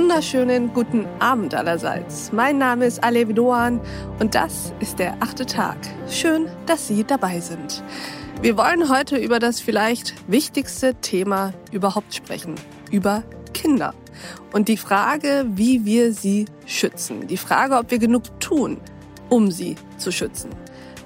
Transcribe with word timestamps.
wunderschönen 0.00 0.72
guten 0.72 1.06
Abend 1.18 1.54
allerseits. 1.54 2.32
Mein 2.32 2.56
Name 2.56 2.86
ist 2.86 3.04
Alev 3.04 3.34
Doan 3.34 3.82
und 4.18 4.34
das 4.34 4.72
ist 4.80 4.98
der 4.98 5.14
achte 5.20 5.44
Tag. 5.44 5.76
Schön, 6.08 6.48
dass 6.64 6.88
Sie 6.88 7.04
dabei 7.04 7.40
sind. 7.40 7.84
Wir 8.40 8.56
wollen 8.56 8.88
heute 8.88 9.18
über 9.18 9.38
das 9.38 9.60
vielleicht 9.60 10.14
wichtigste 10.26 10.94
Thema 10.94 11.52
überhaupt 11.70 12.14
sprechen. 12.14 12.54
Über 12.90 13.24
Kinder. 13.52 13.92
Und 14.54 14.68
die 14.68 14.78
Frage, 14.78 15.44
wie 15.50 15.84
wir 15.84 16.14
sie 16.14 16.46
schützen. 16.64 17.26
Die 17.26 17.36
Frage, 17.36 17.76
ob 17.76 17.90
wir 17.90 17.98
genug 17.98 18.22
tun, 18.40 18.78
um 19.28 19.50
sie 19.50 19.74
zu 19.98 20.10
schützen. 20.12 20.48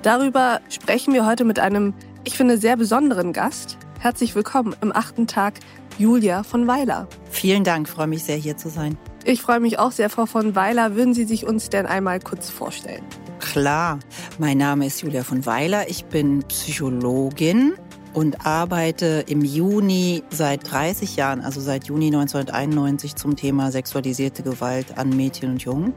Darüber 0.03 0.61
sprechen 0.69 1.13
wir 1.15 1.27
heute 1.27 1.45
mit 1.45 1.59
einem, 1.59 1.95
ich 2.23 2.37
finde, 2.37 2.59
sehr 2.59 2.77
besonderen 2.77 3.33
Gast. 3.33 3.77
Herzlich 3.99 4.37
willkommen 4.37 4.77
im 4.83 4.95
achten 4.95 5.27
Tag, 5.27 5.55
Julia 5.99 6.43
von 6.43 6.67
Weiler. 6.67 7.09
Vielen 7.31 7.65
Dank, 7.65 7.89
freue 7.89 8.07
mich 8.07 8.25
sehr, 8.25 8.37
hier 8.37 8.57
zu 8.57 8.69
sein. 8.69 8.99
Ich 9.25 9.41
freue 9.41 9.61
mich 9.61 9.79
auch 9.79 9.93
sehr, 9.93 10.11
Frau 10.11 10.27
von 10.27 10.55
Weiler. 10.55 10.97
Würden 10.97 11.15
Sie 11.15 11.25
sich 11.25 11.47
uns 11.47 11.71
denn 11.71 11.87
einmal 11.87 12.21
kurz 12.21 12.51
vorstellen? 12.51 13.03
Klar, 13.39 14.01
mein 14.39 14.59
Name 14.59 14.87
ist 14.87 15.03
Julia 15.03 15.23
von 15.23 15.47
Weiler. 15.47 15.89
Ich 15.89 16.05
bin 16.07 16.43
Psychologin 16.49 17.75
und 18.13 18.47
arbeite 18.47 19.25
im 19.29 19.43
Juni 19.43 20.23
seit 20.31 20.71
30 20.71 21.17
Jahren, 21.17 21.41
also 21.41 21.61
seit 21.61 21.85
Juni 21.85 22.07
1991, 22.07 23.17
zum 23.17 23.37
Thema 23.37 23.71
sexualisierte 23.71 24.43
Gewalt 24.43 24.99
an 24.99 25.11
Mädchen 25.11 25.51
und 25.51 25.63
Jungen 25.63 25.95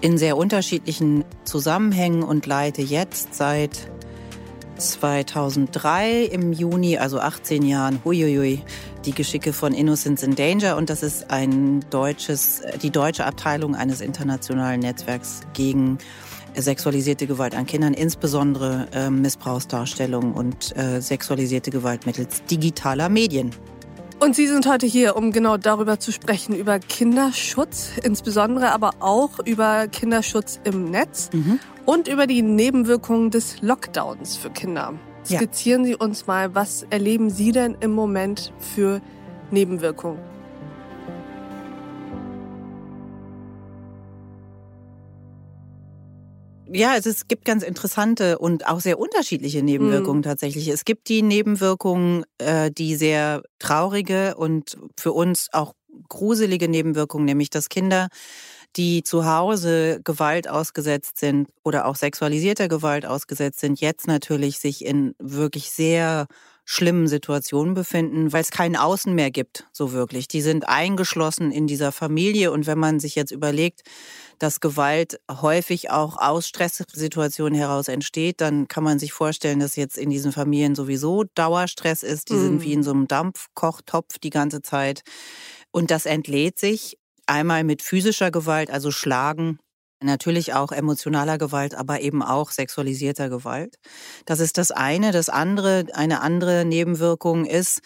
in 0.00 0.18
sehr 0.18 0.36
unterschiedlichen 0.36 1.24
Zusammenhängen 1.44 2.22
und 2.22 2.44
leite 2.44 2.82
jetzt 2.82 3.34
seit 3.34 3.88
2003 4.76 6.24
im 6.24 6.52
Juni, 6.52 6.98
also 6.98 7.20
18 7.20 7.62
Jahren, 7.62 8.00
huiuiui, 8.04 8.62
die 9.04 9.12
Geschicke 9.12 9.52
von 9.52 9.74
Innocence 9.74 10.22
in 10.22 10.34
Danger 10.34 10.76
und 10.76 10.90
das 10.90 11.02
ist 11.02 11.30
ein 11.30 11.84
deutsches, 11.90 12.62
die 12.82 12.90
deutsche 12.90 13.24
Abteilung 13.24 13.74
eines 13.74 14.00
internationalen 14.00 14.80
Netzwerks 14.80 15.42
gegen 15.52 15.98
sexualisierte 16.56 17.26
Gewalt 17.26 17.54
an 17.54 17.66
Kindern, 17.66 17.94
insbesondere 17.94 18.88
äh, 18.92 19.10
Missbrauchsdarstellung 19.10 20.32
und 20.32 20.76
äh, 20.76 21.00
sexualisierte 21.00 21.70
Gewalt 21.70 22.06
mittels 22.06 22.44
digitaler 22.44 23.08
Medien. 23.08 23.50
Und 24.20 24.36
Sie 24.36 24.46
sind 24.46 24.66
heute 24.66 24.86
hier, 24.86 25.16
um 25.16 25.32
genau 25.32 25.56
darüber 25.56 25.98
zu 25.98 26.12
sprechen, 26.12 26.54
über 26.54 26.78
Kinderschutz, 26.78 27.90
insbesondere 28.02 28.70
aber 28.72 28.92
auch 29.00 29.40
über 29.44 29.88
Kinderschutz 29.88 30.60
im 30.64 30.90
Netz 30.90 31.30
mhm. 31.32 31.58
und 31.84 32.08
über 32.08 32.26
die 32.26 32.40
Nebenwirkungen 32.40 33.30
des 33.30 33.60
Lockdowns 33.60 34.36
für 34.36 34.50
Kinder. 34.50 34.94
Skizzieren 35.24 35.82
ja. 35.82 35.88
Sie 35.88 35.96
uns 35.96 36.26
mal, 36.26 36.54
was 36.54 36.86
erleben 36.90 37.30
Sie 37.30 37.52
denn 37.52 37.76
im 37.80 37.92
Moment 37.92 38.52
für 38.58 39.00
Nebenwirkungen? 39.50 40.18
Ja, 46.76 46.96
es 46.96 47.28
gibt 47.28 47.44
ganz 47.44 47.62
interessante 47.62 48.38
und 48.38 48.66
auch 48.66 48.80
sehr 48.80 48.98
unterschiedliche 48.98 49.62
Nebenwirkungen 49.62 50.18
mhm. 50.18 50.24
tatsächlich. 50.24 50.66
Es 50.68 50.84
gibt 50.84 51.08
die 51.08 51.22
Nebenwirkungen, 51.22 52.24
äh, 52.38 52.70
die 52.72 52.96
sehr 52.96 53.42
traurige 53.60 54.34
und 54.34 54.76
für 54.98 55.12
uns 55.12 55.48
auch 55.52 55.74
gruselige 56.08 56.68
Nebenwirkungen, 56.68 57.26
nämlich 57.26 57.50
dass 57.50 57.68
Kinder, 57.68 58.08
die 58.76 59.02
zu 59.02 59.26
Hause 59.26 60.00
Gewalt 60.02 60.48
ausgesetzt 60.48 61.18
sind 61.18 61.48
oder 61.62 61.86
auch 61.86 61.96
sexualisierter 61.96 62.68
Gewalt 62.68 63.06
ausgesetzt 63.06 63.60
sind, 63.60 63.80
jetzt 63.80 64.06
natürlich 64.06 64.58
sich 64.58 64.84
in 64.84 65.14
wirklich 65.18 65.70
sehr 65.70 66.26
schlimmen 66.66 67.06
Situationen 67.06 67.74
befinden, 67.74 68.32
weil 68.32 68.40
es 68.40 68.50
kein 68.50 68.74
Außen 68.74 69.14
mehr 69.14 69.30
gibt, 69.30 69.66
so 69.70 69.92
wirklich. 69.92 70.28
Die 70.28 70.40
sind 70.40 70.66
eingeschlossen 70.66 71.52
in 71.52 71.66
dieser 71.66 71.92
Familie 71.92 72.52
und 72.52 72.66
wenn 72.66 72.78
man 72.78 73.00
sich 73.00 73.14
jetzt 73.14 73.32
überlegt, 73.32 73.82
dass 74.38 74.60
Gewalt 74.60 75.20
häufig 75.30 75.90
auch 75.90 76.16
aus 76.16 76.48
Stresssituationen 76.48 77.58
heraus 77.58 77.88
entsteht, 77.88 78.40
dann 78.40 78.66
kann 78.66 78.82
man 78.82 78.98
sich 78.98 79.12
vorstellen, 79.12 79.60
dass 79.60 79.76
jetzt 79.76 79.98
in 79.98 80.10
diesen 80.10 80.32
Familien 80.32 80.74
sowieso 80.74 81.24
Dauerstress 81.34 82.02
ist. 82.02 82.30
Die 82.30 82.34
mhm. 82.34 82.42
sind 82.42 82.62
wie 82.62 82.72
in 82.72 82.82
so 82.82 82.92
einem 82.92 83.08
Dampfkochtopf 83.08 84.18
die 84.18 84.30
ganze 84.30 84.62
Zeit. 84.62 85.02
Und 85.70 85.90
das 85.90 86.06
entlädt 86.06 86.58
sich 86.58 86.96
einmal 87.26 87.64
mit 87.64 87.82
physischer 87.82 88.30
Gewalt, 88.30 88.70
also 88.70 88.90
Schlagen, 88.90 89.58
Natürlich 90.04 90.52
auch 90.52 90.70
emotionaler 90.70 91.38
Gewalt, 91.38 91.74
aber 91.74 92.02
eben 92.02 92.22
auch 92.22 92.50
sexualisierter 92.50 93.30
Gewalt. 93.30 93.76
Das 94.26 94.38
ist 94.38 94.58
das 94.58 94.70
eine. 94.70 95.12
Das 95.12 95.30
andere, 95.30 95.86
eine 95.94 96.20
andere 96.20 96.66
Nebenwirkung 96.66 97.46
ist, 97.46 97.80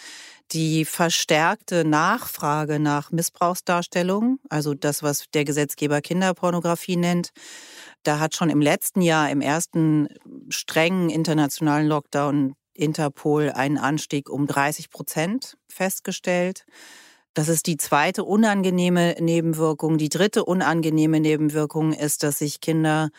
die 0.51 0.85
verstärkte 0.85 1.85
Nachfrage 1.85 2.81
nach 2.81 3.13
Missbrauchsdarstellungen, 3.13 4.41
also 4.49 4.75
das, 4.75 5.05
was 5.05 5.27
der 5.33 5.45
Gesetzgeber 5.45 6.01
Kinderpornografie 6.01 6.97
nennt. 6.97 7.31
Da 8.03 8.19
hat 8.19 8.35
schon 8.35 8.51
im 8.51 8.63
letzten 8.63 9.03
Jahr, 9.03 9.31
im 9.31 9.41
ersten 9.41 10.09
strengen 10.49 11.11
internationalen 11.11 11.87
Lockdown, 11.87 12.55
Interpol 12.75 13.51
einen 13.51 13.79
Anstieg 13.79 14.31
um 14.31 14.47
30 14.47 14.91
Prozent 14.91 15.57
festgestellt. 15.69 16.65
Das 17.39 17.49
ist 17.49 17.69
die 17.69 17.77
zweite 17.77 18.25
unangenehme 18.25 19.15
Nebenwirkung. 19.21 19.97
Die 19.97 20.09
dritte 20.09 20.45
unangenehme 20.45 21.21
Nebenwirkung 21.21 21.93
ist, 21.93 22.25
dass 22.25 22.41
sich 22.41 22.61
Kinder 22.61 23.11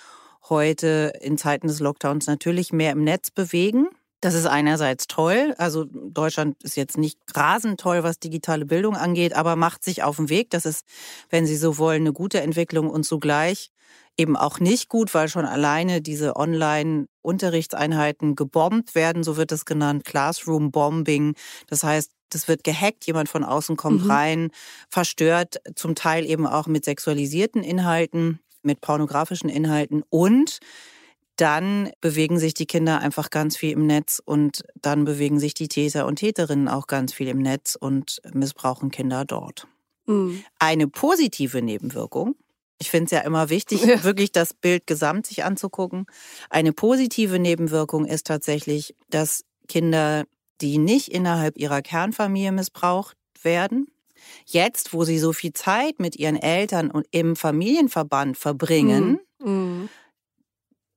heute 0.49 1.13
in 1.21 1.37
Zeiten 1.37 1.67
des 1.67 1.79
Lockdowns 1.79 2.27
natürlich 2.27 2.73
mehr 2.73 2.91
im 2.91 3.05
Netz 3.05 3.31
bewegen. 3.31 3.87
Das 4.19 4.33
ist 4.33 4.45
einerseits 4.45 5.07
toll. 5.07 5.55
Also 5.57 5.85
Deutschland 5.85 6.61
ist 6.63 6.75
jetzt 6.75 6.97
nicht 6.97 7.17
rasend 7.33 7.79
toll, 7.79 8.03
was 8.03 8.19
digitale 8.19 8.65
Bildung 8.65 8.97
angeht, 8.97 9.37
aber 9.37 9.55
macht 9.55 9.85
sich 9.85 10.03
auf 10.03 10.17
den 10.17 10.27
Weg. 10.27 10.49
Das 10.49 10.65
ist, 10.65 10.83
wenn 11.29 11.45
Sie 11.45 11.55
so 11.55 11.77
wollen, 11.77 12.01
eine 12.01 12.11
gute 12.11 12.41
Entwicklung 12.41 12.89
und 12.89 13.05
zugleich 13.05 13.71
eben 14.17 14.35
auch 14.35 14.59
nicht 14.59 14.89
gut, 14.89 15.13
weil 15.13 15.29
schon 15.29 15.45
alleine 15.45 16.01
diese 16.01 16.35
Online-Unterrichtseinheiten 16.35 18.35
gebombt 18.35 18.95
werden, 18.95 19.23
so 19.23 19.37
wird 19.37 19.53
es 19.53 19.63
genannt, 19.63 20.03
Classroom-Bombing. 20.03 21.35
Das 21.67 21.85
heißt, 21.85 22.11
das 22.29 22.47
wird 22.47 22.63
gehackt, 22.63 23.05
jemand 23.05 23.29
von 23.29 23.43
außen 23.43 23.77
kommt 23.77 24.05
mhm. 24.05 24.11
rein, 24.11 24.51
verstört, 24.89 25.61
zum 25.75 25.95
Teil 25.95 26.25
eben 26.25 26.47
auch 26.47 26.67
mit 26.67 26.85
sexualisierten 26.85 27.63
Inhalten, 27.63 28.39
mit 28.61 28.81
pornografischen 28.81 29.49
Inhalten 29.49 30.03
und 30.09 30.59
dann 31.35 31.91
bewegen 32.01 32.37
sich 32.37 32.53
die 32.53 32.65
Kinder 32.65 32.99
einfach 32.99 33.29
ganz 33.29 33.55
viel 33.55 33.71
im 33.71 33.87
Netz 33.87 34.21
und 34.23 34.63
dann 34.81 35.05
bewegen 35.05 35.39
sich 35.39 35.53
die 35.53 35.69
Täter 35.69 36.05
und 36.05 36.17
Täterinnen 36.17 36.67
auch 36.67 36.87
ganz 36.87 37.13
viel 37.13 37.29
im 37.29 37.39
Netz 37.39 37.77
und 37.79 38.21
missbrauchen 38.33 38.91
Kinder 38.91 39.23
dort. 39.23 39.65
Mhm. 40.05 40.43
Eine 40.59 40.89
positive 40.89 41.61
Nebenwirkung, 41.61 42.35
ich 42.79 42.89
finde 42.89 43.05
es 43.05 43.11
ja 43.11 43.19
immer 43.19 43.49
wichtig, 43.49 43.83
ja. 43.85 44.03
wirklich 44.03 44.31
das 44.31 44.53
Bild 44.53 44.87
gesamt 44.87 45.27
sich 45.27 45.43
anzugucken. 45.43 46.05
Eine 46.49 46.73
positive 46.73 47.37
Nebenwirkung 47.37 48.05
ist 48.05 48.25
tatsächlich, 48.25 48.95
dass 49.09 49.43
Kinder, 49.67 50.25
die 50.61 50.77
nicht 50.77 51.09
innerhalb 51.09 51.57
ihrer 51.57 51.81
Kernfamilie 51.81 52.51
missbraucht 52.51 53.17
werden, 53.41 53.87
jetzt, 54.45 54.93
wo 54.93 55.03
sie 55.03 55.19
so 55.19 55.33
viel 55.33 55.53
Zeit 55.53 55.99
mit 55.99 56.17
ihren 56.17 56.35
Eltern 56.35 56.91
und 56.91 57.07
im 57.11 57.35
Familienverband 57.35 58.37
verbringen, 58.37 59.19
mhm. 59.39 59.51
Mhm 59.51 59.89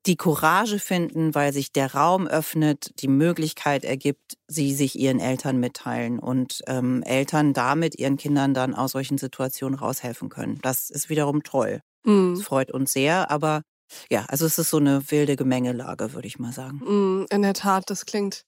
die 0.05 0.17
Courage 0.17 0.79
finden, 0.79 1.33
weil 1.33 1.53
sich 1.53 1.71
der 1.71 1.93
Raum 1.93 2.27
öffnet, 2.27 2.91
die 3.01 3.07
Möglichkeit 3.07 3.85
ergibt, 3.85 4.37
sie 4.47 4.73
sich 4.73 4.99
ihren 4.99 5.19
Eltern 5.19 5.59
mitteilen 5.59 6.19
und 6.19 6.61
ähm, 6.67 7.03
Eltern 7.03 7.53
damit 7.53 7.97
ihren 7.97 8.17
Kindern 8.17 8.53
dann 8.53 8.75
aus 8.75 8.91
solchen 8.91 9.17
Situationen 9.17 9.79
raushelfen 9.79 10.29
können. 10.29 10.59
Das 10.61 10.89
ist 10.89 11.09
wiederum 11.09 11.43
toll. 11.43 11.81
Mhm. 12.03 12.35
Das 12.35 12.43
freut 12.43 12.71
uns 12.71 12.91
sehr, 12.91 13.31
aber 13.31 13.61
ja, 14.09 14.25
also 14.27 14.45
es 14.45 14.57
ist 14.57 14.71
so 14.71 14.77
eine 14.77 15.09
wilde 15.11 15.35
Gemengelage, 15.35 16.13
würde 16.13 16.27
ich 16.27 16.39
mal 16.39 16.51
sagen. 16.51 16.81
Mhm, 16.83 17.25
in 17.29 17.41
der 17.41 17.53
Tat, 17.53 17.89
das 17.89 18.05
klingt 18.05 18.43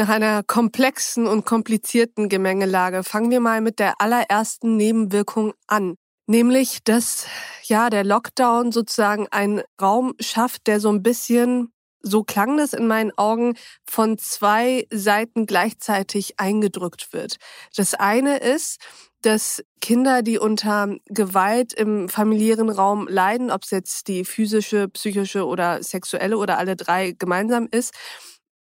nach 0.00 0.08
einer 0.08 0.42
komplexen 0.42 1.26
und 1.26 1.44
komplizierten 1.44 2.30
Gemengelage. 2.30 3.04
Fangen 3.04 3.30
wir 3.30 3.40
mal 3.40 3.60
mit 3.60 3.78
der 3.78 4.00
allerersten 4.00 4.78
Nebenwirkung 4.78 5.52
an. 5.66 5.96
Nämlich, 6.26 6.82
dass 6.84 7.26
ja 7.64 7.90
der 7.90 8.02
Lockdown 8.04 8.72
sozusagen 8.72 9.28
einen 9.28 9.60
Raum 9.80 10.14
schafft, 10.18 10.68
der 10.68 10.80
so 10.80 10.88
ein 10.90 11.02
bisschen, 11.02 11.70
so 12.00 12.24
klang 12.24 12.56
das 12.56 12.72
in 12.72 12.86
meinen 12.86 13.12
Augen, 13.18 13.58
von 13.84 14.16
zwei 14.16 14.86
Seiten 14.90 15.44
gleichzeitig 15.44 16.40
eingedrückt 16.40 17.12
wird. 17.12 17.36
Das 17.76 17.92
eine 17.92 18.38
ist, 18.38 18.80
dass 19.20 19.62
Kinder, 19.82 20.22
die 20.22 20.38
unter 20.38 20.96
Gewalt 21.10 21.74
im 21.74 22.08
familiären 22.08 22.70
Raum 22.70 23.06
leiden, 23.06 23.50
ob 23.50 23.64
es 23.64 23.70
jetzt 23.70 24.08
die 24.08 24.24
physische, 24.24 24.88
psychische 24.88 25.44
oder 25.44 25.82
sexuelle 25.82 26.38
oder 26.38 26.56
alle 26.56 26.74
drei 26.74 27.12
gemeinsam 27.12 27.68
ist, 27.70 27.92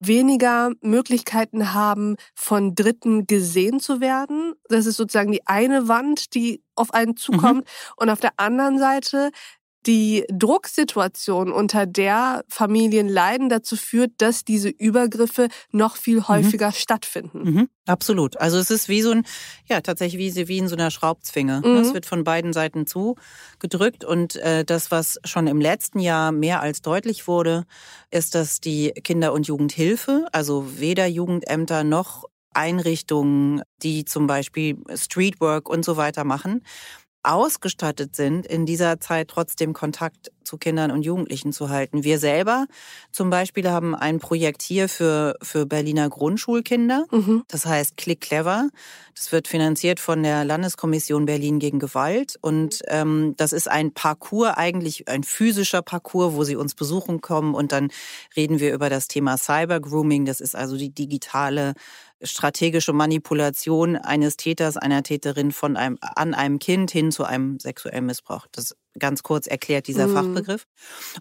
weniger 0.07 0.71
Möglichkeiten 0.81 1.73
haben, 1.73 2.15
von 2.35 2.75
Dritten 2.75 3.27
gesehen 3.27 3.79
zu 3.79 4.01
werden. 4.01 4.53
Das 4.69 4.85
ist 4.85 4.97
sozusagen 4.97 5.31
die 5.31 5.45
eine 5.47 5.87
Wand, 5.87 6.33
die 6.33 6.61
auf 6.75 6.93
einen 6.93 7.15
zukommt. 7.15 7.65
Mhm. 7.65 7.93
Und 7.97 8.09
auf 8.09 8.19
der 8.19 8.33
anderen 8.37 8.79
Seite 8.79 9.31
die 9.85 10.25
Drucksituation, 10.31 11.51
unter 11.51 11.85
der 11.85 12.43
Familien 12.47 13.07
leiden, 13.07 13.49
dazu 13.49 13.75
führt, 13.75 14.11
dass 14.17 14.45
diese 14.45 14.69
Übergriffe 14.69 15.47
noch 15.71 15.97
viel 15.97 16.17
mhm. 16.17 16.27
häufiger 16.27 16.67
mhm. 16.67 16.73
stattfinden. 16.73 17.43
Mhm. 17.43 17.69
Absolut. 17.85 18.39
Also 18.39 18.57
es 18.57 18.71
ist 18.71 18.87
wie 18.87 19.01
so 19.01 19.11
ein, 19.11 19.25
ja, 19.67 19.81
tatsächlich 19.81 20.35
wie, 20.35 20.47
wie 20.47 20.57
in 20.57 20.67
so 20.67 20.75
einer 20.75 20.91
Schraubzwinge. 20.91 21.61
Mhm. 21.63 21.75
Es 21.77 21.93
wird 21.93 22.05
von 22.05 22.23
beiden 22.23 22.53
Seiten 22.53 22.87
zugedrückt. 22.87 24.05
Und 24.05 24.37
äh, 24.37 24.63
das, 24.63 24.91
was 24.91 25.19
schon 25.25 25.47
im 25.47 25.59
letzten 25.59 25.99
Jahr 25.99 26.31
mehr 26.31 26.61
als 26.61 26.81
deutlich 26.81 27.27
wurde, 27.27 27.65
ist, 28.09 28.35
dass 28.35 28.61
die 28.61 28.91
Kinder- 29.03 29.33
und 29.33 29.47
Jugendhilfe, 29.47 30.27
also 30.31 30.79
weder 30.79 31.07
Jugendämter 31.07 31.83
noch 31.83 32.25
Einrichtungen, 32.53 33.61
die 33.81 34.05
zum 34.05 34.27
Beispiel 34.27 34.77
Streetwork 34.93 35.67
und 35.67 35.83
so 35.83 35.97
weiter 35.97 36.23
machen, 36.23 36.61
ausgestattet 37.23 38.15
sind, 38.15 38.45
in 38.45 38.65
dieser 38.65 38.99
Zeit 38.99 39.29
trotzdem 39.29 39.73
Kontakt 39.73 40.31
zu 40.43 40.57
Kindern 40.57 40.91
und 40.91 41.03
Jugendlichen 41.03 41.53
zu 41.53 41.69
halten. 41.69 42.03
Wir 42.03 42.19
selber 42.19 42.67
zum 43.11 43.29
Beispiel 43.29 43.69
haben 43.69 43.95
ein 43.95 44.19
Projekt 44.19 44.61
hier 44.61 44.89
für, 44.89 45.35
für 45.41 45.65
Berliner 45.65 46.09
Grundschulkinder. 46.09 47.05
Mhm. 47.11 47.43
Das 47.47 47.65
heißt 47.65 47.97
Click 47.97 48.21
Clever. 48.21 48.69
Das 49.15 49.31
wird 49.31 49.47
finanziert 49.47 49.99
von 49.99 50.21
der 50.21 50.43
Landeskommission 50.43 51.25
Berlin 51.25 51.59
gegen 51.59 51.79
Gewalt. 51.79 52.37
Und 52.41 52.81
ähm, 52.87 53.35
das 53.37 53.53
ist 53.53 53.69
ein 53.69 53.93
Parcours, 53.93 54.57
eigentlich 54.57 55.07
ein 55.07 55.23
physischer 55.23 55.81
Parcours, 55.81 56.33
wo 56.33 56.43
sie 56.43 56.55
uns 56.55 56.75
besuchen 56.75 57.21
kommen. 57.21 57.55
Und 57.55 57.71
dann 57.71 57.89
reden 58.35 58.59
wir 58.59 58.73
über 58.73 58.89
das 58.89 59.07
Thema 59.07 59.37
Cyber 59.37 59.79
Grooming. 59.79 60.25
Das 60.25 60.41
ist 60.41 60.55
also 60.55 60.77
die 60.77 60.89
digitale 60.89 61.73
strategische 62.23 62.93
Manipulation 62.93 63.95
eines 63.95 64.37
Täters, 64.37 64.77
einer 64.77 65.03
Täterin 65.03 65.51
von 65.51 65.77
einem, 65.77 65.97
an 66.01 66.33
einem 66.33 66.59
Kind 66.59 66.91
hin 66.91 67.11
zu 67.11 67.23
einem 67.23 67.59
sexuellen 67.59 68.05
Missbrauch. 68.05 68.47
Das 68.51 68.75
ganz 68.99 69.23
kurz 69.23 69.47
erklärt 69.47 69.87
dieser 69.87 70.07
mhm. 70.07 70.13
Fachbegriff. 70.13 70.65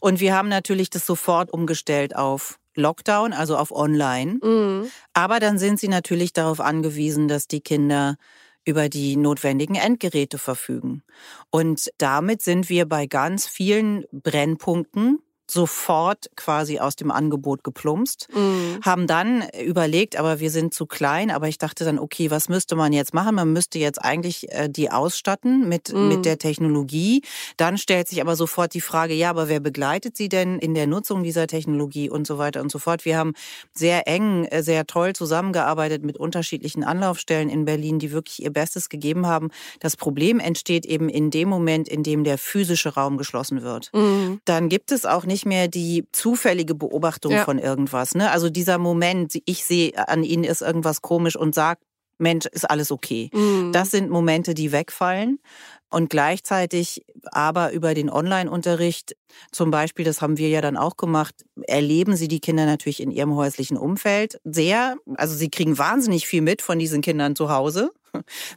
Und 0.01 0.21
wir 0.21 0.35
haben 0.35 0.49
natürlich 0.49 0.91
das 0.91 1.07
sofort 1.07 1.53
umgestellt 1.53 2.17
auf 2.17 2.59
Lockdown, 2.75 3.33
also 3.33 3.57
auf 3.57 3.71
Online. 3.71 4.39
Mhm. 4.43 4.91
Aber 5.13 5.41
dann 5.41 5.59
sind 5.59 5.79
sie 5.79 5.89
natürlich 5.89 6.33
darauf 6.33 6.61
angewiesen, 6.61 7.29
dass 7.29 7.49
die 7.49 7.61
Kinder 7.61 8.17
über 8.65 8.89
die 8.89 9.17
notwendigen 9.17 9.75
Endgeräte 9.75 10.39
verfügen. 10.39 11.03
Und 11.51 11.91
damit 11.99 12.43
sind 12.43 12.69
wir 12.69 12.89
bei 12.89 13.07
ganz 13.07 13.47
vielen 13.47 14.05
Brennpunkten 14.13 15.19
sofort 15.51 16.31
quasi 16.37 16.79
aus 16.79 16.97
dem 16.97 17.11
Angebot 17.11 17.65
geplumpst, 17.65 18.29
mhm. 18.35 18.79
haben 18.83 19.07
dann 19.07 19.45
überlegt, 19.65 20.17
aber 20.17 20.41
wir 20.41 20.51
sind 20.51 20.73
zu 20.73 20.87
klein, 20.87 21.31
aber 21.31 21.49
ich 21.49 21.59
dachte 21.59 21.85
dann, 21.85 21.99
okay, 21.99 22.31
was 22.31 22.49
müsste 22.49 22.77
man 22.77 22.93
jetzt 22.93 23.13
machen? 23.13 23.35
Man 23.35 23.53
müsste 23.53 23.79
jetzt 23.79 24.03
eigentlich 24.03 24.51
äh, 24.53 24.69
die 24.69 24.91
ausstatten 24.91 25.69
mit, 25.69 25.93
mhm. 25.93 26.09
mit 26.09 26.25
der 26.25 26.39
Technologie. 26.39 27.23
Dann 27.57 27.77
stellt 27.77 28.09
sich 28.09 28.21
aber 28.21 28.37
sofort 28.37 28.75
die 28.75 28.81
Frage, 28.81 29.15
ja, 29.15 29.31
aber 29.31 29.49
wer 29.49 29.61
begleitet 29.61 30.17
sie 30.17 30.29
denn 30.29 30.59
in 30.59 30.75
der 30.75 30.87
Nutzung 30.87 31.23
dieser 31.23 31.47
Technologie 31.47 32.09
und 32.09 32.27
so 32.27 32.39
weiter 32.39 32.61
und 32.61 32.71
so 32.71 32.79
fort? 32.79 33.05
Wir 33.05 33.19
haben 33.19 33.35
sehr 33.75 34.09
eng, 34.09 34.45
äh, 34.47 34.63
sehr 34.63 34.87
toll 34.87 35.13
zusammengearbeitet 35.13 36.03
mit 36.03 36.17
unterschiedlichen 36.17 36.85
Anlaufstellen 36.85 37.51
in 37.51 37.65
Berlin, 37.65 37.99
die 37.99 38.13
wirklich 38.13 38.43
ihr 38.43 38.53
Bestes 38.53 38.89
gegeben 38.89 39.27
haben. 39.27 39.51
Das 39.81 39.97
Problem 39.97 40.41
entsteht 40.41 40.87
eben 40.87 41.09
in 41.09 41.31
dem 41.31 41.49
Moment, 41.49 41.89
in 41.89 42.03
dem 42.03 42.25
der 42.25 42.39
physische 42.39 42.95
Raum 42.95 43.19
geschlossen 43.19 43.63
wird. 43.63 43.91
Mhm. 43.93 44.41
Dann 44.45 44.69
gibt 44.69 44.93
es 44.93 45.05
auch 45.05 45.25
nicht 45.25 45.32
nicht 45.33 45.47
mehr 45.47 45.69
die 45.69 46.05
zufällige 46.13 46.75
Beobachtung 46.75 47.33
ja. 47.33 47.45
von 47.45 47.59
irgendwas. 47.59 48.15
Ne? 48.15 48.31
Also 48.31 48.51
dieser 48.51 48.79
Moment, 48.79 49.35
ich 49.45 49.65
sehe 49.65 49.93
an 50.09 50.23
ihnen 50.23 50.45
ist 50.45 50.63
irgendwas 50.63 51.03
komisch 51.03 51.37
und 51.37 51.55
sage, 51.55 51.81
Mensch, 52.19 52.47
ist 52.47 52.71
alles 52.71 52.93
okay. 52.93 53.31
Mhm. 53.33 53.73
Das 53.73 53.91
sind 53.91 54.11
Momente, 54.11 54.55
die 54.55 54.71
wegfallen. 54.71 55.41
Und 55.91 56.09
gleichzeitig 56.09 57.05
aber 57.33 57.73
über 57.73 57.93
den 57.93 58.09
Online-Unterricht, 58.09 59.15
zum 59.51 59.71
Beispiel, 59.71 60.07
das 60.07 60.23
haben 60.23 60.39
wir 60.39 60.49
ja 60.49 60.63
dann 60.63 60.79
auch 60.79 60.97
gemacht, 60.97 61.35
erleben 61.67 62.17
sie 62.17 62.29
die 62.29 62.41
Kinder 62.41 62.65
natürlich 62.65 63.03
in 63.03 63.11
ihrem 63.11 63.35
häuslichen 63.35 63.77
Umfeld 63.77 64.41
sehr. 64.45 64.97
Also 65.17 65.35
sie 65.35 65.51
kriegen 65.51 65.77
wahnsinnig 65.77 66.27
viel 66.27 66.41
mit 66.41 66.63
von 66.63 66.79
diesen 66.79 67.03
Kindern 67.03 67.37
zu 67.37 67.51
Hause. 67.51 67.91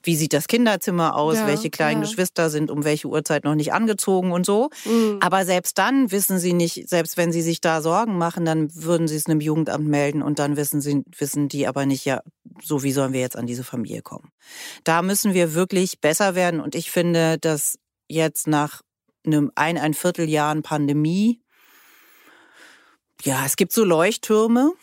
Wie 0.04 0.16
sieht 0.16 0.34
das 0.34 0.48
Kinderzimmer 0.48 1.16
aus? 1.16 1.36
Ja, 1.38 1.48
welche 1.48 1.70
kleinen 1.70 2.02
ja. 2.02 2.08
Geschwister 2.08 2.50
sind 2.50 2.72
um 2.72 2.84
welche 2.84 3.08
Uhrzeit 3.08 3.44
noch 3.44 3.56
nicht 3.56 3.74
angezogen 3.74 4.32
und 4.32 4.46
so. 4.46 4.70
Mhm. 4.86 5.20
Aber 5.22 5.46
selbst 5.46 5.78
dann 5.78 6.12
wissen 6.12 6.40
sie 6.40 6.54
nicht, 6.54 6.90
selbst 6.90 7.18
wenn 7.18 7.32
sie 7.32 7.42
sich 7.42 7.62
da 7.62 7.82
Sorgen 7.82 8.18
machen, 8.18 8.46
dann 8.46 8.74
würden 8.76 9.08
sie 9.08 9.16
es 9.16 9.28
einem 9.28 9.42
Jugendamt 9.42 9.88
melden 9.88 10.22
und 10.22 10.40
dann 10.40 10.58
wissen 10.58 10.82
sie, 10.82 11.04
wissen 11.18 11.48
die 11.48 11.68
aber 11.68 11.86
nicht, 11.86 12.06
ja, 12.06 12.22
so 12.62 12.84
wie 12.84 12.92
sollen 12.92 13.14
wir 13.14 13.22
jetzt 13.22 13.38
an 13.38 13.48
diese 13.48 13.64
Familie 13.64 14.02
kommen. 14.02 14.30
Da 14.84 15.02
müssen 15.02 15.34
wir 15.34 15.54
wirklich 15.54 16.00
besser 16.02 16.36
werden 16.36 16.60
und 16.60 16.76
ich 16.76 16.92
finde, 16.92 17.38
dass 17.40 17.78
jetzt 18.08 18.48
nach 18.48 18.82
einem 19.26 19.52
ein, 19.56 19.78
ein 19.78 19.94
Vierteljahren 19.94 20.62
Pandemie, 20.62 21.42
ja, 23.24 23.44
es 23.46 23.56
gibt 23.56 23.72
so 23.72 23.84
Leuchttürme, 23.84 24.74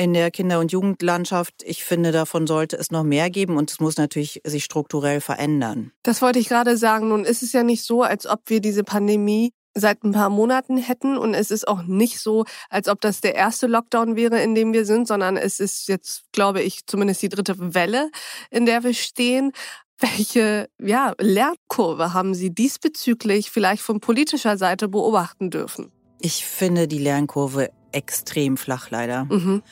in 0.00 0.14
der 0.14 0.30
Kinder- 0.30 0.60
und 0.60 0.72
Jugendlandschaft. 0.72 1.62
Ich 1.64 1.84
finde, 1.84 2.10
davon 2.10 2.46
sollte 2.46 2.76
es 2.76 2.90
noch 2.90 3.04
mehr 3.04 3.28
geben 3.28 3.58
und 3.58 3.70
es 3.70 3.80
muss 3.80 3.98
natürlich 3.98 4.40
sich 4.44 4.64
strukturell 4.64 5.20
verändern. 5.20 5.92
Das 6.02 6.22
wollte 6.22 6.38
ich 6.38 6.48
gerade 6.48 6.78
sagen. 6.78 7.08
Nun 7.08 7.24
ist 7.26 7.42
es 7.42 7.52
ja 7.52 7.62
nicht 7.62 7.84
so, 7.84 8.02
als 8.02 8.26
ob 8.26 8.40
wir 8.46 8.60
diese 8.60 8.82
Pandemie 8.82 9.52
seit 9.74 10.02
ein 10.02 10.12
paar 10.12 10.30
Monaten 10.30 10.78
hätten 10.78 11.18
und 11.18 11.34
es 11.34 11.50
ist 11.50 11.68
auch 11.68 11.82
nicht 11.82 12.18
so, 12.18 12.44
als 12.70 12.88
ob 12.88 13.00
das 13.02 13.20
der 13.20 13.34
erste 13.34 13.66
Lockdown 13.66 14.16
wäre, 14.16 14.42
in 14.42 14.54
dem 14.54 14.72
wir 14.72 14.84
sind, 14.84 15.06
sondern 15.06 15.36
es 15.36 15.60
ist 15.60 15.86
jetzt, 15.86 16.24
glaube 16.32 16.62
ich, 16.62 16.86
zumindest 16.86 17.22
die 17.22 17.28
dritte 17.28 17.74
Welle, 17.74 18.10
in 18.50 18.66
der 18.66 18.82
wir 18.82 18.94
stehen. 18.94 19.52
Welche 19.98 20.70
ja, 20.82 21.12
Lernkurve 21.20 22.14
haben 22.14 22.34
Sie 22.34 22.54
diesbezüglich 22.54 23.50
vielleicht 23.50 23.82
von 23.82 24.00
politischer 24.00 24.56
Seite 24.56 24.88
beobachten 24.88 25.50
dürfen? 25.50 25.92
Ich 26.20 26.46
finde 26.46 26.88
die 26.88 26.98
Lernkurve 26.98 27.70
extrem 27.92 28.56
flach 28.56 28.90
leider. 28.90 29.24
Mhm. 29.24 29.62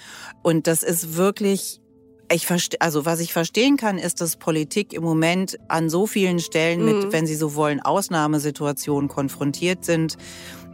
Und 0.43 0.67
das 0.67 0.83
ist 0.83 1.17
wirklich 1.17 1.81
ich 2.31 2.47
verstehe, 2.47 2.81
also 2.81 3.07
was 3.07 3.21
ich 3.21 3.33
verstehen 3.33 3.77
kann, 3.77 3.99
ist, 3.99 4.21
dass 4.21 4.37
Politik 4.37 4.93
im 4.93 5.03
Moment 5.03 5.59
an 5.69 5.89
so 5.89 6.07
vielen 6.07 6.41
Stellen 6.41 6.85
mit, 6.85 7.05
mhm. 7.05 7.13
wenn 7.13 7.27
Sie 7.27 7.35
so 7.35 7.55
wollen, 7.55 7.81
Ausnahmesituationen 7.81 9.09
konfrontiert 9.09 9.85
sind, 9.85 10.17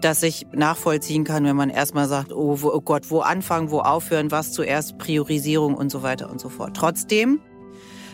dass 0.01 0.23
ich 0.23 0.47
nachvollziehen 0.53 1.25
kann, 1.25 1.45
wenn 1.45 1.57
man 1.57 1.71
erstmal 1.71 2.09
sagt, 2.09 2.33
oh, 2.33 2.61
wo, 2.61 2.71
oh 2.73 2.81
Gott, 2.81 3.11
wo 3.11 3.21
anfangen, 3.21 3.71
wo 3.71 3.81
aufhören, 3.81 4.31
was 4.31 4.53
zuerst, 4.53 4.99
Priorisierung 4.99 5.75
und 5.75 5.91
so 5.91 6.03
weiter 6.03 6.31
und 6.31 6.41
so 6.41 6.49
fort. 6.49 6.77
Trotzdem 6.77 7.41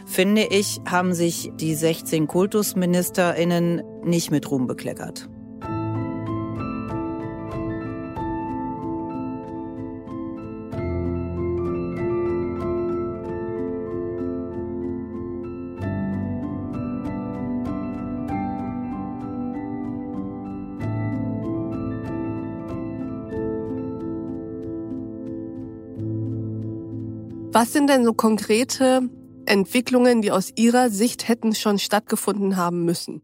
finde 0.07 0.45
ich, 0.45 0.81
haben 0.87 1.15
sich 1.15 1.51
die 1.55 1.75
16 1.75 2.27
KultusministerInnen 2.27 3.83
nicht 4.05 4.31
mit 4.31 4.51
Ruhm 4.51 4.67
bekleckert. 4.67 5.29
Was 27.53 27.73
sind 27.73 27.91
denn 27.91 28.05
so 28.05 28.13
konkrete 28.13 29.03
Entwicklungen, 29.45 30.23
die 30.23 30.31
aus 30.31 30.53
Ihrer 30.55 30.89
Sicht 30.89 31.27
hätten 31.27 31.53
schon 31.53 31.81
stattgefunden 31.81 32.57
haben 32.57 32.85
müssen? 32.85 33.23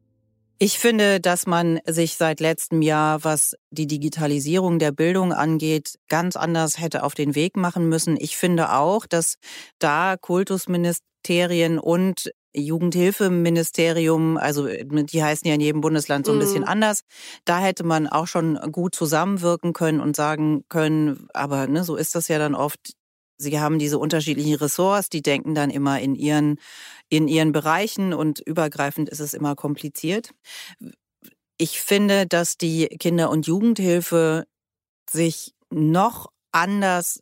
Ich 0.59 0.81
finde, 0.81 1.21
dass 1.21 1.47
man 1.47 1.79
sich 1.87 2.17
seit 2.17 2.41
letztem 2.41 2.83
Jahr, 2.83 3.23
was 3.23 3.55
die 3.71 3.87
Digitalisierung 3.87 4.81
der 4.81 4.91
Bildung 4.91 5.33
angeht, 5.33 5.95
ganz 6.09 6.35
anders 6.35 6.81
hätte 6.81 7.05
auf 7.05 7.15
den 7.15 7.37
Weg 7.37 7.57
machen 7.57 7.89
müssen. 7.89 8.17
Ich 8.19 8.37
finde 8.37 8.73
auch, 8.73 9.07
dass 9.07 9.37
da 9.79 10.17
Kultusministerien 10.21 11.79
und 11.79 12.33
Jugendhilfeministerium, 12.53 14.39
also 14.39 14.67
die 14.67 15.23
heißen 15.23 15.47
ja 15.47 15.55
in 15.55 15.61
jedem 15.61 15.83
Bundesland 15.83 16.27
so 16.27 16.33
ein 16.33 16.41
bisschen 16.41 16.63
mhm. 16.63 16.69
anders. 16.69 17.03
Da 17.45 17.61
hätte 17.61 17.85
man 17.85 18.09
auch 18.09 18.27
schon 18.27 18.59
gut 18.73 18.97
zusammenwirken 18.97 19.73
können 19.73 20.01
und 20.01 20.17
sagen 20.17 20.65
können, 20.69 21.29
aber 21.33 21.69
ne, 21.69 21.85
so 21.85 21.95
ist 21.95 22.17
das 22.17 22.27
ja 22.27 22.41
dann 22.41 22.57
oft, 22.57 22.95
Sie 23.39 23.61
haben 23.61 23.79
diese 23.79 23.99
unterschiedlichen 23.99 24.55
Ressorts, 24.55 25.09
die 25.09 25.23
denken 25.23 25.55
dann 25.55 25.71
immer 25.71 26.01
in 26.01 26.15
ihren, 26.15 26.59
in 27.09 27.29
ihren 27.29 27.53
Bereichen 27.53 28.15
und 28.15 28.41
übergreifend 28.41 29.09
ist 29.09 29.21
es 29.21 29.35
immer 29.35 29.55
kompliziert. 29.55 30.31
Ich 31.59 31.81
finde, 31.81 32.27
dass 32.27 32.57
die 32.57 32.87
Kinder- 32.87 33.31
und 33.31 33.47
Jugendhilfe 33.47 34.47
sich 35.11 35.55
noch 35.71 36.29
anders 36.53 37.21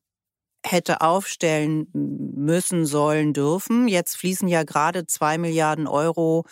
hätte 0.64 1.02
aufstellen 1.02 1.88
müssen, 1.92 2.87
sollen, 2.87 3.33
dürfen. 3.33 3.87
Jetzt 3.87 4.16
fließen 4.16 4.49
ja 4.49 4.62
gerade 4.62 5.06
zwei 5.06 5.37
Milliarden 5.37 5.87
Euro 5.87 6.44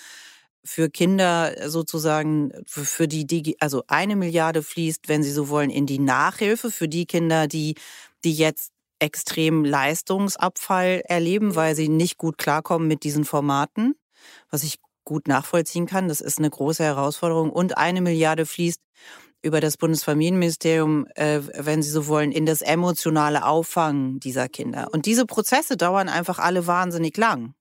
für 0.65 0.91
Kinder 0.91 1.69
sozusagen 1.69 2.53
für 2.67 3.09
die, 3.09 3.57
also 3.61 3.83
eine 3.89 4.17
Milliarde 4.17 4.63
fließt, 4.63 5.09
wenn 5.09 5.23
Sie 5.23 5.33
so 5.33 5.49
wollen, 5.49 5.71
in 5.71 5.87
die 5.87 5.99
Nachhilfe 5.99 6.71
für 6.71 6.89
die 6.89 7.07
Kinder, 7.07 7.49
die, 7.49 7.75
die 8.25 8.35
jetzt 8.35 8.72
extrem 9.03 9.65
Leistungsabfall 9.65 11.03
erleben, 11.07 11.57
weil 11.57 11.75
sie 11.75 11.89
nicht 11.89 12.17
gut 12.19 12.39
klarkommen 12.39 12.87
mit 12.87 13.03
diesen 13.03 13.25
Formaten, 13.25 13.95
was 14.51 14.63
ich 14.63 14.79
gut 15.05 15.27
nachvollziehen 15.27 15.87
kann. 15.87 16.09
Das 16.09 16.21
ist 16.21 16.39
eine 16.39 16.49
große 16.49 16.85
Herausforderung. 16.85 17.51
Und 17.51 17.77
eine 17.77 18.01
Milliarde 18.01 18.47
fließt 18.47 18.81
über 19.43 19.61
das 19.61 19.77
Bundesfamilienministerium, 19.77 21.07
äh, 21.17 21.41
wenn 21.59 21.83
Sie 21.83 21.91
so 21.91 22.07
wollen, 22.07 22.31
in 22.31 22.47
das 22.47 22.63
emotionale 22.63 23.45
Auffangen 23.45 24.21
dieser 24.21 24.49
Kinder. 24.49 24.89
Und 24.93 25.07
diese 25.07 25.27
Prozesse 25.27 25.77
dauern 25.77 26.09
einfach 26.09 26.39
alle 26.39 26.69
wahnsinnig 26.69 27.17
lang. 27.17 27.55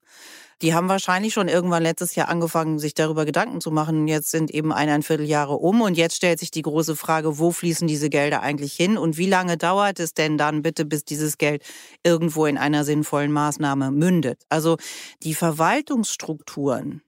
Die 0.62 0.76
haben 0.76 0.90
wahrscheinlich 0.90 1.34
schon 1.34 1.48
irgendwann 1.48 1.82
letztes 1.82 2.14
Jahr 2.14 2.30
angefangen, 2.30 2.78
sich 2.78 2.94
darüber 2.94 3.26
Gedanken 3.26 3.62
zu 3.62 3.72
machen. 3.72 4.08
Jetzt 4.08 4.30
sind 4.30 4.52
eben 4.52 4.72
eineinviertel 4.72 5.26
Jahre 5.26 5.56
um 5.56 5.82
und 5.82 5.98
jetzt 5.98 6.16
stellt 6.16 6.40
sich 6.40 6.52
die 6.52 6.62
große 6.62 6.96
Frage, 6.96 7.40
wo 7.40 7.52
fließen 7.52 7.88
diese 7.88 8.10
Gelder 8.12 8.42
eigentlich 8.42 8.74
hin 8.74 8.98
und 8.98 9.18
wie 9.18 9.28
lange 9.28 9.58
dauert 9.58 10.00
es 10.00 10.14
denn 10.14 10.38
dann 10.38 10.62
bitte, 10.62 10.86
bis 10.86 11.04
dieses 11.04 11.40
Geld 11.40 11.64
irgendwo 12.04 12.46
in 12.46 12.60
einer 12.60 12.84
sinnvollen 12.84 13.32
Maßnahme 13.32 13.90
mündet? 13.90 14.44
Also 14.50 14.78
die 15.24 15.34
Verwaltungsstrukturen, 15.34 17.02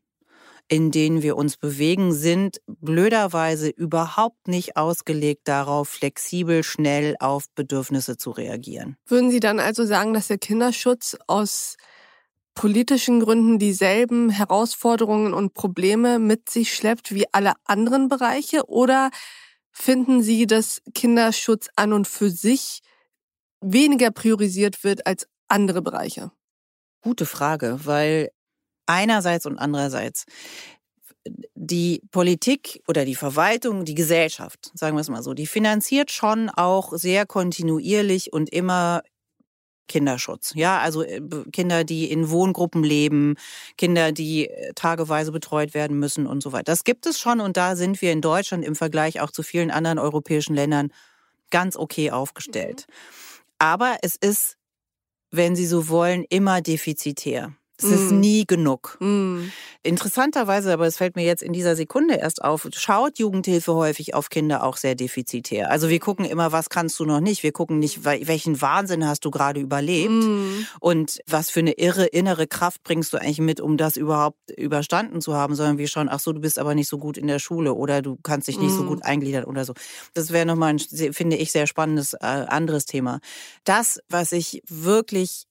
in 0.67 0.89
denen 0.89 1.22
wir 1.22 1.38
uns 1.38 1.55
bewegen, 1.55 2.12
sind 2.12 2.60
blöderweise 2.65 3.69
überhaupt 3.69 4.48
nicht 4.48 4.77
ausgelegt 4.77 5.48
darauf, 5.48 5.89
flexibel, 5.89 6.63
schnell 6.63 7.15
auf 7.19 7.45
Bedürfnisse 7.53 8.17
zu 8.17 8.31
reagieren. 8.31 8.98
Würden 9.05 9.29
Sie 9.29 9.39
dann 9.39 9.60
also 9.60 9.86
sagen, 9.86 10.15
dass 10.15 10.27
der 10.27 10.39
Kinderschutz 10.39 11.15
aus 11.27 11.77
politischen 12.55 13.19
Gründen 13.19 13.60
dieselben 13.60 14.29
Herausforderungen 14.29 15.33
und 15.33 15.53
Probleme 15.53 16.19
mit 16.19 16.50
sich 16.50 16.74
schleppt 16.75 17.13
wie 17.13 17.25
alle 17.31 17.53
anderen 17.65 18.07
Bereiche? 18.07 18.67
Oder 18.67 19.10
finden 19.72 20.22
Sie, 20.22 20.45
dass 20.45 20.81
Kinderschutz 20.93 21.69
an 21.75 21.93
und 21.93 22.07
für 22.07 22.29
sich 22.29 22.81
weniger 23.62 24.12
priorisiert 24.12 24.83
wird 24.83 25.07
als 25.07 25.27
andere 25.48 25.81
Bereiche? 25.81 26.31
Gute 27.01 27.25
Frage, 27.25 27.79
weil 27.83 28.29
einerseits 28.86 29.45
und 29.45 29.57
andererseits 29.57 30.25
die 31.55 32.01
Politik 32.12 32.81
oder 32.88 33.05
die 33.05 33.15
Verwaltung, 33.15 33.86
die 33.86 33.95
Gesellschaft, 33.95 34.72
sagen 34.74 34.98
wir 34.98 35.01
es 35.01 35.10
mal 35.10 35.24
so, 35.24 35.33
die 35.33 35.48
finanziert 35.48 36.12
schon 36.12 36.50
auch 36.50 36.93
sehr 36.93 37.25
kontinuierlich 37.25 38.33
und 38.33 38.50
immer 38.50 39.01
Kinderschutz. 39.88 40.54
Ja, 40.56 40.80
also 40.80 41.04
äh, 41.04 41.22
Kinder, 41.52 41.84
die 41.84 42.10
in 42.12 42.30
Wohngruppen 42.30 42.84
leben, 42.84 43.36
Kinder, 43.78 44.12
die 44.12 44.50
äh, 44.50 44.74
tageweise 44.74 45.32
betreut 45.32 45.74
werden 45.74 46.00
müssen 46.00 46.28
und 46.28 46.42
so 46.42 46.52
weiter. 46.52 46.66
Das 46.66 46.84
gibt 46.84 47.06
es 47.06 47.20
schon 47.20 47.42
und 47.42 47.58
da 47.58 47.75
sind 47.75 48.02
wir 48.02 48.12
in 48.12 48.22
Deutschland 48.22 48.66
im 48.66 48.75
Vergleich 48.75 49.22
auch 49.22 49.32
zu 49.32 49.44
vielen 49.44 49.72
anderen 49.72 50.00
europäischen 50.00 50.56
Ländern 50.56 50.92
ganz 51.52 51.75
okay 51.75 52.12
aufgestellt. 52.12 52.86
Mhm. 52.88 52.94
Aber 53.60 53.98
es 54.02 54.16
ist, 54.16 54.58
wenn 55.32 55.56
Sie 55.56 55.66
so 55.66 55.88
wollen, 55.88 56.25
immer 56.30 56.62
defizitär. 56.62 57.54
Es 57.77 57.86
mm. 57.86 57.94
ist 57.94 58.12
nie 58.12 58.46
genug. 58.46 58.98
Mm. 59.00 59.46
Interessanterweise, 59.82 60.72
aber 60.72 60.86
es 60.86 60.98
fällt 60.98 61.15
mir 61.15 61.25
jetzt 61.25 61.44
in 61.44 61.53
dieser 61.53 61.75
Sekunde 61.75 62.15
erst 62.15 62.44
auf, 62.44 62.68
schaut 62.74 63.20
Jugendhilfe 63.20 63.74
häufig 63.74 64.13
auf 64.13 64.30
Kinder 64.30 64.63
auch 64.63 64.77
sehr 64.77 64.96
defizitär. 64.96 65.72
Also 65.72 65.89
wir 65.89 66.00
gucken 66.00 66.25
immer, 66.25 66.51
was 66.51 66.70
kannst 66.70 67.00
du 67.00 67.06
noch 67.06 67.20
nicht. 67.20 67.44
Wir 67.44 67.51
gucken 67.51 67.80
nicht, 67.80 68.06
welchen 68.06 68.62
Wahnsinn 68.62 69.08
hast 69.08 69.25
du 69.25 69.32
gerade 69.32 69.60
überlebt 69.60 70.12
mm. 70.12 70.65
und 70.80 71.20
was 71.27 71.50
für 71.50 71.60
eine 71.60 71.74
irre 71.74 72.06
innere 72.06 72.48
Kraft 72.48 72.84
bringst 72.84 73.12
du 73.13 73.18
eigentlich 73.18 73.39
mit, 73.39 73.60
um 73.60 73.77
das 73.77 73.98
überhaupt 73.98 74.51
überstanden 74.56 75.20
zu 75.20 75.34
haben, 75.34 75.56
sondern 75.56 75.77
wir 75.77 75.88
schauen, 75.88 76.10
ach 76.10 76.20
so, 76.20 76.32
du 76.32 76.42
bist 76.42 76.60
aber 76.60 76.75
nicht 76.75 76.88
so 76.88 76.98
gut 76.98 77.18
in 77.18 77.27
der 77.27 77.39
Schule 77.39 77.74
oder 77.74 78.01
du 78.01 78.18
kannst 78.22 78.48
dich 78.48 78.60
nicht 78.60 78.74
so 78.74 78.84
gut 78.84 79.03
eingliedern 79.03 79.46
oder 79.46 79.65
so. 79.65 79.74
Das 80.13 80.32
wäre 80.32 80.46
nochmal 80.46 80.75
ein, 80.75 80.80
finde 80.80 81.38
ich, 81.38 81.51
sehr 81.51 81.68
spannendes 81.68 82.13
äh, 82.13 82.18
anderes 82.20 82.86
Thema. 82.86 83.20
Das, 83.63 84.00
was 84.10 84.32
ich 84.32 84.62
wirklich 84.68 85.46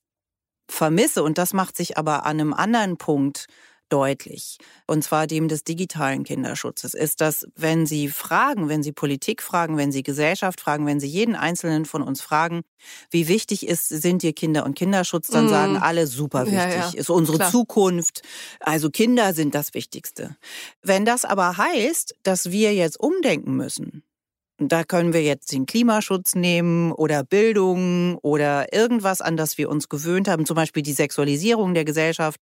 vermisse, 0.72 1.22
und 1.22 1.38
das 1.38 1.52
macht 1.52 1.76
sich 1.76 1.98
aber 1.98 2.24
an 2.26 2.40
einem 2.40 2.54
anderen 2.54 2.96
Punkt 2.96 3.46
deutlich, 3.92 4.56
und 4.86 5.04
zwar 5.04 5.26
dem 5.26 5.48
des 5.48 5.64
digitalen 5.64 6.24
Kinderschutzes, 6.24 6.94
ist, 6.94 7.20
dass 7.20 7.46
wenn 7.54 7.84
Sie 7.84 8.08
fragen, 8.08 8.70
wenn 8.70 8.82
Sie 8.82 8.92
Politik 8.92 9.42
fragen, 9.42 9.76
wenn 9.76 9.92
Sie 9.92 10.02
Gesellschaft 10.02 10.62
fragen, 10.62 10.86
wenn 10.86 10.98
Sie 10.98 11.08
jeden 11.08 11.36
Einzelnen 11.36 11.84
von 11.84 12.02
uns 12.02 12.22
fragen, 12.22 12.62
wie 13.10 13.28
wichtig 13.28 13.68
ist, 13.68 13.88
sind 13.88 14.22
dir 14.22 14.32
Kinder 14.32 14.64
und 14.64 14.76
Kinderschutz, 14.76 15.28
dann 15.28 15.46
mm. 15.46 15.50
sagen 15.50 15.76
alle 15.76 16.06
super 16.06 16.46
wichtig, 16.46 16.58
ja, 16.58 16.90
ja. 16.90 16.90
ist 16.94 17.10
unsere 17.10 17.36
Klar. 17.36 17.50
Zukunft. 17.50 18.22
Also 18.60 18.88
Kinder 18.88 19.34
sind 19.34 19.54
das 19.54 19.74
Wichtigste. 19.74 20.36
Wenn 20.80 21.04
das 21.04 21.26
aber 21.26 21.58
heißt, 21.58 22.14
dass 22.22 22.50
wir 22.50 22.74
jetzt 22.74 22.98
umdenken 22.98 23.54
müssen, 23.56 24.04
da 24.68 24.84
können 24.84 25.12
wir 25.12 25.22
jetzt 25.22 25.52
den 25.52 25.66
Klimaschutz 25.66 26.34
nehmen 26.34 26.92
oder 26.92 27.24
Bildung 27.24 28.16
oder 28.18 28.72
irgendwas, 28.72 29.20
an 29.20 29.36
das 29.36 29.58
wir 29.58 29.68
uns 29.68 29.88
gewöhnt 29.88 30.28
haben, 30.28 30.46
zum 30.46 30.56
Beispiel 30.56 30.82
die 30.82 30.92
Sexualisierung 30.92 31.74
der 31.74 31.84
Gesellschaft 31.84 32.40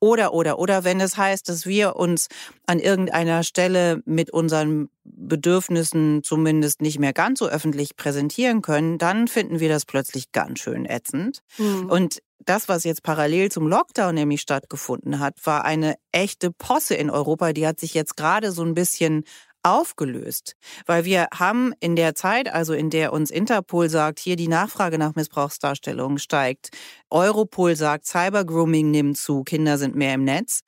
oder, 0.00 0.32
oder, 0.32 0.58
oder, 0.58 0.84
wenn 0.84 1.00
es 1.00 1.16
heißt, 1.16 1.48
dass 1.48 1.66
wir 1.66 1.96
uns 1.96 2.28
an 2.66 2.78
irgendeiner 2.78 3.42
Stelle 3.42 4.02
mit 4.04 4.30
unseren 4.30 4.88
Bedürfnissen 5.04 6.22
zumindest 6.22 6.82
nicht 6.82 6.98
mehr 6.98 7.12
ganz 7.12 7.38
so 7.38 7.48
öffentlich 7.48 7.96
präsentieren 7.96 8.62
können, 8.62 8.98
dann 8.98 9.28
finden 9.28 9.60
wir 9.60 9.68
das 9.68 9.86
plötzlich 9.86 10.32
ganz 10.32 10.60
schön 10.60 10.84
ätzend. 10.84 11.40
Mhm. 11.56 11.90
Und 11.90 12.18
das, 12.48 12.68
was 12.68 12.84
jetzt 12.84 13.02
parallel 13.02 13.50
zum 13.50 13.66
Lockdown 13.66 14.14
nämlich 14.14 14.40
stattgefunden 14.40 15.18
hat, 15.18 15.34
war 15.44 15.64
eine 15.64 15.96
echte 16.12 16.50
Posse 16.50 16.94
in 16.94 17.10
Europa. 17.10 17.52
Die 17.52 17.66
hat 17.66 17.78
sich 17.78 17.94
jetzt 17.94 18.16
gerade 18.16 18.52
so 18.52 18.62
ein 18.62 18.74
bisschen 18.74 19.24
aufgelöst, 19.70 20.54
weil 20.86 21.04
wir 21.04 21.28
haben 21.34 21.72
in 21.80 21.96
der 21.96 22.14
Zeit, 22.14 22.52
also 22.52 22.72
in 22.72 22.90
der 22.90 23.12
uns 23.12 23.30
Interpol 23.30 23.88
sagt, 23.88 24.18
hier 24.18 24.36
die 24.36 24.48
Nachfrage 24.48 24.98
nach 24.98 25.14
Missbrauchsdarstellungen 25.14 26.18
steigt, 26.18 26.70
Europol 27.10 27.76
sagt, 27.76 28.06
Cybergrooming 28.06 28.90
nimmt 28.90 29.16
zu, 29.16 29.42
Kinder 29.44 29.78
sind 29.78 29.94
mehr 29.94 30.14
im 30.14 30.24
Netz, 30.24 30.60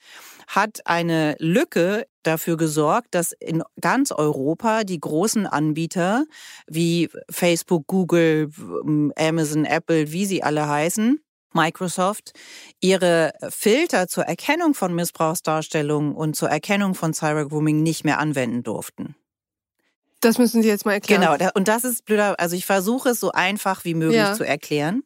hat 0.49 0.81
eine 0.85 1.37
Lücke 1.39 2.07
dafür 2.23 2.57
gesorgt, 2.57 3.09
dass 3.15 3.33
in 3.33 3.63
ganz 3.81 4.13
Europa 4.13 4.85
die 4.85 5.01
großen 5.01 5.47
Anbieter 5.47 6.25
wie 6.67 7.09
Facebook, 7.31 7.87
Google, 7.87 8.51
Amazon, 9.17 9.65
Apple, 9.65 10.13
wie 10.13 10.27
sie 10.27 10.43
alle 10.43 10.69
heißen, 10.69 11.21
Microsoft 11.55 12.33
ihre 12.81 13.33
Filter 13.49 14.09
zur 14.09 14.25
Erkennung 14.25 14.75
von 14.75 14.95
Missbrauchsdarstellungen 14.95 16.15
und 16.15 16.37
zur 16.37 16.51
Erkennung 16.51 16.95
von 16.95 17.15
Cybergrooming 17.15 17.83
nicht 17.83 18.05
mehr 18.05 18.19
anwenden 18.19 18.63
durften. 18.63 19.17
Das 20.21 20.39
müssen 20.39 20.63
Sie 20.63 20.69
jetzt 20.69 20.85
mal 20.85 20.93
erklären. 20.93 21.23
Genau, 21.39 21.51
und 21.55 21.69
das 21.69 21.85
ist 21.85 22.05
blöder. 22.05 22.39
Also 22.39 22.55
ich 22.55 22.67
versuche 22.67 23.11
es 23.11 23.21
so 23.21 23.33
einfach 23.33 23.85
wie 23.85 23.95
möglich 23.95 24.19
ja. 24.19 24.35
zu 24.35 24.47
erklären. 24.47 25.03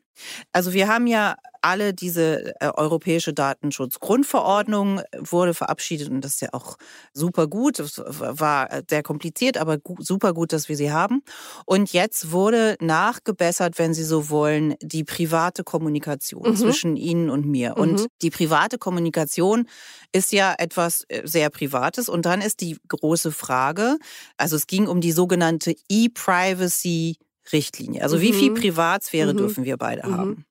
Also 0.52 0.72
wir 0.72 0.88
haben 0.88 1.06
ja 1.06 1.36
alle 1.64 1.94
diese 1.94 2.54
äh, 2.60 2.70
europäische 2.74 3.32
Datenschutzgrundverordnung 3.32 5.00
wurde 5.18 5.54
verabschiedet 5.54 6.10
und 6.10 6.20
das 6.20 6.34
ist 6.34 6.42
ja 6.42 6.50
auch 6.52 6.76
super 7.14 7.46
gut. 7.46 7.78
Es 7.78 8.02
war 8.04 8.70
äh, 8.70 8.82
sehr 8.88 9.02
kompliziert, 9.02 9.56
aber 9.56 9.78
gut, 9.78 10.04
super 10.04 10.34
gut, 10.34 10.52
dass 10.52 10.68
wir 10.68 10.76
sie 10.76 10.92
haben. 10.92 11.22
Und 11.64 11.92
jetzt 11.94 12.32
wurde 12.32 12.76
nachgebessert, 12.80 13.78
wenn 13.78 13.94
Sie 13.94 14.04
so 14.04 14.28
wollen, 14.28 14.74
die 14.82 15.04
private 15.04 15.64
Kommunikation 15.64 16.50
mhm. 16.50 16.56
zwischen 16.56 16.96
Ihnen 16.96 17.30
und 17.30 17.46
mir. 17.46 17.70
Mhm. 17.70 17.80
Und 17.80 18.06
die 18.20 18.30
private 18.30 18.76
Kommunikation 18.76 19.66
ist 20.12 20.32
ja 20.32 20.54
etwas 20.58 21.04
äh, 21.08 21.22
sehr 21.24 21.48
Privates. 21.48 22.10
Und 22.10 22.26
dann 22.26 22.42
ist 22.42 22.60
die 22.60 22.76
große 22.88 23.32
Frage, 23.32 23.96
also 24.36 24.56
es 24.56 24.66
ging 24.66 24.86
um 24.86 25.00
die 25.00 25.12
sogenannte 25.12 25.74
E-Privacy 25.88 27.16
Richtlinie. 27.52 28.02
Also 28.02 28.18
mhm. 28.18 28.20
wie 28.20 28.32
viel 28.34 28.50
mhm. 28.50 28.56
Privatsphäre 28.56 29.32
mhm. 29.32 29.38
dürfen 29.38 29.64
wir 29.64 29.78
beide 29.78 30.06
mhm. 30.06 30.16
haben? 30.16 30.46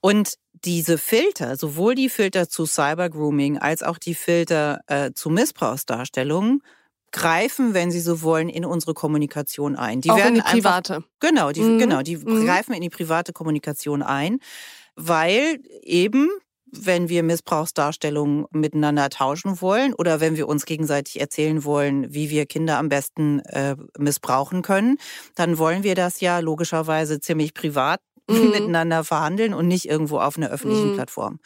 Und 0.00 0.34
diese 0.64 0.98
Filter, 0.98 1.56
sowohl 1.56 1.94
die 1.94 2.08
Filter 2.08 2.48
zu 2.48 2.66
Cybergrooming 2.66 3.58
als 3.58 3.82
auch 3.82 3.98
die 3.98 4.14
Filter 4.14 4.80
äh, 4.86 5.12
zu 5.12 5.30
Missbrauchsdarstellungen, 5.30 6.62
greifen, 7.12 7.74
wenn 7.74 7.90
Sie 7.90 8.00
so 8.00 8.22
wollen, 8.22 8.48
in 8.48 8.64
unsere 8.64 8.94
Kommunikation 8.94 9.76
ein. 9.76 10.00
Die 10.00 10.10
auch 10.10 10.16
werden 10.16 10.36
in 10.36 10.42
die 10.42 10.50
private. 10.60 10.96
Einfach, 10.96 11.08
genau, 11.20 11.52
die, 11.52 11.60
mhm. 11.60 11.78
genau, 11.78 12.02
die 12.02 12.16
mhm. 12.16 12.46
greifen 12.46 12.72
in 12.72 12.80
die 12.80 12.90
private 12.90 13.32
Kommunikation 13.32 14.02
ein, 14.02 14.38
weil 14.96 15.58
eben 15.82 16.28
wenn 16.74 17.10
wir 17.10 17.22
Missbrauchsdarstellungen 17.22 18.46
miteinander 18.50 19.10
tauschen 19.10 19.60
wollen 19.60 19.92
oder 19.92 20.20
wenn 20.20 20.36
wir 20.36 20.48
uns 20.48 20.64
gegenseitig 20.64 21.20
erzählen 21.20 21.64
wollen, 21.64 22.14
wie 22.14 22.30
wir 22.30 22.46
Kinder 22.46 22.78
am 22.78 22.88
besten 22.88 23.40
äh, 23.40 23.76
missbrauchen 23.98 24.62
können, 24.62 24.96
dann 25.34 25.58
wollen 25.58 25.82
wir 25.82 25.94
das 25.94 26.20
ja 26.20 26.38
logischerweise 26.38 27.20
ziemlich 27.20 27.52
privat 27.52 28.00
mhm. 28.32 28.50
miteinander 28.50 29.04
verhandeln 29.04 29.54
und 29.54 29.68
nicht 29.68 29.86
irgendwo 29.86 30.18
auf 30.18 30.36
einer 30.36 30.50
öffentlichen 30.50 30.92
mhm. 30.92 30.94
Plattform. 30.94 31.38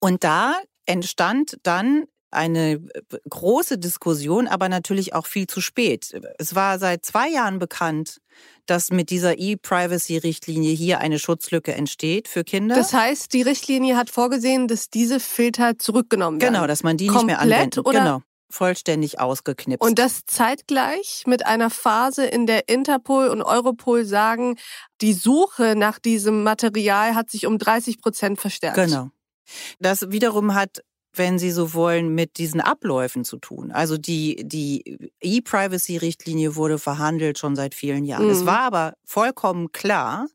Und 0.00 0.24
da 0.24 0.56
entstand 0.86 1.58
dann 1.62 2.04
eine 2.30 2.72
äh, 2.72 2.80
große 3.28 3.78
Diskussion, 3.78 4.46
aber 4.46 4.68
natürlich 4.68 5.14
auch 5.14 5.26
viel 5.26 5.46
zu 5.46 5.60
spät. 5.60 6.12
Es 6.38 6.54
war 6.54 6.78
seit 6.78 7.04
zwei 7.04 7.28
Jahren 7.28 7.58
bekannt, 7.58 8.18
dass 8.66 8.90
mit 8.90 9.10
dieser 9.10 9.38
E-Privacy-Richtlinie 9.38 10.74
hier 10.74 10.98
eine 11.00 11.18
Schutzlücke 11.18 11.72
entsteht 11.72 12.28
für 12.28 12.44
Kinder. 12.44 12.74
Das 12.74 12.92
heißt, 12.92 13.32
die 13.32 13.42
Richtlinie 13.42 13.96
hat 13.96 14.10
vorgesehen, 14.10 14.68
dass 14.68 14.90
diese 14.90 15.20
Filter 15.20 15.78
zurückgenommen 15.78 16.40
werden. 16.40 16.54
Genau, 16.54 16.66
dass 16.66 16.82
man 16.82 16.96
die 16.96 17.06
Komplett 17.06 17.26
nicht 17.26 17.46
mehr 17.46 17.58
anwendet. 17.58 17.86
Oder? 17.86 17.98
Genau 18.00 18.22
vollständig 18.48 19.20
ausgeknipst. 19.20 19.86
Und 19.86 19.98
das 19.98 20.24
zeitgleich 20.26 21.24
mit 21.26 21.46
einer 21.46 21.70
Phase, 21.70 22.26
in 22.26 22.46
der 22.46 22.68
Interpol 22.68 23.28
und 23.28 23.42
Europol 23.42 24.04
sagen, 24.04 24.56
die 25.00 25.12
Suche 25.12 25.74
nach 25.76 25.98
diesem 25.98 26.42
Material 26.42 27.14
hat 27.14 27.30
sich 27.30 27.46
um 27.46 27.58
30 27.58 28.00
Prozent 28.00 28.40
verstärkt. 28.40 28.76
Genau. 28.76 29.10
Das 29.78 30.10
wiederum 30.10 30.54
hat 30.54 30.82
wenn 31.18 31.38
Sie 31.38 31.50
so 31.50 31.72
wollen, 31.74 32.14
mit 32.14 32.38
diesen 32.38 32.60
Abläufen 32.60 33.24
zu 33.24 33.38
tun. 33.38 33.72
Also 33.72 33.96
die, 33.96 34.42
die 34.44 35.10
E-Privacy-Richtlinie 35.20 36.56
wurde 36.56 36.78
verhandelt 36.78 37.38
schon 37.38 37.56
seit 37.56 37.74
vielen 37.74 38.04
Jahren. 38.04 38.26
Mhm. 38.26 38.32
Es 38.32 38.46
war 38.46 38.60
aber 38.60 38.94
vollkommen 39.04 39.72
klar, 39.72 40.26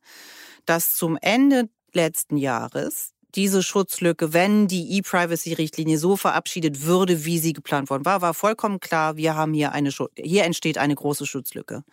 dass 0.66 0.96
zum 0.96 1.18
Ende 1.22 1.70
letzten 1.94 2.38
Jahres 2.38 3.11
diese 3.36 3.64
Schutzlücke, 3.64 4.34
wenn 4.34 4.68
die 4.68 4.98
E-Privacy-Richtlinie 4.98 5.98
so 5.98 6.18
verabschiedet 6.18 6.86
würde, 6.86 7.26
wie 7.26 7.40
sie 7.40 7.54
geplant 7.54 7.90
worden 7.90 8.06
war, 8.06 8.22
war 8.22 8.34
vollkommen 8.34 8.80
klar, 8.80 9.18
wir 9.18 9.36
haben 9.36 9.54
hier 9.54 9.72
eine, 9.72 9.92
hier 10.18 10.44
entsteht 10.44 10.78
eine 10.78 10.96
große 10.96 11.26
Schutzlücke. 11.26 11.84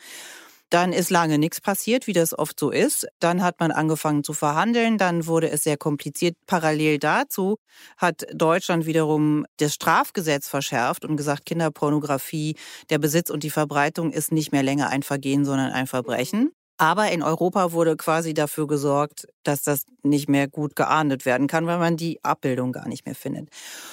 Dann 0.71 0.93
ist 0.93 1.09
lange 1.09 1.39
nichts 1.39 1.63
passiert, 1.63 2.07
wie 2.07 2.13
das 2.13 2.39
oft 2.39 2.61
so 2.61 2.71
ist. 2.71 3.07
Dann 3.21 3.43
hat 3.43 3.59
man 3.59 3.71
angefangen 3.71 4.23
zu 4.23 4.35
verhandeln. 4.35 4.99
Dann 4.99 5.27
wurde 5.27 5.51
es 5.51 5.63
sehr 5.63 5.79
kompliziert. 5.79 6.37
Parallel 6.47 6.99
dazu 6.99 7.57
hat 7.97 8.27
Deutschland 8.35 8.85
wiederum 8.85 9.47
das 9.57 9.73
Strafgesetz 9.75 10.47
verschärft 10.47 11.07
und 11.07 11.17
gesagt, 11.17 11.47
Kinderpornografie, 11.47 12.57
der 12.91 12.99
Besitz 12.99 13.31
und 13.31 13.45
die 13.45 13.51
Verbreitung 13.51 14.13
ist 14.13 14.31
nicht 14.31 14.53
mehr 14.53 14.63
länger 14.63 14.91
ein 14.91 15.03
Vergehen, 15.03 15.47
sondern 15.47 15.73
ein 15.73 15.87
Verbrechen. 15.87 16.51
Aber 16.79 17.11
in 17.11 17.23
Europa 17.23 17.73
wurde 17.73 17.97
quasi 17.97 18.35
dafür 18.35 18.67
gesorgt, 18.67 19.27
dass 19.43 19.63
das 19.63 19.85
nicht 20.03 20.29
mehr 20.29 20.49
gut 20.49 20.77
geahndet 20.77 21.27
werden 21.27 21.49
kann, 21.49 21.67
weil 21.67 21.79
man 21.79 21.97
die 21.97 22.25
Abbildung 22.25 22.73
gar 22.73 22.89
nicht 22.89 23.05
mehr 23.05 23.17
findet. 23.17 23.51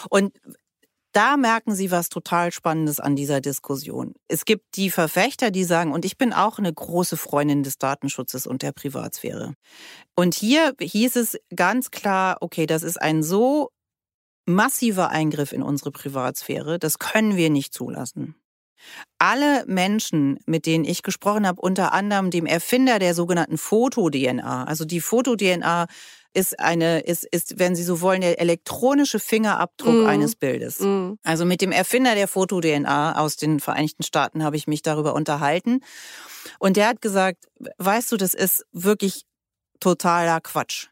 Und 0.09 0.33
da 1.15 1.37
merken 1.37 1.73
Sie 1.73 1.91
was 1.91 2.09
total 2.09 2.51
Spannendes 2.51 2.99
an 2.99 3.15
dieser 3.15 3.39
Diskussion. 3.39 4.15
Es 4.27 4.43
gibt 4.43 4.75
die 4.75 4.89
Verfechter, 4.89 5.49
die 5.49 5.63
sagen, 5.63 5.93
und 5.93 6.03
ich 6.03 6.17
bin 6.17 6.33
auch 6.33 6.59
eine 6.59 6.73
große 6.73 7.15
Freundin 7.15 7.63
des 7.63 7.77
Datenschutzes 7.77 8.45
und 8.45 8.61
der 8.61 8.73
Privatsphäre. 8.73 9.53
Und 10.15 10.35
hier 10.35 10.75
hieß 10.77 11.15
es 11.15 11.39
ganz 11.55 11.89
klar, 11.89 12.37
okay, 12.41 12.65
das 12.65 12.83
ist 12.83 13.01
ein 13.01 13.23
so 13.23 13.69
massiver 14.45 15.09
Eingriff 15.09 15.53
in 15.53 15.63
unsere 15.63 15.91
Privatsphäre, 15.91 16.79
das 16.79 16.99
können 16.99 17.37
wir 17.37 17.49
nicht 17.49 17.73
zulassen. 17.73 18.35
Alle 19.19 19.65
Menschen, 19.67 20.39
mit 20.45 20.65
denen 20.65 20.85
ich 20.85 21.03
gesprochen 21.03 21.47
habe, 21.47 21.61
unter 21.61 21.93
anderem 21.93 22.31
dem 22.31 22.45
Erfinder 22.45 22.99
der 22.99 23.13
sogenannten 23.13 23.57
Foto-DNA, 23.57 24.65
also 24.65 24.85
die 24.85 25.01
Foto-DNA 25.01 25.87
ist 26.35 26.59
eine, 26.59 26.99
ist, 26.99 27.23
ist, 27.23 27.59
wenn 27.59 27.75
Sie 27.75 27.83
so 27.83 28.01
wollen, 28.01 28.21
der 28.21 28.39
elektronische 28.39 29.19
Fingerabdruck 29.19 30.03
mm. 30.03 30.05
eines 30.05 30.35
Bildes. 30.35 30.81
Mm. 30.81 31.13
Also 31.23 31.45
mit 31.45 31.61
dem 31.61 31.71
Erfinder 31.71 32.13
der 32.13 32.27
Foto-DNA 32.27 33.17
aus 33.17 33.37
den 33.37 33.61
Vereinigten 33.61 34.03
Staaten 34.03 34.43
habe 34.43 34.57
ich 34.57 34.67
mich 34.67 34.81
darüber 34.81 35.15
unterhalten. 35.15 35.79
Und 36.59 36.75
der 36.75 36.89
hat 36.89 37.01
gesagt, 37.01 37.45
weißt 37.77 38.11
du, 38.11 38.17
das 38.17 38.33
ist 38.33 38.65
wirklich 38.73 39.25
totaler 39.79 40.41
Quatsch. 40.41 40.87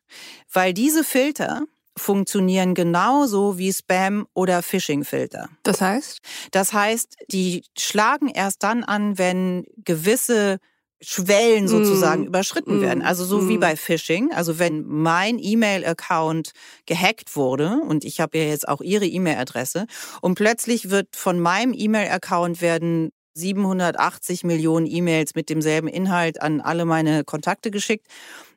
Weil 0.52 0.74
diese 0.74 1.04
Filter, 1.04 1.64
funktionieren 1.98 2.74
genauso 2.74 3.58
wie 3.58 3.72
Spam- 3.72 4.26
oder 4.34 4.62
Phishing-Filter. 4.62 5.50
Das 5.64 5.82
heißt? 5.82 6.20
Das 6.52 6.74
heißt, 6.74 7.16
die 7.32 7.64
schlagen 7.78 8.30
erst 8.30 8.64
dann 8.64 8.84
an, 8.84 9.18
wenn 9.18 9.66
gewisse 9.78 10.60
Schwellen 11.04 11.68
sozusagen 11.68 12.24
mm. 12.24 12.28
überschritten 12.28 12.80
mm. 12.80 12.82
werden. 12.82 13.04
Also 13.04 13.26
so 13.26 13.40
mm. 13.40 13.50
wie 13.50 13.58
bei 13.58 13.76
Phishing. 13.76 14.32
Also 14.32 14.58
wenn 14.58 14.86
mein 14.86 15.38
E-Mail-Account 15.38 16.52
gehackt 16.86 17.36
wurde 17.36 17.82
und 17.88 18.06
ich 18.06 18.22
habe 18.22 18.38
ja 18.38 18.46
jetzt 18.46 18.68
auch 18.68 18.82
Ihre 18.82 19.06
E-Mail-Adresse 19.06 19.86
und 20.22 20.36
plötzlich 20.36 20.90
wird 20.90 21.16
von 21.16 21.40
meinem 21.40 21.74
E-Mail-Account 21.74 22.62
werden 22.62 23.12
780 23.36 24.44
Millionen 24.44 24.86
E-Mails 24.86 25.36
mit 25.36 25.50
demselben 25.50 25.88
Inhalt 25.88 26.42
an 26.42 26.62
alle 26.62 26.86
meine 26.86 27.24
Kontakte 27.24 27.72
geschickt 27.72 28.08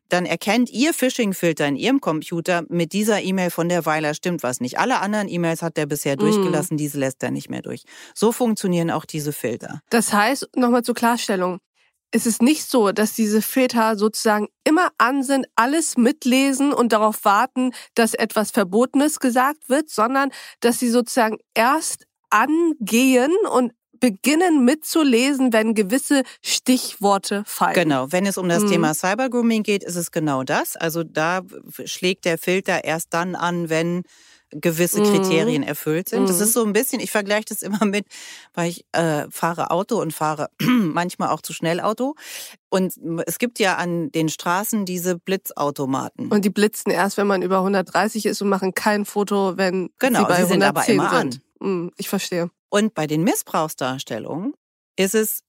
dann 0.09 0.27
erkennt 0.27 0.71
Ihr 0.71 0.95
Phishing-Filter 0.95 1.67
in 1.67 1.77
Ihrem 1.77 2.01
Computer, 2.01 2.65
mit 2.69 2.93
dieser 2.93 3.23
E-Mail 3.23 3.51
von 3.51 3.69
der 3.69 3.87
Weiler 3.87 4.15
stimmt 4.15 4.43
was 4.43 4.61
nicht. 4.61 4.79
Alle 4.79 5.01
anderen 5.01 5.29
E-Mails 5.29 5.63
hat 5.63 5.77
der 5.77 5.87
bisher 5.87 6.17
mm. 6.17 6.19
durchgelassen, 6.19 6.77
diese 6.77 6.99
lässt 6.99 7.23
er 7.23 7.31
nicht 7.31 7.51
mehr 7.51 7.63
durch. 7.63 7.83
So 8.15 8.33
funktionieren 8.33 8.91
auch 8.91 9.05
diese 9.05 9.33
Filter. 9.33 9.81
Das 9.91 10.13
heißt, 10.13 10.57
nochmal 10.57 10.83
zur 10.83 10.95
Klarstellung, 10.95 11.59
es 12.13 12.27
ist 12.27 12.41
nicht 12.41 12.65
so, 12.65 12.93
dass 12.93 13.15
diese 13.15 13.43
Filter 13.43 13.97
sozusagen 13.97 14.49
immer 14.65 14.91
an 14.97 15.23
sind, 15.23 15.47
alles 15.57 15.97
mitlesen 15.97 16.73
und 16.73 16.93
darauf 16.93 17.25
warten, 17.25 17.73
dass 17.95 18.15
etwas 18.15 18.53
Verbotenes 18.53 19.21
gesagt 19.21 19.69
wird, 19.69 19.91
sondern 19.91 20.31
dass 20.61 20.79
sie 20.79 20.89
sozusagen 20.89 21.39
erst 21.55 22.07
angehen 22.31 23.33
und 23.53 23.73
beginnen 24.01 24.65
mitzulesen, 24.65 25.53
wenn 25.53 25.75
gewisse 25.75 26.23
Stichworte 26.43 27.43
fallen. 27.47 27.75
Genau, 27.75 28.13
wenn 28.13 28.27
es 28.27 28.39
um 28.39 28.49
das 28.49 28.65
mhm. 28.65 28.71
Thema 28.71 28.95
Cybergrooming 28.95 29.63
geht, 29.63 29.85
ist 29.85 29.97
es 29.97 30.11
genau 30.11 30.43
das. 30.43 30.77
Also 30.77 31.03
da 31.05 31.43
schlägt 31.85 32.25
der 32.25 32.39
Filter 32.39 32.85
erst 32.85 33.15
dann 33.15 33.35
an, 33.35 33.69
wenn 33.69 34.03
gewisse 34.51 35.01
mhm. 35.01 35.13
Kriterien 35.13 35.63
erfüllt 35.63 36.09
sind. 36.09 36.29
Das 36.29 36.37
mhm. 36.37 36.43
ist 36.43 36.53
so 36.53 36.65
ein 36.65 36.73
bisschen, 36.73 37.01
ich 37.01 37.11
vergleiche 37.11 37.47
das 37.49 37.63
immer 37.63 37.85
mit, 37.85 38.07
weil 38.55 38.71
ich 38.71 38.87
äh, 38.93 39.27
fahre 39.31 39.71
Auto 39.71 40.01
und 40.01 40.13
fahre 40.13 40.49
manchmal 40.61 41.31
auch 41.31 41.41
zu 41.41 41.53
schnell 41.53 41.81
Auto. 41.81 42.15
Und 42.69 42.95
es 43.27 43.39
gibt 43.39 43.59
ja 43.59 43.77
an 43.77 44.11
den 44.13 44.29
Straßen 44.29 44.85
diese 44.85 45.19
Blitzautomaten. 45.19 46.29
Und 46.29 46.45
die 46.45 46.51
blitzen 46.51 46.93
erst, 46.93 47.17
wenn 47.17 47.27
man 47.27 47.43
über 47.43 47.59
130 47.59 48.27
ist 48.27 48.43
und 48.43 48.49
machen 48.49 48.75
kein 48.75 49.05
Foto, 49.05 49.57
wenn 49.57 49.91
genau, 49.99 50.21
sie 50.21 50.25
bei 50.27 50.43
sie 50.43 50.49
sind 50.49 50.63
110 50.63 50.63
aber 50.63 50.89
immer 50.89 51.19
sind. 51.23 51.35
an. 51.35 51.43
Mhm, 51.61 51.93
ich 51.97 52.09
verstehe. 52.09 52.51
Und 52.69 52.95
bei 52.95 53.07
den 53.07 53.23
Missbrauchsdarstellungen 53.25 54.55
ist 54.97 55.15
es 55.15 55.43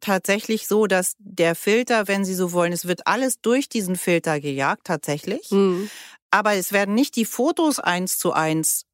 tatsächlich 0.00 0.66
so, 0.66 0.86
dass 0.86 1.14
der 1.18 1.54
Filter, 1.54 2.08
wenn 2.08 2.24
Sie 2.24 2.34
so 2.34 2.52
wollen, 2.52 2.72
es 2.72 2.86
wird 2.86 3.06
alles 3.06 3.40
durch 3.40 3.68
diesen 3.68 3.96
Filter 3.96 4.40
gejagt, 4.40 4.84
tatsächlich. 4.84 5.50
Mhm. 5.50 5.90
Aber 6.30 6.54
es 6.54 6.72
werden 6.72 6.94
nicht 6.94 7.16
die 7.16 7.24
Fotos 7.24 7.78
eins 7.78 8.18
zu 8.18 8.32
eins 8.32 8.84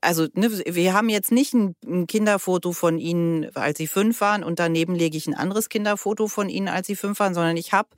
also 0.00 0.28
ne, 0.34 0.50
wir 0.64 0.94
haben 0.94 1.08
jetzt 1.08 1.32
nicht 1.32 1.54
ein, 1.54 1.74
ein, 1.84 2.06
Kinderfoto 2.06 2.72
von 2.72 2.98
Ihnen, 2.98 3.54
als 3.56 3.78
Sie 3.78 3.86
fünf 3.86 4.20
waren, 4.20 4.44
und 4.44 4.58
daneben 4.58 4.94
lege 4.94 5.16
ich 5.16 5.26
ein 5.26 5.34
anderes 5.34 5.68
Kinderfoto 5.68 6.28
von 6.28 6.48
Ihnen, 6.48 6.68
als 6.68 6.86
Sie 6.86 6.96
fünf 6.96 7.18
waren, 7.20 7.34
sondern 7.34 7.56
ich 7.56 7.72
habe 7.72 7.88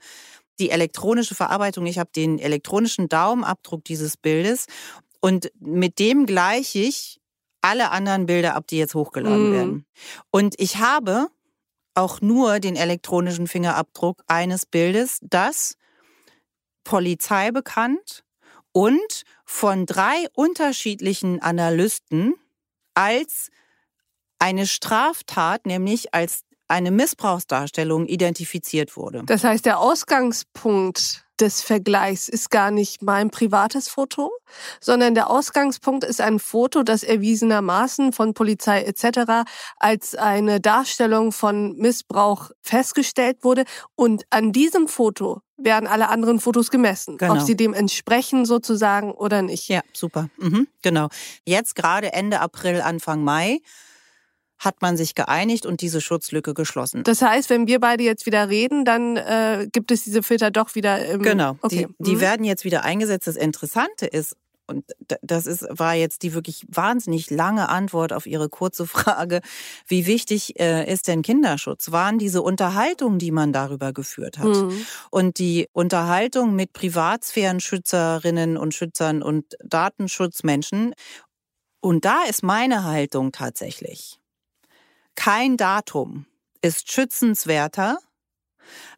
die 0.59 0.71
elektronische 0.71 1.35
Verarbeitung, 1.35 1.85
ich 1.85 1.99
habe 1.99 2.09
den 2.15 2.39
elektronischen 2.39 3.09
Daumenabdruck 3.09 3.83
dieses 3.83 4.17
Bildes 4.17 4.65
und 5.19 5.51
mit 5.59 5.99
dem 5.99 6.25
gleiche 6.25 6.79
ich 6.79 7.19
alle 7.65 7.89
anderen 7.89 8.27
Bilder 8.27 8.55
ab, 8.55 8.67
die 8.67 8.77
jetzt 8.77 8.93
hochgeladen 8.93 9.49
mm. 9.49 9.53
werden. 9.53 9.85
Und 10.29 10.53
ich 10.59 10.77
habe 10.77 11.29
auch 11.95 12.21
nur 12.21 12.59
den 12.59 12.75
elektronischen 12.75 13.47
Fingerabdruck 13.47 14.23
eines 14.27 14.67
Bildes, 14.67 15.19
das 15.21 15.75
Polizei 16.83 17.49
bekannt 17.51 18.23
und 18.71 19.23
von 19.45 19.87
drei 19.87 20.27
unterschiedlichen 20.33 21.41
Analysten 21.41 22.35
als 22.93 23.49
eine 24.37 24.67
Straftat, 24.67 25.65
nämlich 25.65 26.13
als 26.13 26.43
eine 26.67 26.91
Missbrauchsdarstellung 26.91 28.05
identifiziert 28.05 28.95
wurde. 28.95 29.23
Das 29.25 29.43
heißt, 29.43 29.65
der 29.65 29.79
Ausgangspunkt 29.79 31.24
des 31.39 31.61
Vergleichs 31.61 32.29
ist 32.29 32.49
gar 32.49 32.71
nicht 32.71 33.01
mein 33.01 33.29
privates 33.29 33.87
Foto, 33.87 34.31
sondern 34.79 35.15
der 35.15 35.29
Ausgangspunkt 35.29 36.03
ist 36.03 36.21
ein 36.21 36.39
Foto, 36.39 36.83
das 36.83 37.03
erwiesenermaßen 37.03 38.13
von 38.13 38.33
Polizei 38.33 38.83
etc. 38.83 39.47
als 39.77 40.15
eine 40.15 40.61
Darstellung 40.61 41.31
von 41.31 41.75
Missbrauch 41.77 42.51
festgestellt 42.61 43.43
wurde. 43.43 43.65
Und 43.95 44.23
an 44.29 44.51
diesem 44.51 44.87
Foto 44.87 45.41
werden 45.57 45.87
alle 45.87 46.09
anderen 46.09 46.39
Fotos 46.39 46.69
gemessen, 46.69 47.17
genau. 47.17 47.33
ob 47.33 47.41
sie 47.41 47.55
dem 47.55 47.73
entsprechen 47.73 48.45
sozusagen 48.45 49.11
oder 49.11 49.41
nicht. 49.41 49.69
Ja, 49.69 49.81
super. 49.93 50.29
Mhm, 50.37 50.67
genau. 50.81 51.07
Jetzt 51.45 51.75
gerade 51.75 52.13
Ende 52.13 52.41
April, 52.41 52.81
Anfang 52.81 53.23
Mai 53.23 53.59
hat 54.57 54.81
man 54.81 54.97
sich 54.97 55.15
geeinigt 55.15 55.65
und 55.65 55.81
diese 55.81 56.01
Schutzlücke 56.01 56.53
geschlossen. 56.53 57.03
Das 57.03 57.21
heißt, 57.21 57.49
wenn 57.49 57.67
wir 57.67 57.79
beide 57.79 58.03
jetzt 58.03 58.25
wieder 58.25 58.49
reden, 58.49 58.85
dann 58.85 59.17
äh, 59.17 59.67
gibt 59.71 59.91
es 59.91 60.03
diese 60.03 60.23
Filter 60.23 60.51
doch 60.51 60.75
wieder 60.75 61.05
im 61.05 61.21
Genau, 61.21 61.57
okay. 61.61 61.87
die, 61.99 62.03
die 62.03 62.15
mhm. 62.15 62.21
werden 62.21 62.45
jetzt 62.45 62.63
wieder 62.63 62.83
eingesetzt. 62.83 63.27
Das 63.27 63.35
Interessante 63.35 64.05
ist, 64.05 64.35
und 64.67 64.83
das 65.21 65.45
ist, 65.45 65.65
war 65.69 65.93
jetzt 65.93 66.23
die 66.23 66.33
wirklich 66.33 66.65
wahnsinnig 66.67 67.29
lange 67.29 67.69
Antwort 67.69 68.13
auf 68.13 68.25
Ihre 68.25 68.49
kurze 68.49 68.87
Frage, 68.87 69.41
wie 69.87 70.07
wichtig 70.07 70.59
äh, 70.59 70.91
ist 70.91 71.07
denn 71.07 71.21
Kinderschutz? 71.21 71.91
Waren 71.91 72.17
diese 72.17 72.41
Unterhaltungen, 72.41 73.19
die 73.19 73.31
man 73.31 73.53
darüber 73.53 73.93
geführt 73.93 74.39
hat. 74.39 74.47
Mhm. 74.47 74.85
Und 75.11 75.37
die 75.37 75.67
Unterhaltung 75.73 76.55
mit 76.55 76.73
Privatsphärenschützerinnen 76.73 78.57
und 78.57 78.73
Schützern 78.73 79.21
und 79.21 79.55
Datenschutzmenschen. 79.63 80.93
Und 81.81 82.05
da 82.05 82.23
ist 82.23 82.41
meine 82.41 82.83
Haltung 82.83 83.31
tatsächlich. 83.31 84.19
Kein 85.15 85.57
Datum 85.57 86.25
ist 86.61 86.91
schützenswerter 86.91 87.99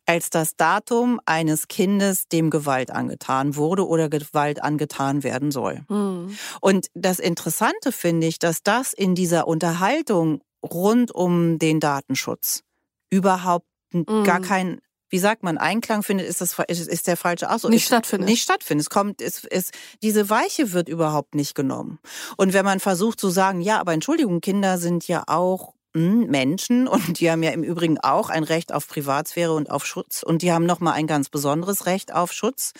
als 0.05 0.29
das 0.29 0.55
Datum 0.55 1.19
eines 1.25 1.67
Kindes, 1.67 2.29
dem 2.29 2.49
Gewalt 2.49 2.91
angetan 2.91 3.55
wurde 3.57 3.85
oder 3.85 4.09
Gewalt 4.09 4.63
angetan 4.63 5.23
werden 5.23 5.51
soll. 5.51 5.83
Mhm. 5.89 6.37
Und 6.61 6.87
das 6.93 7.19
Interessante 7.19 7.91
finde 7.91 8.27
ich, 8.27 8.39
dass 8.39 8.63
das 8.63 8.93
in 8.93 9.15
dieser 9.15 9.47
Unterhaltung 9.47 10.41
rund 10.63 11.11
um 11.13 11.59
den 11.59 11.79
Datenschutz 11.79 12.63
überhaupt 13.09 13.67
mhm. 13.91 14.23
gar 14.23 14.39
kein 14.41 14.79
wie 15.09 15.19
sagt 15.19 15.41
man, 15.41 15.57
Einklang 15.57 16.03
findet, 16.03 16.27
ist 16.27 16.41
das 16.41 16.57
ist, 16.67 16.85
ist 16.85 17.07
der 17.07 17.15
falsche 17.15 17.49
Ausdruck. 17.49 17.71
Nicht 17.71 17.85
stattfindet. 17.85 18.27
Nicht 18.27 18.43
stattfindet. 18.43 18.87
Es 18.87 18.89
kommt, 18.89 19.21
es, 19.21 19.45
es, 19.45 19.71
diese 20.01 20.29
Weiche 20.29 20.73
wird 20.73 20.89
überhaupt 20.89 21.33
nicht 21.33 21.55
genommen. 21.55 21.99
Und 22.35 22.51
wenn 22.51 22.65
man 22.65 22.81
versucht 22.81 23.17
zu 23.17 23.29
sagen, 23.29 23.61
ja, 23.61 23.79
aber 23.79 23.93
Entschuldigung, 23.93 24.41
Kinder 24.41 24.77
sind 24.77 25.07
ja 25.07 25.23
auch 25.27 25.76
Menschen 25.97 26.87
und 26.87 27.19
die 27.19 27.29
haben 27.31 27.43
ja 27.43 27.51
im 27.51 27.63
Übrigen 27.63 27.99
auch 27.99 28.29
ein 28.29 28.43
Recht 28.43 28.73
auf 28.73 28.87
Privatsphäre 28.87 29.53
und 29.53 29.69
auf 29.69 29.85
Schutz 29.85 30.23
und 30.23 30.41
die 30.41 30.51
haben 30.51 30.65
noch 30.65 30.79
mal 30.79 30.93
ein 30.93 31.07
ganz 31.07 31.29
besonderes 31.29 31.85
Recht 31.85 32.13
auf 32.13 32.31
Schutz, 32.31 32.73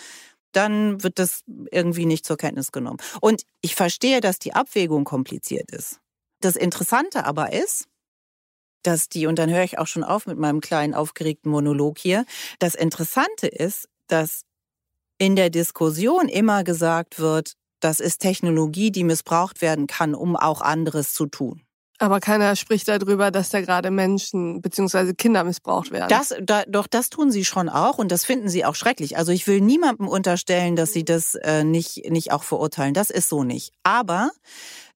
dann 0.52 1.02
wird 1.02 1.18
das 1.18 1.42
irgendwie 1.70 2.06
nicht 2.06 2.24
zur 2.24 2.36
Kenntnis 2.36 2.72
genommen. 2.72 2.98
Und 3.20 3.42
ich 3.60 3.74
verstehe, 3.74 4.20
dass 4.20 4.38
die 4.38 4.54
Abwägung 4.54 5.04
kompliziert 5.04 5.70
ist. 5.70 6.00
Das 6.40 6.56
Interessante 6.56 7.24
aber 7.24 7.52
ist, 7.52 7.86
dass 8.82 9.08
die, 9.08 9.26
und 9.26 9.38
dann 9.38 9.50
höre 9.50 9.64
ich 9.64 9.78
auch 9.78 9.86
schon 9.86 10.04
auf 10.04 10.26
mit 10.26 10.38
meinem 10.38 10.60
kleinen 10.60 10.94
aufgeregten 10.94 11.50
Monolog 11.50 11.98
hier, 11.98 12.24
das 12.58 12.74
Interessante 12.74 13.46
ist, 13.46 13.88
dass 14.06 14.42
in 15.18 15.36
der 15.36 15.50
Diskussion 15.50 16.28
immer 16.28 16.64
gesagt 16.64 17.18
wird, 17.18 17.54
das 17.80 18.00
ist 18.00 18.18
Technologie, 18.18 18.90
die 18.90 19.04
missbraucht 19.04 19.60
werden 19.60 19.86
kann, 19.86 20.14
um 20.14 20.36
auch 20.36 20.60
anderes 20.60 21.12
zu 21.12 21.26
tun. 21.26 21.62
Aber 21.98 22.20
keiner 22.20 22.54
spricht 22.54 22.86
darüber, 22.86 23.30
dass 23.30 23.50
da 23.50 23.60
gerade 23.60 23.90
Menschen 23.90 24.62
bzw. 24.62 25.14
Kinder 25.14 25.42
missbraucht 25.42 25.90
werden. 25.90 26.08
Das, 26.08 26.34
da, 26.40 26.62
doch, 26.68 26.86
das 26.86 27.10
tun 27.10 27.32
sie 27.32 27.44
schon 27.44 27.68
auch 27.68 27.98
und 27.98 28.12
das 28.12 28.24
finden 28.24 28.48
sie 28.48 28.64
auch 28.64 28.76
schrecklich. 28.76 29.16
Also 29.16 29.32
ich 29.32 29.46
will 29.48 29.60
niemandem 29.60 30.06
unterstellen, 30.06 30.76
dass 30.76 30.92
sie 30.92 31.04
das 31.04 31.34
äh, 31.34 31.64
nicht, 31.64 32.08
nicht 32.10 32.30
auch 32.32 32.44
verurteilen. 32.44 32.94
Das 32.94 33.10
ist 33.10 33.28
so 33.28 33.42
nicht. 33.42 33.72
Aber 33.82 34.30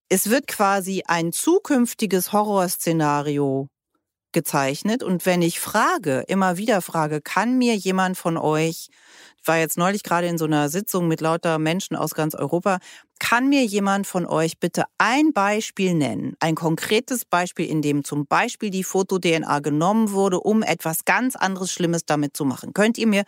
es 0.09 0.31
wird 0.31 0.47
quasi 0.47 1.03
ein 1.07 1.33
zukünftiges 1.33 2.33
Horrorszenario 2.33 3.69
gezeichnet. 4.33 5.03
Und 5.03 5.27
wenn 5.27 5.43
ich 5.43 5.61
frage, 5.61 6.25
immer 6.29 6.57
wieder 6.57 6.83
frage, 6.83 7.21
kann 7.21 7.59
mir 7.59 7.77
jemand 7.77 8.17
von 8.17 8.37
euch, 8.37 8.89
war 9.45 9.59
jetzt 9.59 9.79
neulich 9.79 10.03
gerade 10.03 10.27
in 10.27 10.39
so 10.39 10.45
einer 10.45 10.69
Sitzung 10.69 11.09
mit 11.09 11.21
lauter 11.21 11.59
Menschen 11.59 11.97
aus 11.97 12.15
ganz 12.15 12.35
Europa, 12.35 12.79
kann 13.19 13.49
mir 13.49 13.65
jemand 13.65 14.07
von 14.07 14.27
euch 14.27 14.59
bitte 14.59 14.85
ein 14.99 15.33
Beispiel 15.33 15.95
nennen, 15.95 16.35
ein 16.41 16.55
konkretes 16.55 17.25
Beispiel, 17.25 17.67
in 17.67 17.83
dem 17.83 18.05
zum 18.05 18.27
Beispiel 18.27 18.71
die 18.71 18.85
Foto-DNA 18.85 19.61
genommen 19.61 20.13
wurde, 20.13 20.41
um 20.41 20.63
etwas 20.63 21.05
ganz 21.05 21.37
anderes 21.37 21.73
Schlimmes 21.73 22.05
damit 22.05 22.37
zu 22.37 22.45
machen? 22.45 22.73
Könnt 22.73 22.99
ihr 22.99 23.07
mir 23.07 23.25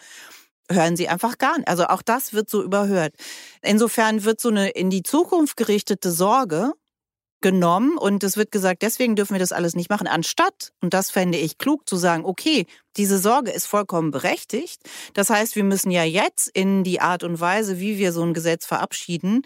hören 0.71 0.97
sie 0.97 1.09
einfach 1.09 1.39
gar 1.39 1.59
nicht. 1.59 1.69
Also 1.69 1.87
auch 1.87 2.03
das 2.03 2.33
wird 2.33 2.49
so 2.49 2.63
überhört. 2.63 3.15
Insofern 3.63 4.25
wird 4.25 4.41
so 4.41 4.49
eine 4.49 4.71
in 4.71 4.91
die 4.91 5.03
Zukunft 5.03 5.57
gerichtete 5.57 6.11
Sorge 6.11 6.73
genommen 7.45 7.99
und 7.99 8.25
es 8.25 8.39
wird 8.39 8.51
gesagt, 8.51 8.81
deswegen 8.81 9.17
dürfen 9.17 9.35
wir 9.35 9.39
das 9.39 9.53
alles 9.53 9.77
nicht 9.77 9.91
machen, 9.91 10.07
anstatt, 10.07 10.73
und 10.81 10.95
das 10.95 11.11
fände 11.11 11.37
ich 11.37 11.59
klug, 11.59 11.87
zu 11.87 11.97
sagen, 11.97 12.25
okay, 12.25 12.65
diese 12.97 13.19
Sorge 13.19 13.51
ist 13.51 13.67
vollkommen 13.67 14.11
berechtigt. 14.11 14.81
Das 15.13 15.29
heißt, 15.29 15.55
wir 15.55 15.63
müssen 15.63 15.91
ja 15.91 16.05
jetzt 16.05 16.49
in 16.49 16.85
die 16.85 17.03
Art 17.03 17.23
und 17.23 17.39
Weise, 17.41 17.81
wie 17.81 17.99
wir 17.99 18.13
so 18.13 18.23
ein 18.23 18.33
Gesetz 18.33 18.65
verabschieden, 18.65 19.43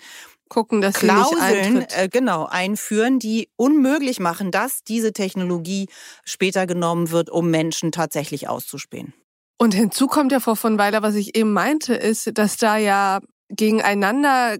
gucken, 0.49 0.81
dass 0.81 0.95
Klauseln 0.95 1.87
äh, 1.91 2.09
genau 2.09 2.47
einführen, 2.47 3.19
die 3.19 3.49
unmöglich 3.57 4.21
machen, 4.21 4.53
dass 4.53 4.85
diese 4.85 5.13
Technologie 5.13 5.89
später 6.25 6.69
genommen 6.69 7.11
wird, 7.11 7.31
um 7.31 7.51
Menschen 7.51 7.91
tatsächlich 7.91 8.49
auszuspähen. 8.49 9.13
Und 9.59 9.75
hinzu 9.75 10.07
kommt 10.07 10.31
ja, 10.31 10.39
Frau 10.39 10.55
von 10.55 10.79
Weiler, 10.79 11.03
was 11.03 11.17
ich 11.17 11.35
eben 11.35 11.53
meinte, 11.53 11.95
ist, 11.95 12.31
dass 12.39 12.59
da 12.59 12.77
ja 12.77 13.19
gegeneinander 13.49 14.57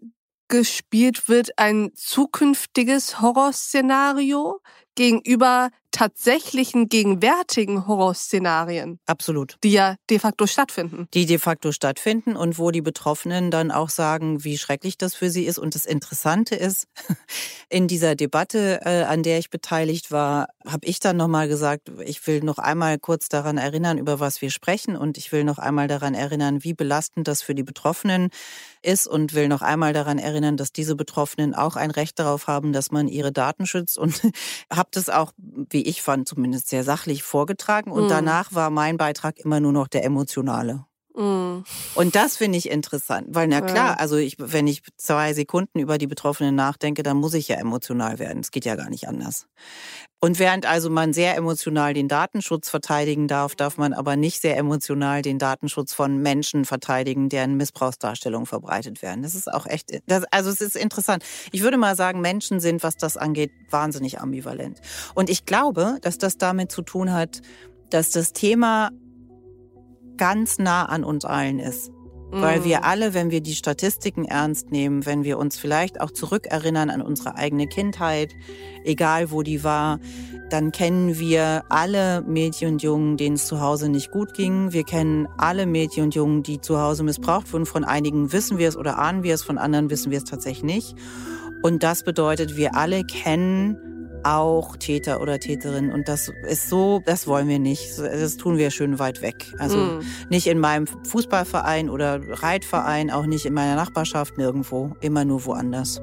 gespielt 0.49 1.29
wird 1.29 1.59
ein 1.59 1.93
zukünftiges 1.95 3.21
Horrorszenario 3.21 4.61
gegenüber 4.95 5.71
tatsächlichen 5.99 6.89
gegenwärtigen 6.89 7.89
Horrorszenarien. 7.89 9.01
Absolut. 9.07 9.57
Die 9.65 9.73
ja 9.73 9.97
de 10.09 10.21
facto 10.21 10.47
stattfinden. 10.47 11.09
Die 11.13 11.27
de 11.27 11.39
facto 11.39 11.73
stattfinden 11.73 12.37
und 12.37 12.57
wo 12.57 12.71
die 12.71 12.83
Betroffenen 12.83 13.51
dann 13.51 13.73
auch 13.73 13.91
sagen, 13.91 14.45
wie 14.45 14.59
schrecklich 14.59 14.97
das 14.97 15.17
für 15.17 15.29
sie 15.29 15.45
ist. 15.45 15.59
Und 15.59 15.75
das 15.75 15.87
Interessante 15.87 16.55
ist, 16.55 16.87
in 17.69 17.89
dieser 17.89 18.15
Debatte, 18.15 18.81
äh, 18.85 19.03
an 19.03 19.25
der 19.25 19.41
ich 19.41 19.51
beteiligt 19.51 20.13
war, 20.13 20.51
habe 20.65 20.87
ich 20.87 21.01
dann 21.01 21.17
nochmal 21.17 21.49
gesagt, 21.49 21.91
ich 22.05 22.25
will 22.29 22.45
noch 22.45 22.59
einmal 22.59 23.01
kurz 23.01 23.29
daran 23.29 23.59
erinnern, 23.59 23.99
über 23.99 24.21
was 24.21 24.41
wir 24.41 24.51
sprechen. 24.51 24.97
Und 24.97 25.19
ich 25.19 25.33
will 25.33 25.43
noch 25.43 25.59
einmal 25.59 25.89
daran 25.89 26.15
erinnern, 26.15 26.63
wie 26.63 26.75
belastend 26.75 27.27
das 27.27 27.43
für 27.43 27.57
die 27.57 27.65
Betroffenen 27.65 28.29
ist. 28.83 29.09
Und 29.09 29.35
will 29.35 29.49
noch 29.49 29.63
einmal 29.63 29.93
daran 29.93 30.19
erinnern, 30.19 30.57
dass 30.57 30.71
diese 30.71 30.95
Betroffenen 30.95 31.57
auch 31.57 31.75
ein 31.75 31.91
Recht 31.91 32.21
darauf 32.21 32.47
haben, 32.47 32.73
dass 32.73 32.93
man 32.93 33.09
ihre 33.09 33.33
Daten 33.33 33.67
schützt. 33.67 33.99
Und 33.99 34.23
habe 34.73 34.91
das 34.93 35.09
auch, 35.09 35.33
wie 35.71 35.88
wie 35.88 35.88
ich 35.89 36.03
fand, 36.03 36.29
zumindest 36.29 36.69
sehr 36.69 36.85
sachlich 36.85 37.23
vorgetragen. 37.23 37.91
Und 37.91 38.05
mhm. 38.05 38.09
danach 38.09 38.55
war 38.55 38.71
mein 38.71 38.97
Beitrag 38.97 39.39
immer 39.39 39.61
nur 39.61 39.73
noch 39.73 39.89
der 39.89 40.05
emotionale. 40.05 40.85
Mhm. 41.19 41.65
Und 41.97 42.15
das 42.15 42.37
finde 42.37 42.59
ich 42.59 42.71
interessant, 42.71 43.27
weil 43.31 43.49
na 43.49 43.61
klar, 43.61 43.99
also 43.99 44.17
ich, 44.17 44.37
wenn 44.39 44.69
ich 44.69 44.83
zwei 44.97 45.35
Sekunden 45.35 45.81
über 45.81 45.99
die 45.99 46.07
Betroffenen 46.07 46.55
nachdenke, 46.55 47.03
dann 47.03 47.17
muss 47.17 47.35
ich 47.35 47.49
ja 47.49 47.57
emotional 47.57 48.21
werden. 48.21 48.39
Es 48.39 48.53
geht 48.53 48.65
ja 48.65 48.77
gar 48.77 48.89
nicht 48.89 49.09
anders. 49.09 49.47
Und 50.21 50.39
während 50.39 50.65
also 50.67 50.91
man 50.91 51.13
sehr 51.13 51.37
emotional 51.37 51.93
den 51.93 52.07
Datenschutz 52.07 52.71
verteidigen 52.71 53.27
darf, 53.27 53.57
darf 53.57 53.79
man 53.79 53.93
aber 53.93 54.15
nicht 54.15 54.41
sehr 54.41 54.57
emotional 54.57 55.23
den 55.23 55.39
Datenschutz 55.41 55.93
von 55.93 56.19
Menschen 56.19 56.65
verteidigen, 56.65 57.29
deren 57.29 57.57
Missbrauchsdarstellungen 57.57 58.47
verbreitet 58.47 59.03
werden. 59.03 59.23
Das 59.23 59.35
ist 59.35 59.53
auch 59.53 59.67
echt, 59.67 59.91
das, 60.07 60.23
also 60.31 60.51
es 60.51 60.61
ist 60.61 60.77
interessant. 60.77 61.25
Ich 61.51 61.63
würde 61.63 61.79
mal 61.79 61.97
sagen, 61.97 62.21
Menschen 62.21 62.61
sind, 62.61 62.85
was 62.85 62.97
das 62.97 63.17
angeht, 63.17 63.51
wahnsinnig 63.71 64.21
ambivalent. 64.21 64.81
Und 65.15 65.31
ich 65.31 65.47
glaube, 65.47 65.99
dass 66.01 66.19
das 66.19 66.39
damit 66.39 66.71
zu 66.71 66.83
tun 66.83 67.13
hat, 67.13 67.41
dass 67.91 68.11
das 68.11 68.33
Thema 68.33 68.91
ganz 70.19 70.59
nah 70.59 70.85
an 70.85 71.05
uns 71.05 71.25
allen 71.25 71.59
ist. 71.59 71.91
Weil 72.31 72.63
wir 72.63 72.79
mhm. 72.79 72.85
alle, 72.85 73.15
wenn 73.15 73.31
wir 73.31 73.41
die 73.41 73.55
Statistiken 73.55 74.27
ernst 74.27 74.71
nehmen, 74.71 75.07
wenn 75.07 75.25
wir 75.25 75.39
uns 75.39 75.59
vielleicht 75.59 75.99
auch 76.01 76.11
zurückerinnern 76.11 76.91
an 76.91 77.01
unsere 77.01 77.37
eigene 77.37 77.67
Kindheit, 77.67 78.35
egal 78.85 79.31
wo 79.31 79.43
die 79.43 79.65
war, 79.65 79.99
dann 80.51 80.71
kennen 80.71 81.19
wir 81.19 81.65
alle 81.71 82.21
Mädchen 82.23 82.73
und 82.73 82.83
Jungen, 82.83 83.17
denen 83.17 83.37
es 83.37 83.47
zu 83.47 83.61
Hause 83.61 83.89
nicht 83.89 84.11
gut 84.11 84.35
ging. 84.35 84.73
Wir 84.73 84.85
kennen 84.85 85.27
alle 85.39 85.65
Mädchen 85.65 86.05
und 86.05 86.15
Jungen, 86.15 86.43
die 86.43 86.61
zu 86.61 86.79
Hause 86.79 87.03
missbraucht 87.03 87.51
wurden. 87.53 87.65
Von 87.65 87.85
einigen 87.85 88.31
wissen 88.31 88.59
wir 88.59 88.69
es 88.69 88.77
oder 88.77 88.99
ahnen 88.99 89.23
wir 89.23 89.35
es, 89.35 89.43
von 89.43 89.57
anderen 89.57 89.89
wissen 89.89 90.11
wir 90.11 90.19
es 90.19 90.25
tatsächlich 90.25 90.65
nicht. 90.65 90.97
Und 91.63 91.83
das 91.83 92.03
bedeutet, 92.03 92.57
wir 92.57 92.77
alle 92.77 93.05
kennen 93.05 93.88
auch 94.25 94.77
Täter 94.77 95.21
oder 95.21 95.39
Täterin. 95.39 95.93
Und 95.93 96.09
das 96.09 96.33
ist 96.47 96.69
so, 96.69 97.03
das 97.05 97.27
wollen 97.27 97.49
wir 97.49 97.59
nicht. 97.59 97.99
Das 97.99 98.37
tun 98.37 98.59
wir 98.59 98.71
schön 98.71 98.99
weit 98.99 99.23
weg. 99.23 99.47
Also 99.59 99.77
mm. 99.77 100.01
nicht 100.31 100.47
in 100.47 100.59
meinem 100.59 100.87
Fußballverein 100.87 101.91
oder 101.91 102.21
Reitverein, 102.43 103.11
auch 103.11 103.27
nicht 103.27 103.47
in 103.47 103.55
meiner 103.55 103.77
Nachbarschaft, 103.77 104.39
nirgendwo. 104.39 104.93
Immer 105.01 105.25
nur 105.25 105.45
woanders. 105.45 106.01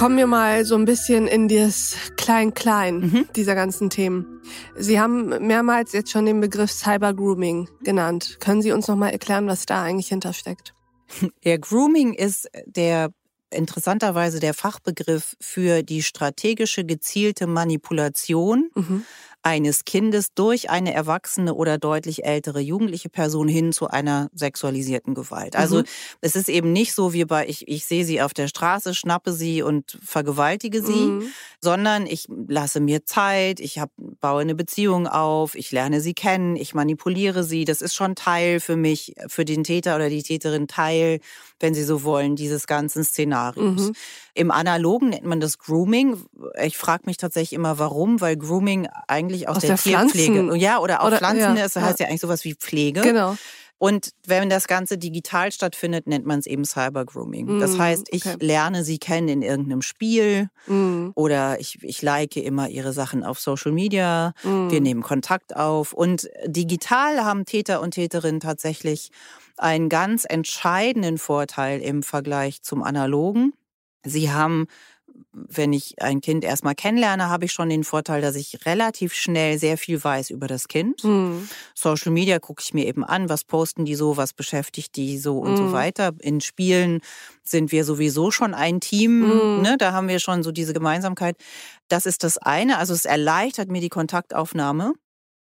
Kommen 0.00 0.16
wir 0.16 0.26
mal 0.26 0.64
so 0.64 0.76
ein 0.76 0.86
bisschen 0.86 1.26
in 1.26 1.46
das 1.46 1.94
Klein-Klein 2.16 3.00
mhm. 3.00 3.28
dieser 3.36 3.54
ganzen 3.54 3.90
Themen. 3.90 4.40
Sie 4.74 4.98
haben 4.98 5.46
mehrmals 5.46 5.92
jetzt 5.92 6.10
schon 6.10 6.24
den 6.24 6.40
Begriff 6.40 6.70
Cyber-Grooming 6.70 7.68
genannt. 7.84 8.38
Können 8.40 8.62
Sie 8.62 8.72
uns 8.72 8.88
noch 8.88 8.96
mal 8.96 9.10
erklären, 9.10 9.46
was 9.46 9.66
da 9.66 9.82
eigentlich 9.82 10.08
hintersteckt? 10.08 10.72
Ja, 11.44 11.58
Grooming 11.58 12.14
ist 12.14 12.48
der 12.64 13.10
interessanterweise 13.50 14.40
der 14.40 14.54
Fachbegriff 14.54 15.36
für 15.38 15.82
die 15.82 16.02
strategische 16.02 16.86
gezielte 16.86 17.46
Manipulation 17.46 18.70
mhm 18.74 19.04
eines 19.42 19.84
Kindes 19.84 20.34
durch 20.34 20.68
eine 20.68 20.92
erwachsene 20.92 21.54
oder 21.54 21.78
deutlich 21.78 22.24
ältere 22.24 22.60
jugendliche 22.60 23.08
Person 23.08 23.48
hin 23.48 23.72
zu 23.72 23.88
einer 23.88 24.28
sexualisierten 24.34 25.14
Gewalt. 25.14 25.56
Also 25.56 25.78
mhm. 25.78 25.84
es 26.20 26.36
ist 26.36 26.48
eben 26.48 26.72
nicht 26.72 26.94
so 26.94 27.12
wie 27.12 27.24
bei, 27.24 27.46
ich, 27.46 27.66
ich 27.66 27.86
sehe 27.86 28.04
sie 28.04 28.20
auf 28.20 28.34
der 28.34 28.48
Straße, 28.48 28.94
schnappe 28.94 29.32
sie 29.32 29.62
und 29.62 29.98
vergewaltige 30.04 30.82
sie, 30.82 30.92
mhm. 30.92 31.32
sondern 31.60 32.06
ich 32.06 32.26
lasse 32.48 32.80
mir 32.80 33.06
Zeit, 33.06 33.60
ich 33.60 33.78
hab, 33.78 33.90
baue 33.96 34.42
eine 34.42 34.54
Beziehung 34.54 35.06
auf, 35.06 35.54
ich 35.54 35.72
lerne 35.72 36.00
sie 36.00 36.14
kennen, 36.14 36.56
ich 36.56 36.74
manipuliere 36.74 37.42
sie. 37.42 37.64
Das 37.64 37.80
ist 37.80 37.94
schon 37.94 38.14
Teil 38.14 38.60
für 38.60 38.76
mich, 38.76 39.14
für 39.28 39.46
den 39.46 39.64
Täter 39.64 39.96
oder 39.96 40.10
die 40.10 40.22
Täterin 40.22 40.68
Teil, 40.68 41.20
wenn 41.60 41.74
sie 41.74 41.84
so 41.84 42.02
wollen, 42.02 42.36
dieses 42.36 42.66
ganzen 42.66 43.04
Szenarios. 43.04 43.88
Mhm. 43.88 43.92
Im 44.34 44.50
Analogen 44.50 45.10
nennt 45.10 45.24
man 45.24 45.40
das 45.40 45.58
Grooming. 45.58 46.16
Ich 46.62 46.76
frage 46.76 47.04
mich 47.06 47.18
tatsächlich 47.18 47.52
immer, 47.52 47.78
warum, 47.78 48.20
weil 48.20 48.36
Grooming 48.36 48.88
eigentlich 49.06 49.48
aus, 49.48 49.56
aus 49.56 49.60
der, 49.62 49.70
der, 49.70 49.78
Tierpflege, 49.78 50.32
Pflanzen. 50.32 50.56
ja, 50.56 50.78
oder 50.78 51.02
auch 51.02 51.06
oder, 51.06 51.18
Pflanzen, 51.18 51.56
ja, 51.56 51.62
das 51.62 51.76
heißt 51.76 52.00
ja. 52.00 52.06
ja 52.06 52.10
eigentlich 52.10 52.20
sowas 52.22 52.44
wie 52.44 52.54
Pflege. 52.54 53.02
Genau. 53.02 53.36
Und 53.80 54.10
wenn 54.26 54.50
das 54.50 54.68
Ganze 54.68 54.98
digital 54.98 55.50
stattfindet, 55.52 56.06
nennt 56.06 56.26
man 56.26 56.38
es 56.38 56.44
eben 56.44 56.66
Cybergrooming. 56.66 57.56
Mm, 57.56 57.60
das 57.60 57.78
heißt, 57.78 58.08
ich 58.10 58.26
okay. 58.26 58.36
lerne 58.38 58.84
sie 58.84 58.98
kennen 58.98 59.28
in 59.28 59.40
irgendeinem 59.40 59.80
Spiel 59.80 60.50
mm. 60.66 61.12
oder 61.14 61.58
ich, 61.58 61.82
ich 61.82 62.02
like 62.02 62.36
immer 62.36 62.68
ihre 62.68 62.92
Sachen 62.92 63.24
auf 63.24 63.40
Social 63.40 63.72
Media. 63.72 64.34
Mm. 64.42 64.70
Wir 64.70 64.82
nehmen 64.82 65.00
Kontakt 65.00 65.56
auf. 65.56 65.94
Und 65.94 66.28
digital 66.44 67.24
haben 67.24 67.46
Täter 67.46 67.80
und 67.80 67.92
Täterinnen 67.92 68.40
tatsächlich 68.40 69.12
einen 69.56 69.88
ganz 69.88 70.26
entscheidenden 70.28 71.16
Vorteil 71.16 71.80
im 71.80 72.02
Vergleich 72.02 72.60
zum 72.60 72.82
analogen. 72.82 73.54
Sie 74.04 74.30
haben 74.30 74.66
wenn 75.32 75.72
ich 75.72 76.00
ein 76.02 76.20
Kind 76.20 76.44
erstmal 76.44 76.74
kennenlerne, 76.74 77.28
habe 77.28 77.44
ich 77.44 77.52
schon 77.52 77.68
den 77.68 77.84
Vorteil, 77.84 78.20
dass 78.20 78.36
ich 78.36 78.66
relativ 78.66 79.14
schnell 79.14 79.58
sehr 79.58 79.78
viel 79.78 80.02
weiß 80.02 80.30
über 80.30 80.46
das 80.46 80.68
Kind. 80.68 81.04
Mhm. 81.04 81.48
Social 81.74 82.12
Media 82.12 82.38
gucke 82.38 82.62
ich 82.64 82.74
mir 82.74 82.86
eben 82.86 83.04
an, 83.04 83.28
was 83.28 83.44
posten 83.44 83.84
die 83.84 83.94
so, 83.94 84.16
was 84.16 84.32
beschäftigt 84.32 84.96
die 84.96 85.18
so 85.18 85.38
und 85.38 85.52
mhm. 85.52 85.56
so 85.56 85.72
weiter. 85.72 86.12
In 86.20 86.40
Spielen 86.40 87.00
sind 87.42 87.72
wir 87.72 87.84
sowieso 87.84 88.30
schon 88.30 88.54
ein 88.54 88.80
Team, 88.80 89.20
mhm. 89.20 89.62
ne? 89.62 89.76
da 89.78 89.92
haben 89.92 90.08
wir 90.08 90.18
schon 90.18 90.42
so 90.42 90.52
diese 90.52 90.72
Gemeinsamkeit. 90.72 91.36
Das 91.88 92.06
ist 92.06 92.24
das 92.24 92.38
eine, 92.38 92.78
also 92.78 92.94
es 92.94 93.04
erleichtert 93.04 93.70
mir 93.70 93.80
die 93.80 93.88
Kontaktaufnahme. 93.88 94.94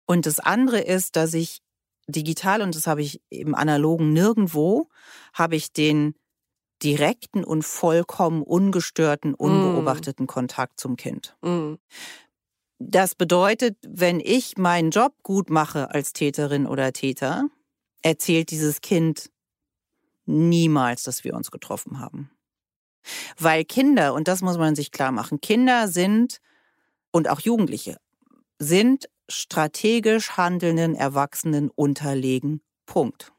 Und 0.06 0.26
das 0.26 0.40
andere 0.40 0.80
ist, 0.80 1.16
dass 1.16 1.34
ich 1.34 1.60
digital, 2.08 2.62
und 2.62 2.74
das 2.74 2.86
habe 2.86 3.02
ich 3.02 3.20
im 3.28 3.54
analogen 3.54 4.12
nirgendwo, 4.12 4.88
habe 5.34 5.56
ich 5.56 5.72
den 5.72 6.14
direkten 6.82 7.44
und 7.44 7.64
vollkommen 7.64 8.42
ungestörten, 8.42 9.34
unbeobachteten 9.34 10.24
mm. 10.24 10.28
Kontakt 10.28 10.80
zum 10.80 10.96
Kind. 10.96 11.36
Mm. 11.42 11.74
Das 12.78 13.14
bedeutet, 13.14 13.76
wenn 13.86 14.20
ich 14.20 14.56
meinen 14.56 14.90
Job 14.90 15.12
gut 15.22 15.50
mache 15.50 15.90
als 15.90 16.12
Täterin 16.12 16.66
oder 16.66 16.92
Täter, 16.92 17.48
erzählt 18.02 18.50
dieses 18.50 18.80
Kind 18.80 19.30
niemals, 20.26 21.02
dass 21.02 21.24
wir 21.24 21.34
uns 21.34 21.50
getroffen 21.50 21.98
haben. 21.98 22.30
Weil 23.38 23.64
Kinder, 23.64 24.14
und 24.14 24.28
das 24.28 24.42
muss 24.42 24.58
man 24.58 24.76
sich 24.76 24.92
klar 24.92 25.10
machen, 25.10 25.40
Kinder 25.40 25.88
sind 25.88 26.40
und 27.10 27.28
auch 27.28 27.40
Jugendliche 27.40 27.96
sind 28.58 29.08
strategisch 29.28 30.36
handelnden 30.36 30.94
Erwachsenen 30.94 31.70
unterlegen. 31.70 32.60
Punkt. 32.86 33.32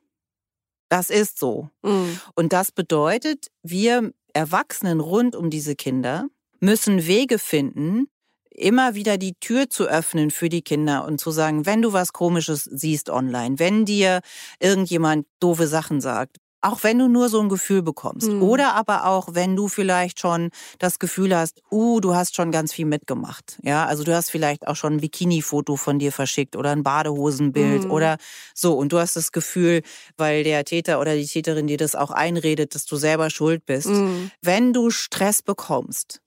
Das 0.90 1.10
ist 1.10 1.40
so. 1.40 1.70
Mhm. 1.84 2.20
Und 2.36 2.54
das 2.54 2.72
bedeutet, 2.72 3.48
wir 3.64 4.12
Erwachsenen 4.34 5.00
rund 5.00 5.36
um 5.36 5.50
diese 5.50 5.76
Kinder 5.76 6.28
müssen 6.60 7.08
Wege 7.08 7.40
finden, 7.40 8.08
immer 8.50 8.96
wieder 8.96 9.18
die 9.18 9.36
Tür 9.36 9.70
zu 9.70 9.86
öffnen 9.86 10.32
für 10.32 10.50
die 10.50 10.62
Kinder 10.62 11.06
und 11.06 11.20
zu 11.20 11.32
sagen, 11.32 11.66
wenn 11.66 11.82
du 11.82 11.94
was 11.94 12.12
Komisches 12.12 12.64
siehst 12.64 13.10
online, 13.10 13.60
wenn 13.60 13.86
dir 13.86 14.22
irgendjemand 14.60 15.26
doofe 15.40 15.68
Sachen 15.68 16.02
sagt, 16.02 16.38
auch 16.62 16.84
wenn 16.84 17.00
du 17.00 17.08
nur 17.08 17.30
so 17.30 17.40
ein 17.40 17.50
Gefühl 17.50 17.82
bekommst. 17.82 18.30
Mhm. 18.30 18.44
Oder 18.44 18.76
aber 18.76 19.06
auch, 19.06 19.30
wenn 19.32 19.56
du 19.56 19.68
vielleicht 19.68 20.20
schon 20.20 20.50
das 20.78 21.00
Gefühl 21.00 21.36
hast, 21.36 21.62
uh, 21.72 22.00
du 22.00 22.16
hast 22.16 22.36
schon 22.36 22.52
ganz 22.52 22.74
viel 22.74 22.86
mitgemacht. 22.86 23.58
Ja, 23.64 23.86
also 23.86 24.04
du 24.04 24.14
hast 24.14 24.30
vielleicht 24.30 24.68
auch 24.68 24.76
schon 24.76 24.94
ein 24.94 25.00
Bikini-Foto 25.00 25.76
von 25.76 26.00
dir 26.00 26.12
verschickt 26.12 26.56
oder 26.56 26.72
ein 26.72 26.84
Badehosenbild 26.84 27.86
mhm. 27.86 27.92
oder 27.92 28.18
so. 28.54 28.74
Und 28.74 28.92
du 28.92 29.00
hast 29.00 29.16
das 29.16 29.32
Gefühl, 29.32 29.82
weil 30.18 30.44
der 30.44 30.66
Täter 30.66 31.00
oder 31.00 31.16
die 31.16 31.26
Täterin 31.26 31.68
dir 31.68 31.78
das 31.78 31.96
auch 31.96 32.12
einredet, 32.12 32.76
dass 32.76 32.86
du 32.86 32.98
selber 32.98 33.30
schuld 33.30 33.66
bist. 33.66 33.88
Mhm. 33.88 34.32
Wenn 34.42 34.74
du 34.74 34.90
Stress 34.90 35.42
bekommst, 35.42 36.22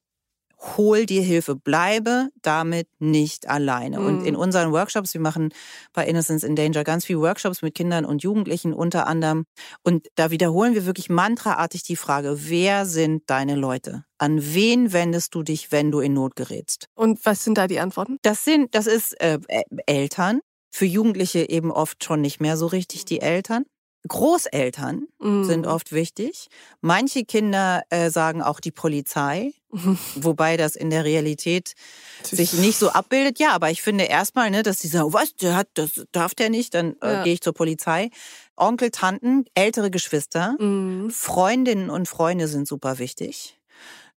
hol 0.62 1.06
dir 1.06 1.22
Hilfe, 1.22 1.56
bleibe 1.56 2.28
damit 2.40 2.88
nicht 2.98 3.48
alleine. 3.48 3.98
Mhm. 3.98 4.06
Und 4.06 4.24
in 4.24 4.36
unseren 4.36 4.72
Workshops, 4.72 5.12
wir 5.14 5.20
machen 5.20 5.52
bei 5.92 6.06
Innocence 6.06 6.44
in 6.44 6.56
Danger 6.56 6.84
ganz 6.84 7.04
viele 7.04 7.20
Workshops 7.20 7.62
mit 7.62 7.74
Kindern 7.74 8.04
und 8.04 8.22
Jugendlichen 8.22 8.72
unter 8.72 9.06
anderem. 9.06 9.44
Und 9.82 10.06
da 10.14 10.30
wiederholen 10.30 10.74
wir 10.74 10.86
wirklich 10.86 11.10
mantraartig 11.10 11.82
die 11.82 11.96
Frage, 11.96 12.48
wer 12.48 12.86
sind 12.86 13.24
deine 13.28 13.56
Leute? 13.56 14.04
An 14.18 14.54
wen 14.54 14.92
wendest 14.92 15.34
du 15.34 15.42
dich, 15.42 15.72
wenn 15.72 15.90
du 15.90 16.00
in 16.00 16.14
Not 16.14 16.36
gerätst? 16.36 16.86
Und 16.94 17.24
was 17.26 17.42
sind 17.42 17.58
da 17.58 17.66
die 17.66 17.80
Antworten? 17.80 18.18
Das 18.22 18.44
sind, 18.44 18.74
das 18.74 18.86
ist 18.86 19.20
äh, 19.20 19.38
Eltern. 19.86 20.40
Für 20.74 20.86
Jugendliche 20.86 21.50
eben 21.50 21.70
oft 21.70 22.02
schon 22.02 22.22
nicht 22.22 22.40
mehr 22.40 22.56
so 22.56 22.66
richtig 22.66 23.04
die 23.04 23.20
Eltern. 23.20 23.64
Großeltern 24.08 25.06
mm. 25.20 25.44
sind 25.44 25.66
oft 25.66 25.92
wichtig. 25.92 26.48
Manche 26.80 27.24
Kinder 27.24 27.82
äh, 27.90 28.10
sagen 28.10 28.42
auch 28.42 28.58
die 28.58 28.72
Polizei, 28.72 29.52
wobei 30.16 30.56
das 30.56 30.74
in 30.76 30.90
der 30.90 31.04
Realität 31.04 31.74
sich 32.22 32.54
nicht 32.54 32.78
so 32.78 32.90
abbildet. 32.90 33.38
Ja, 33.38 33.52
aber 33.52 33.70
ich 33.70 33.82
finde 33.82 34.04
erstmal, 34.04 34.50
ne, 34.50 34.62
dass 34.62 34.78
die 34.78 34.88
sagen, 34.88 35.12
was, 35.12 35.34
der 35.36 35.56
hat, 35.56 35.68
das 35.74 36.04
darf 36.12 36.34
der 36.34 36.50
nicht, 36.50 36.74
dann 36.74 36.96
äh, 37.00 37.12
ja. 37.12 37.22
gehe 37.22 37.34
ich 37.34 37.40
zur 37.40 37.54
Polizei. 37.54 38.10
Onkel, 38.56 38.90
Tanten, 38.90 39.44
ältere 39.54 39.90
Geschwister, 39.90 40.52
mm. 40.60 41.10
Freundinnen 41.10 41.88
und 41.88 42.08
Freunde 42.08 42.48
sind 42.48 42.66
super 42.66 42.98
wichtig, 42.98 43.58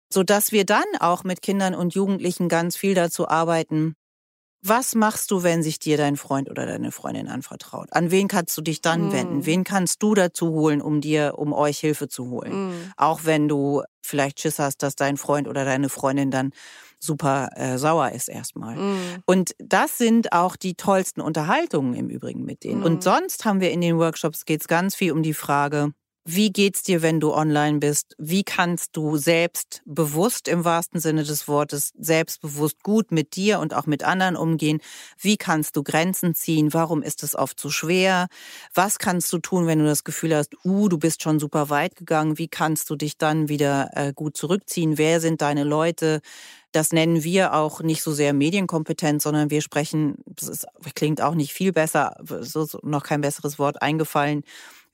so 0.08 0.22
dass 0.22 0.50
wir 0.50 0.64
dann 0.64 0.84
auch 1.00 1.24
mit 1.24 1.42
Kindern 1.42 1.74
und 1.74 1.94
Jugendlichen 1.94 2.48
ganz 2.48 2.76
viel 2.76 2.94
dazu 2.94 3.28
arbeiten, 3.28 3.96
was 4.66 4.94
machst 4.94 5.30
du, 5.30 5.42
wenn 5.42 5.62
sich 5.62 5.78
dir 5.78 5.98
dein 5.98 6.16
Freund 6.16 6.50
oder 6.50 6.64
deine 6.64 6.90
Freundin 6.90 7.28
anvertraut? 7.28 7.88
An 7.92 8.10
wen 8.10 8.28
kannst 8.28 8.56
du 8.56 8.62
dich 8.62 8.80
dann 8.80 9.08
mm. 9.08 9.12
wenden? 9.12 9.46
Wen 9.46 9.62
kannst 9.62 10.02
du 10.02 10.14
dazu 10.14 10.48
holen, 10.50 10.80
um 10.80 11.02
dir, 11.02 11.34
um 11.36 11.52
euch 11.52 11.78
Hilfe 11.78 12.08
zu 12.08 12.30
holen? 12.30 12.70
Mm. 12.70 12.92
Auch 12.96 13.20
wenn 13.24 13.46
du 13.46 13.82
vielleicht 14.00 14.40
Schiss 14.40 14.58
hast, 14.58 14.82
dass 14.82 14.96
dein 14.96 15.18
Freund 15.18 15.48
oder 15.48 15.66
deine 15.66 15.90
Freundin 15.90 16.30
dann 16.30 16.52
super 16.98 17.50
äh, 17.56 17.76
sauer 17.76 18.12
ist 18.12 18.28
erstmal. 18.28 18.76
Mm. 18.76 19.22
Und 19.26 19.54
das 19.58 19.98
sind 19.98 20.32
auch 20.32 20.56
die 20.56 20.74
tollsten 20.74 21.20
Unterhaltungen 21.20 21.94
im 21.94 22.08
Übrigen 22.08 22.44
mit 22.44 22.64
denen. 22.64 22.82
Und 22.82 23.00
mm. 23.00 23.02
sonst 23.02 23.44
haben 23.44 23.60
wir 23.60 23.70
in 23.70 23.82
den 23.82 23.98
Workshops 23.98 24.46
geht's 24.46 24.66
ganz 24.66 24.94
viel 24.94 25.12
um 25.12 25.22
die 25.22 25.34
Frage, 25.34 25.92
wie 26.26 26.50
geht's 26.50 26.82
dir, 26.82 27.02
wenn 27.02 27.20
du 27.20 27.34
online 27.34 27.80
bist? 27.80 28.14
Wie 28.16 28.44
kannst 28.44 28.96
du 28.96 29.18
selbstbewusst 29.18 30.48
im 30.48 30.64
wahrsten 30.64 30.98
Sinne 30.98 31.22
des 31.22 31.48
Wortes 31.48 31.92
selbstbewusst 31.98 32.82
gut 32.82 33.12
mit 33.12 33.36
dir 33.36 33.60
und 33.60 33.74
auch 33.74 33.84
mit 33.84 34.04
anderen 34.04 34.34
umgehen? 34.34 34.80
Wie 35.18 35.36
kannst 35.36 35.76
du 35.76 35.82
Grenzen 35.82 36.34
ziehen? 36.34 36.72
Warum 36.72 37.02
ist 37.02 37.22
es 37.22 37.34
oft 37.34 37.60
so 37.60 37.68
schwer? 37.68 38.28
Was 38.72 38.98
kannst 38.98 39.30
du 39.34 39.38
tun, 39.38 39.66
wenn 39.66 39.80
du 39.80 39.84
das 39.84 40.02
Gefühl 40.02 40.34
hast, 40.34 40.54
uh, 40.64 40.88
du 40.88 40.96
bist 40.96 41.22
schon 41.22 41.38
super 41.38 41.68
weit 41.68 41.94
gegangen? 41.94 42.38
Wie 42.38 42.48
kannst 42.48 42.88
du 42.88 42.96
dich 42.96 43.18
dann 43.18 43.50
wieder 43.50 43.90
äh, 43.92 44.14
gut 44.14 44.34
zurückziehen? 44.38 44.96
Wer 44.96 45.20
sind 45.20 45.42
deine 45.42 45.64
Leute? 45.64 46.22
Das 46.72 46.90
nennen 46.90 47.22
wir 47.22 47.52
auch 47.52 47.82
nicht 47.82 48.02
so 48.02 48.12
sehr 48.12 48.32
Medienkompetenz, 48.32 49.24
sondern 49.24 49.50
wir 49.50 49.60
sprechen, 49.60 50.16
das 50.24 50.48
ist, 50.48 50.66
klingt 50.94 51.20
auch 51.20 51.34
nicht 51.34 51.52
viel 51.52 51.72
besser, 51.72 52.16
so 52.40 52.66
noch 52.82 53.02
kein 53.02 53.20
besseres 53.20 53.58
Wort 53.58 53.82
eingefallen 53.82 54.42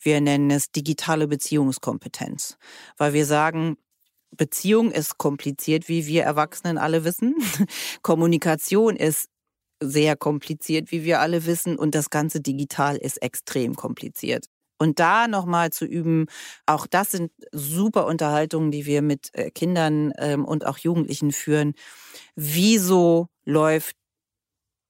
wir 0.01 0.21
nennen 0.21 0.51
es 0.51 0.71
digitale 0.71 1.29
Beziehungskompetenz, 1.29 2.57
weil 2.97 3.13
wir 3.13 3.27
sagen, 3.27 3.77
Beziehung 4.37 4.91
ist 4.91 5.19
kompliziert, 5.19 5.89
wie 5.89 6.07
wir 6.07 6.23
Erwachsenen 6.23 6.79
alle 6.79 7.05
wissen. 7.05 7.35
Kommunikation 8.03 8.97
ist 8.97 9.29
sehr 9.83 10.17
kompliziert, 10.17 10.93
wie 10.93 11.05
wir 11.05 11.21
alle 11.21 11.47
wissen. 11.47 11.77
Und 11.77 11.95
das 11.95 12.11
Ganze 12.11 12.41
digital 12.41 12.97
ist 12.97 13.23
extrem 13.23 13.75
kompliziert. 13.75 14.47
Und 14.79 14.99
da 14.99 15.29
nochmal 15.29 15.71
zu 15.71 15.85
üben, 15.85 16.27
auch 16.65 16.87
das 16.87 17.11
sind 17.11 17.33
super 17.53 18.07
Unterhaltungen, 18.07 18.71
die 18.71 18.87
wir 18.87 19.03
mit 19.03 19.29
äh, 19.35 19.51
Kindern 19.51 20.13
ähm, 20.17 20.45
und 20.45 20.65
auch 20.65 20.79
Jugendlichen 20.79 21.33
führen. 21.33 21.75
Wieso 22.35 23.29
läuft 23.45 23.97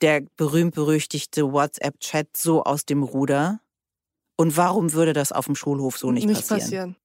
der 0.00 0.22
berühmt-berüchtigte 0.36 1.52
WhatsApp-Chat 1.52 2.36
so 2.36 2.62
aus 2.62 2.84
dem 2.84 3.02
Ruder? 3.02 3.60
Und 4.40 4.56
warum 4.56 4.94
würde 4.94 5.12
das 5.12 5.32
auf 5.32 5.44
dem 5.44 5.54
Schulhof 5.54 5.98
so 5.98 6.10
nicht, 6.10 6.26
nicht 6.26 6.48
passieren? 6.48 6.60
passieren? 6.60 6.96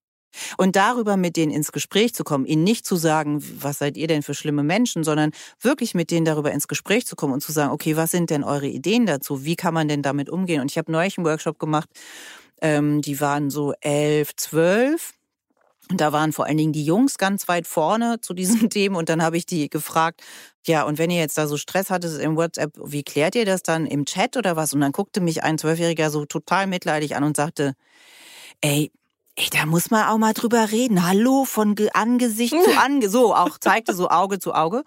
Und 0.55 0.77
darüber 0.77 1.17
mit 1.17 1.35
denen 1.35 1.51
ins 1.51 1.73
Gespräch 1.73 2.13
zu 2.13 2.23
kommen, 2.23 2.45
ihnen 2.45 2.63
nicht 2.63 2.85
zu 2.85 2.95
sagen, 2.95 3.43
was 3.61 3.79
seid 3.79 3.97
ihr 3.97 4.07
denn 4.07 4.23
für 4.23 4.33
schlimme 4.33 4.63
Menschen, 4.63 5.03
sondern 5.03 5.31
wirklich 5.59 5.93
mit 5.95 6.11
denen 6.11 6.23
darüber 6.23 6.53
ins 6.53 6.69
Gespräch 6.69 7.05
zu 7.05 7.17
kommen 7.17 7.33
und 7.33 7.41
zu 7.41 7.51
sagen, 7.51 7.73
okay, 7.73 7.97
was 7.97 8.11
sind 8.11 8.29
denn 8.29 8.45
eure 8.45 8.67
Ideen 8.67 9.05
dazu? 9.05 9.43
Wie 9.43 9.57
kann 9.57 9.73
man 9.73 9.89
denn 9.89 10.01
damit 10.01 10.29
umgehen? 10.29 10.61
Und 10.61 10.71
ich 10.71 10.77
habe 10.77 10.89
neulich 10.89 11.17
einen 11.17 11.27
Workshop 11.27 11.59
gemacht, 11.59 11.89
ähm, 12.61 13.01
die 13.01 13.19
waren 13.19 13.49
so 13.49 13.73
elf, 13.81 14.33
zwölf 14.37 15.11
und 15.89 16.01
da 16.01 16.11
waren 16.11 16.33
vor 16.33 16.45
allen 16.45 16.57
Dingen 16.57 16.73
die 16.73 16.83
Jungs 16.83 17.17
ganz 17.17 17.47
weit 17.47 17.67
vorne 17.67 18.19
zu 18.21 18.33
diesen 18.33 18.69
Themen. 18.69 18.95
Und 18.95 19.09
dann 19.09 19.21
habe 19.21 19.37
ich 19.37 19.45
die 19.45 19.69
gefragt, 19.69 20.21
ja, 20.65 20.83
und 20.83 20.97
wenn 20.97 21.09
ihr 21.09 21.19
jetzt 21.19 21.37
da 21.37 21.47
so 21.47 21.57
Stress 21.57 21.89
hattet 21.89 22.19
im 22.19 22.35
WhatsApp, 22.35 22.73
wie 22.83 23.03
klärt 23.03 23.35
ihr 23.35 23.45
das 23.45 23.61
dann 23.61 23.85
im 23.85 24.05
Chat 24.05 24.35
oder 24.37 24.55
was? 24.55 24.73
Und 24.73 24.81
dann 24.81 24.91
guckte 24.91 25.21
mich 25.21 25.43
ein 25.43 25.57
Zwölfjähriger 25.57 26.09
so 26.09 26.25
total 26.25 26.67
mitleidig 26.67 27.15
an 27.15 27.23
und 27.23 27.37
sagte, 27.37 27.73
ey, 28.61 28.91
Ey, 29.37 29.49
da 29.51 29.65
muss 29.65 29.91
man 29.91 30.07
auch 30.07 30.17
mal 30.17 30.31
drüber 30.31 30.71
reden. 30.71 31.05
Hallo, 31.05 31.43
von 31.43 31.75
Angesicht 31.93 32.53
zu 32.53 32.71
Angesicht. 32.79 33.11
So, 33.11 33.35
auch 33.35 33.57
zeigte 33.57 33.93
so 33.93 34.07
Auge 34.07 34.39
zu 34.39 34.53
Auge. 34.53 34.77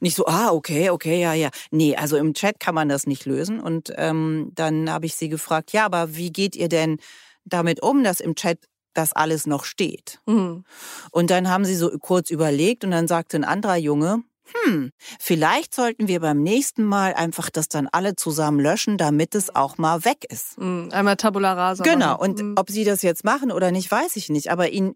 Und 0.00 0.06
ich 0.06 0.14
so, 0.14 0.24
ah, 0.24 0.50
okay, 0.50 0.88
okay, 0.88 1.20
ja, 1.20 1.34
ja. 1.34 1.50
Nee, 1.70 1.94
also 1.94 2.16
im 2.16 2.32
Chat 2.32 2.58
kann 2.58 2.74
man 2.74 2.88
das 2.88 3.06
nicht 3.06 3.26
lösen. 3.26 3.60
Und 3.60 3.92
ähm, 3.96 4.50
dann 4.54 4.90
habe 4.90 5.04
ich 5.04 5.14
sie 5.14 5.28
gefragt, 5.28 5.74
ja, 5.74 5.84
aber 5.84 6.16
wie 6.16 6.32
geht 6.32 6.56
ihr 6.56 6.70
denn 6.70 6.96
damit 7.44 7.82
um, 7.82 8.02
dass 8.02 8.20
im 8.20 8.34
Chat 8.34 8.60
das 8.98 9.12
alles 9.12 9.46
noch 9.46 9.64
steht. 9.64 10.20
Mhm. 10.26 10.64
Und 11.10 11.30
dann 11.30 11.48
haben 11.48 11.64
sie 11.64 11.76
so 11.76 11.90
kurz 11.98 12.30
überlegt 12.30 12.84
und 12.84 12.90
dann 12.90 13.08
sagte 13.08 13.36
ein 13.36 13.44
anderer 13.44 13.76
Junge, 13.76 14.24
hm, 14.64 14.92
vielleicht 15.18 15.74
sollten 15.74 16.08
wir 16.08 16.20
beim 16.20 16.42
nächsten 16.42 16.84
Mal 16.84 17.14
einfach 17.14 17.50
das 17.50 17.68
dann 17.68 17.88
alle 17.90 18.16
zusammen 18.16 18.60
löschen, 18.60 18.96
damit 18.96 19.34
es 19.34 19.54
auch 19.54 19.78
mal 19.78 20.04
weg 20.04 20.24
ist. 20.28 20.58
Mhm. 20.58 20.88
Einmal 20.92 21.16
Tabula 21.16 21.52
rasa. 21.52 21.84
Genau. 21.84 22.18
Und 22.18 22.42
mhm. 22.42 22.54
ob 22.56 22.70
sie 22.70 22.84
das 22.84 23.02
jetzt 23.02 23.24
machen 23.24 23.52
oder 23.52 23.70
nicht, 23.70 23.90
weiß 23.90 24.16
ich 24.16 24.30
nicht. 24.30 24.50
Aber 24.50 24.70
ihnen 24.70 24.94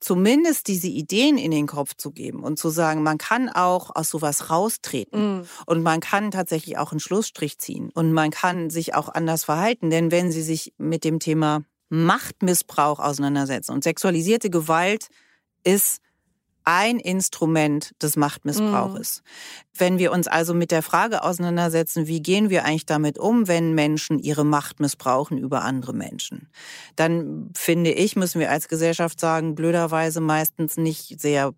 zumindest 0.00 0.68
diese 0.68 0.88
Ideen 0.88 1.38
in 1.38 1.50
den 1.50 1.66
Kopf 1.66 1.94
zu 1.94 2.10
geben 2.10 2.42
und 2.42 2.58
zu 2.58 2.70
sagen, 2.70 3.02
man 3.02 3.18
kann 3.18 3.48
auch 3.48 3.94
aus 3.94 4.10
sowas 4.10 4.50
raustreten 4.50 5.38
mhm. 5.38 5.46
und 5.66 5.82
man 5.82 6.00
kann 6.00 6.30
tatsächlich 6.30 6.78
auch 6.78 6.90
einen 6.90 7.00
Schlussstrich 7.00 7.58
ziehen 7.58 7.90
und 7.94 8.12
man 8.12 8.30
kann 8.30 8.70
sich 8.70 8.94
auch 8.94 9.08
anders 9.08 9.44
verhalten. 9.44 9.90
Denn 9.90 10.10
wenn 10.10 10.32
sie 10.32 10.42
sich 10.42 10.72
mit 10.78 11.04
dem 11.04 11.20
Thema 11.20 11.64
Machtmissbrauch 11.90 12.98
auseinandersetzen 12.98 13.72
und 13.72 13.84
sexualisierte 13.84 14.48
Gewalt 14.48 15.08
ist 15.64 16.00
ein 16.64 17.00
Instrument 17.00 17.92
des 18.02 18.16
Machtmissbrauches. 18.16 19.22
Mhm. 19.22 19.78
Wenn 19.78 19.98
wir 19.98 20.12
uns 20.12 20.28
also 20.28 20.54
mit 20.54 20.70
der 20.70 20.82
Frage 20.82 21.22
auseinandersetzen, 21.22 22.06
wie 22.06 22.22
gehen 22.22 22.50
wir 22.50 22.64
eigentlich 22.64 22.86
damit 22.86 23.18
um, 23.18 23.48
wenn 23.48 23.74
Menschen 23.74 24.18
ihre 24.18 24.44
Macht 24.44 24.78
missbrauchen 24.78 25.38
über 25.38 25.62
andere 25.62 25.94
Menschen, 25.94 26.48
dann 26.96 27.50
finde 27.56 27.92
ich, 27.92 28.14
müssen 28.14 28.40
wir 28.40 28.50
als 28.50 28.68
Gesellschaft 28.68 29.18
sagen, 29.18 29.54
blöderweise 29.54 30.20
meistens 30.20 30.76
nicht 30.76 31.20
sehr 31.20 31.54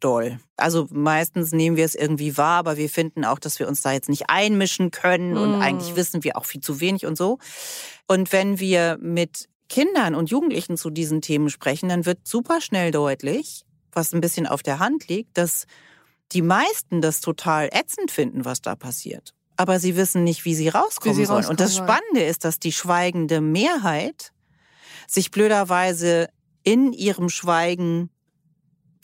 doll. 0.00 0.38
Also 0.56 0.86
meistens 0.90 1.52
nehmen 1.52 1.76
wir 1.76 1.84
es 1.84 1.94
irgendwie 1.94 2.36
wahr, 2.36 2.58
aber 2.58 2.76
wir 2.76 2.90
finden 2.90 3.24
auch, 3.24 3.38
dass 3.38 3.58
wir 3.58 3.66
uns 3.66 3.80
da 3.80 3.92
jetzt 3.92 4.10
nicht 4.10 4.28
einmischen 4.28 4.90
können 4.90 5.30
mhm. 5.30 5.38
und 5.38 5.62
eigentlich 5.62 5.96
wissen 5.96 6.22
wir 6.22 6.36
auch 6.36 6.44
viel 6.44 6.60
zu 6.60 6.80
wenig 6.80 7.06
und 7.06 7.16
so. 7.16 7.38
Und 8.06 8.32
wenn 8.32 8.60
wir 8.60 8.98
mit 9.00 9.48
Kindern 9.68 10.14
und 10.14 10.30
Jugendlichen 10.30 10.76
zu 10.76 10.90
diesen 10.90 11.20
Themen 11.20 11.50
sprechen, 11.50 11.88
dann 11.88 12.06
wird 12.06 12.26
super 12.26 12.60
schnell 12.60 12.90
deutlich, 12.90 13.64
was 13.92 14.12
ein 14.12 14.20
bisschen 14.20 14.46
auf 14.46 14.62
der 14.62 14.78
Hand 14.78 15.08
liegt, 15.08 15.36
dass 15.36 15.66
die 16.32 16.42
meisten 16.42 17.00
das 17.00 17.20
total 17.20 17.68
ätzend 17.72 18.10
finden, 18.10 18.44
was 18.44 18.60
da 18.60 18.74
passiert. 18.74 19.32
Aber 19.56 19.78
sie 19.78 19.96
wissen 19.96 20.24
nicht, 20.24 20.44
wie 20.44 20.54
sie 20.54 20.68
rauskommen 20.68 21.16
wie 21.16 21.20
sie 21.22 21.26
sollen. 21.26 21.46
Und 21.46 21.60
das 21.60 21.76
Spannende 21.76 22.22
ist, 22.22 22.44
dass 22.44 22.58
die 22.58 22.72
schweigende 22.72 23.40
Mehrheit 23.40 24.32
sich 25.06 25.30
blöderweise 25.30 26.28
in 26.62 26.92
ihrem 26.92 27.28
Schweigen 27.28 28.10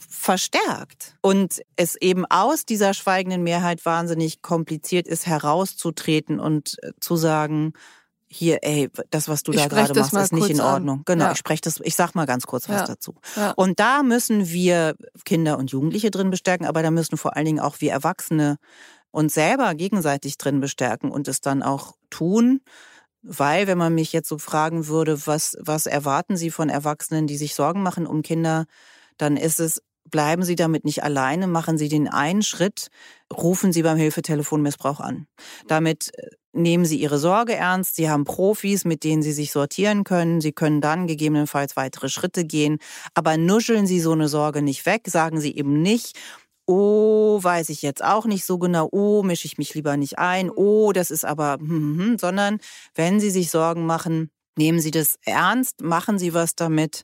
verstärkt 0.09 1.17
und 1.23 1.63
es 1.77 1.97
eben 1.97 2.27
aus 2.27 2.67
dieser 2.67 2.93
schweigenden 2.93 3.43
Mehrheit 3.43 3.85
wahnsinnig 3.87 4.43
kompliziert 4.43 5.07
ist, 5.07 5.27
herauszutreten 5.27 6.41
und 6.41 6.77
äh, 6.83 6.91
zu 7.01 7.17
sagen, 7.17 7.73
hier, 8.33 8.61
ey, 8.63 8.89
das, 9.11 9.29
was 9.29 9.43
du 9.43 9.53
ich 9.53 9.59
da 9.59 9.69
gerade 9.69 9.93
machst, 9.99 10.15
ist 10.15 10.33
nicht 10.33 10.49
in 10.49 10.61
Ordnung. 10.61 10.99
An. 10.99 11.05
Genau, 11.05 11.25
ja. 11.27 11.33
ich 11.33 11.39
spreche 11.39 11.61
das, 11.61 11.81
ich 11.83 11.95
sag 11.95 12.15
mal 12.15 12.25
ganz 12.25 12.47
kurz 12.47 12.69
was 12.69 12.81
ja. 12.81 12.87
dazu. 12.87 13.15
Ja. 13.37 13.51
Und 13.53 13.79
da 13.79 14.03
müssen 14.03 14.49
wir 14.49 14.97
Kinder 15.25 15.59
und 15.59 15.71
Jugendliche 15.71 16.11
drin 16.11 16.31
bestärken, 16.31 16.67
aber 16.67 16.83
da 16.83 16.91
müssen 16.91 17.19
vor 17.19 17.37
allen 17.37 17.45
Dingen 17.45 17.61
auch 17.61 17.77
wir 17.81 17.93
Erwachsene 17.93 18.57
uns 19.11 19.35
selber 19.35 19.75
gegenseitig 19.75 20.39
drin 20.39 20.61
bestärken 20.61 21.11
und 21.11 21.29
es 21.29 21.43
dann 21.43 21.63
auch 21.63 21.95
tun. 22.09 22.63
Weil, 23.23 23.67
wenn 23.67 23.79
man 23.79 23.95
mich 23.95 24.13
jetzt 24.13 24.29
so 24.29 24.39
fragen 24.39 24.89
würde, 24.89 25.27
was, 25.27 25.57
was 25.61 25.87
erwarten 25.87 26.37
Sie 26.37 26.51
von 26.51 26.69
Erwachsenen, 26.69 27.27
die 27.27 27.37
sich 27.37 27.55
Sorgen 27.55 27.83
machen 27.83 28.07
um 28.07 28.23
Kinder, 28.23 28.65
dann 29.17 29.37
ist 29.37 29.61
es, 29.61 29.83
bleiben 30.13 30.45
Sie 30.45 30.55
damit 30.55 30.85
nicht 30.85 31.03
alleine, 31.03 31.49
machen 31.49 31.77
Sie 31.77 31.89
den 31.89 32.07
einen 32.07 32.43
Schritt, 32.43 32.87
rufen 33.33 33.73
Sie 33.73 33.83
beim 33.83 33.97
Hilfetelefon 33.97 34.63
Missbrauch 34.63 35.01
an. 35.01 35.27
Damit 35.67 36.13
äh, 36.17 36.29
nehmen 36.53 36.85
Sie 36.85 37.01
Ihre 37.01 37.19
Sorge 37.19 37.57
ernst. 37.57 37.97
Sie 37.97 38.09
haben 38.09 38.23
Profis, 38.23 38.85
mit 38.85 39.03
denen 39.03 39.23
Sie 39.23 39.33
sich 39.33 39.51
sortieren 39.51 40.05
können. 40.05 40.41
Sie 40.41 40.53
können 40.53 40.81
dann 40.81 41.09
gegebenenfalls 41.09 41.75
weitere 41.75 42.09
Schritte 42.09 42.45
gehen. 42.45 42.79
Aber 43.15 43.37
nuscheln 43.37 43.89
Sie 43.89 43.99
so 43.99 44.13
eine 44.13 44.29
Sorge 44.29 44.63
nicht 44.63 44.87
weg. 44.87 45.09
Sagen 45.09 45.41
Sie 45.41 45.57
eben 45.57 45.83
nicht, 45.83 46.17
oh, 46.67 47.43
weiß 47.43 47.71
ich 47.71 47.83
jetzt 47.83 48.05
auch 48.05 48.27
nicht 48.27 48.45
so 48.45 48.59
genau, 48.59 48.89
oh, 48.93 49.23
mische 49.23 49.47
ich 49.47 49.59
mich 49.59 49.75
lieber 49.75 49.97
nicht 49.97 50.19
ein, 50.19 50.49
oh, 50.51 50.93
das 50.93 51.11
ist 51.11 51.25
aber, 51.25 51.55
hm, 51.55 51.69
hm, 51.69 51.99
hm, 51.99 52.19
sondern 52.19 52.59
wenn 52.95 53.19
Sie 53.19 53.31
sich 53.31 53.51
Sorgen 53.51 53.85
machen, 53.85 54.31
nehmen 54.57 54.81
Sie 54.81 54.91
das 54.91 55.17
ernst, 55.25 55.83
machen 55.83 56.19
Sie 56.19 56.35
was 56.35 56.55
damit 56.55 57.03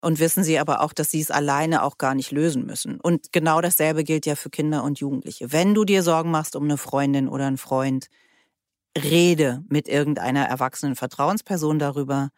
und 0.00 0.18
wissen 0.20 0.44
Sie 0.44 0.58
aber 0.58 0.80
auch, 0.82 0.92
dass 0.92 1.10
Sie 1.10 1.20
es 1.20 1.30
alleine 1.30 1.82
auch 1.82 1.98
gar 1.98 2.14
nicht 2.14 2.30
lösen 2.30 2.66
müssen. 2.66 3.00
Und 3.00 3.32
genau 3.32 3.60
dasselbe 3.60 4.04
gilt 4.04 4.26
ja 4.26 4.36
für 4.36 4.50
Kinder 4.50 4.84
und 4.84 5.00
Jugendliche. 5.00 5.52
Wenn 5.52 5.74
du 5.74 5.84
dir 5.84 6.02
Sorgen 6.02 6.30
machst 6.30 6.56
um 6.56 6.64
eine 6.64 6.76
Freundin 6.76 7.28
oder 7.28 7.46
einen 7.46 7.58
Freund, 7.58 8.08
rede 8.98 9.62
mit 9.68 9.88
irgendeiner 9.88 10.44
erwachsenen 10.46 10.96
Vertrauensperson 10.96 11.78
darüber, 11.78 12.30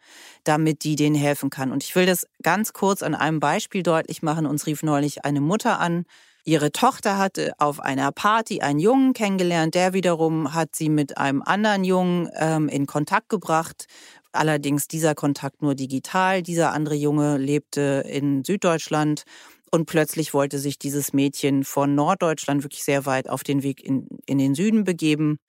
damit 0.43 0.83
die 0.83 0.95
denen 0.95 1.15
helfen 1.15 1.49
kann. 1.49 1.71
Und 1.71 1.83
ich 1.83 1.95
will 1.95 2.05
das 2.05 2.27
ganz 2.43 2.73
kurz 2.73 3.01
an 3.01 3.15
einem 3.15 3.39
Beispiel 3.39 3.83
deutlich 3.83 4.21
machen. 4.21 4.45
Uns 4.45 4.67
rief 4.67 4.83
neulich 4.83 5.25
eine 5.25 5.41
Mutter 5.41 5.79
an. 5.79 6.05
Ihre 6.45 6.71
Tochter 6.71 7.17
hatte 7.17 7.53
auf 7.57 7.79
einer 7.79 8.11
Party 8.11 8.61
einen 8.61 8.79
Jungen 8.79 9.13
kennengelernt, 9.13 9.75
der 9.75 9.93
wiederum 9.93 10.53
hat 10.53 10.75
sie 10.75 10.89
mit 10.89 11.17
einem 11.17 11.41
anderen 11.41 11.85
Jungen 11.85 12.29
ähm, 12.35 12.67
in 12.67 12.85
Kontakt 12.85 13.29
gebracht. 13.29 13.85
Allerdings 14.33 14.87
dieser 14.87 15.15
Kontakt 15.15 15.61
nur 15.61 15.75
digital. 15.75 16.41
Dieser 16.41 16.73
andere 16.73 16.95
Junge 16.95 17.37
lebte 17.37 18.03
in 18.07 18.43
Süddeutschland 18.43 19.23
und 19.71 19.85
plötzlich 19.85 20.33
wollte 20.33 20.59
sich 20.59 20.77
dieses 20.77 21.13
Mädchen 21.13 21.63
von 21.63 21.95
Norddeutschland 21.95 22.63
wirklich 22.63 22.83
sehr 22.83 23.05
weit 23.05 23.29
auf 23.29 23.43
den 23.43 23.63
Weg 23.63 23.83
in, 23.83 24.07
in 24.25 24.37
den 24.37 24.55
Süden 24.55 24.83
begeben 24.83 25.39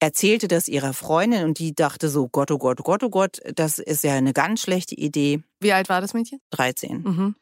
erzählte 0.00 0.48
das 0.48 0.68
ihrer 0.68 0.92
Freundin 0.92 1.44
und 1.44 1.58
die 1.58 1.74
dachte 1.74 2.08
so, 2.08 2.28
Gott, 2.28 2.50
oh 2.50 2.58
Gott, 2.58 2.80
oh 2.80 2.84
Gott, 2.84 3.02
oh 3.02 3.10
Gott, 3.10 3.40
das 3.54 3.78
ist 3.78 4.04
ja 4.04 4.14
eine 4.14 4.32
ganz 4.32 4.62
schlechte 4.62 4.94
Idee. 4.94 5.42
Wie 5.60 5.72
alt 5.72 5.88
war 5.88 6.00
das 6.00 6.14
Mädchen? 6.14 6.40
13. 6.50 7.02
Mhm. 7.02 7.34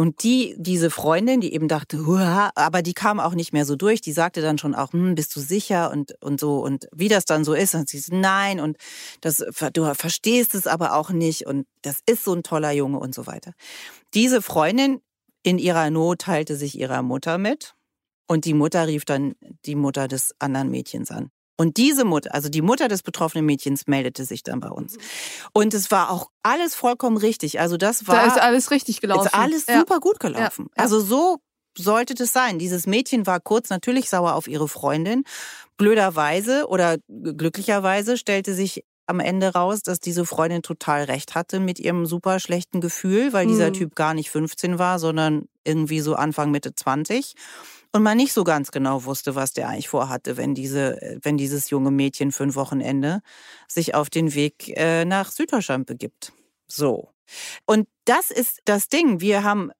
Und 0.00 0.22
die, 0.22 0.54
diese 0.56 0.90
Freundin, 0.90 1.40
die 1.40 1.52
eben 1.52 1.66
dachte, 1.66 2.06
Huah, 2.06 2.52
aber 2.54 2.82
die 2.82 2.94
kam 2.94 3.18
auch 3.18 3.34
nicht 3.34 3.52
mehr 3.52 3.64
so 3.64 3.74
durch, 3.74 4.00
die 4.00 4.12
sagte 4.12 4.40
dann 4.40 4.56
schon 4.56 4.76
auch, 4.76 4.92
hm, 4.92 5.16
bist 5.16 5.34
du 5.34 5.40
sicher? 5.40 5.90
Und, 5.90 6.14
und 6.22 6.38
so. 6.38 6.60
Und 6.60 6.86
wie 6.94 7.08
das 7.08 7.24
dann 7.24 7.42
so 7.42 7.52
ist, 7.52 7.74
und 7.74 7.88
sie 7.88 7.98
so, 7.98 8.14
nein. 8.14 8.60
Und 8.60 8.76
das, 9.22 9.44
du 9.72 9.94
verstehst 9.94 10.54
es 10.54 10.68
aber 10.68 10.94
auch 10.94 11.10
nicht. 11.10 11.46
Und 11.48 11.66
das 11.82 11.98
ist 12.06 12.22
so 12.22 12.32
ein 12.32 12.44
toller 12.44 12.70
Junge 12.70 13.00
und 13.00 13.12
so 13.12 13.26
weiter. 13.26 13.54
Diese 14.14 14.40
Freundin 14.40 15.00
in 15.42 15.58
ihrer 15.58 15.90
Not 15.90 16.20
teilte 16.20 16.54
sich 16.54 16.78
ihrer 16.78 17.02
Mutter 17.02 17.36
mit. 17.36 17.74
Und 18.28 18.44
die 18.44 18.54
Mutter 18.54 18.86
rief 18.86 19.04
dann 19.04 19.34
die 19.64 19.74
Mutter 19.74 20.06
des 20.06 20.32
anderen 20.38 20.70
Mädchens 20.70 21.10
an. 21.10 21.32
Und 21.60 21.76
diese 21.76 22.04
Mutter, 22.04 22.32
also 22.32 22.48
die 22.48 22.62
Mutter 22.62 22.86
des 22.86 23.02
betroffenen 23.02 23.44
Mädchens, 23.44 23.88
meldete 23.88 24.24
sich 24.24 24.44
dann 24.44 24.60
bei 24.60 24.70
uns. 24.70 24.96
Und 25.52 25.74
es 25.74 25.90
war 25.90 26.10
auch 26.10 26.30
alles 26.44 26.76
vollkommen 26.76 27.16
richtig. 27.16 27.58
Also 27.60 27.76
das 27.76 28.06
war. 28.06 28.14
Da 28.14 28.26
ist 28.26 28.40
alles 28.40 28.70
richtig 28.70 29.00
gelaufen. 29.00 29.26
Ist 29.26 29.34
alles 29.34 29.66
ja. 29.66 29.80
super 29.80 29.98
gut 29.98 30.20
gelaufen. 30.20 30.70
Ja. 30.76 30.84
Also 30.84 31.00
so 31.00 31.38
sollte 31.76 32.14
das 32.14 32.32
sein. 32.32 32.60
Dieses 32.60 32.86
Mädchen 32.86 33.26
war 33.26 33.40
kurz 33.40 33.70
natürlich 33.70 34.08
sauer 34.08 34.34
auf 34.34 34.46
ihre 34.46 34.68
Freundin. 34.68 35.24
Blöderweise 35.76 36.68
oder 36.68 36.96
glücklicherweise 37.08 38.16
stellte 38.16 38.54
sich 38.54 38.84
am 39.08 39.20
Ende 39.20 39.54
raus, 39.54 39.82
dass 39.82 40.00
diese 40.00 40.26
Freundin 40.26 40.62
total 40.62 41.04
recht 41.04 41.34
hatte 41.34 41.60
mit 41.60 41.78
ihrem 41.78 42.06
super 42.06 42.40
schlechten 42.40 42.80
Gefühl, 42.80 43.32
weil 43.32 43.46
mhm. 43.46 43.50
dieser 43.50 43.72
Typ 43.72 43.94
gar 43.94 44.14
nicht 44.14 44.30
15 44.30 44.78
war, 44.78 44.98
sondern 44.98 45.48
irgendwie 45.64 46.00
so 46.00 46.14
Anfang 46.14 46.50
Mitte 46.50 46.74
20 46.74 47.34
und 47.92 48.02
man 48.02 48.16
nicht 48.16 48.32
so 48.32 48.44
ganz 48.44 48.70
genau 48.70 49.04
wusste, 49.04 49.34
was 49.34 49.52
der 49.52 49.68
eigentlich 49.68 49.88
vorhatte, 49.88 50.36
wenn 50.36 50.54
diese, 50.54 51.18
wenn 51.22 51.38
dieses 51.38 51.70
junge 51.70 51.90
Mädchen 51.90 52.32
für 52.32 52.44
ein 52.44 52.54
Wochenende 52.54 53.20
sich 53.66 53.94
auf 53.94 54.10
den 54.10 54.34
Weg 54.34 54.68
äh, 54.76 55.04
nach 55.04 55.30
Süddeutschland 55.30 55.86
begibt. 55.86 56.32
So. 56.66 57.08
Und 57.66 57.88
das 58.04 58.30
ist 58.30 58.60
das 58.66 58.88
Ding. 58.88 59.20
Wir 59.20 59.42
haben 59.42 59.70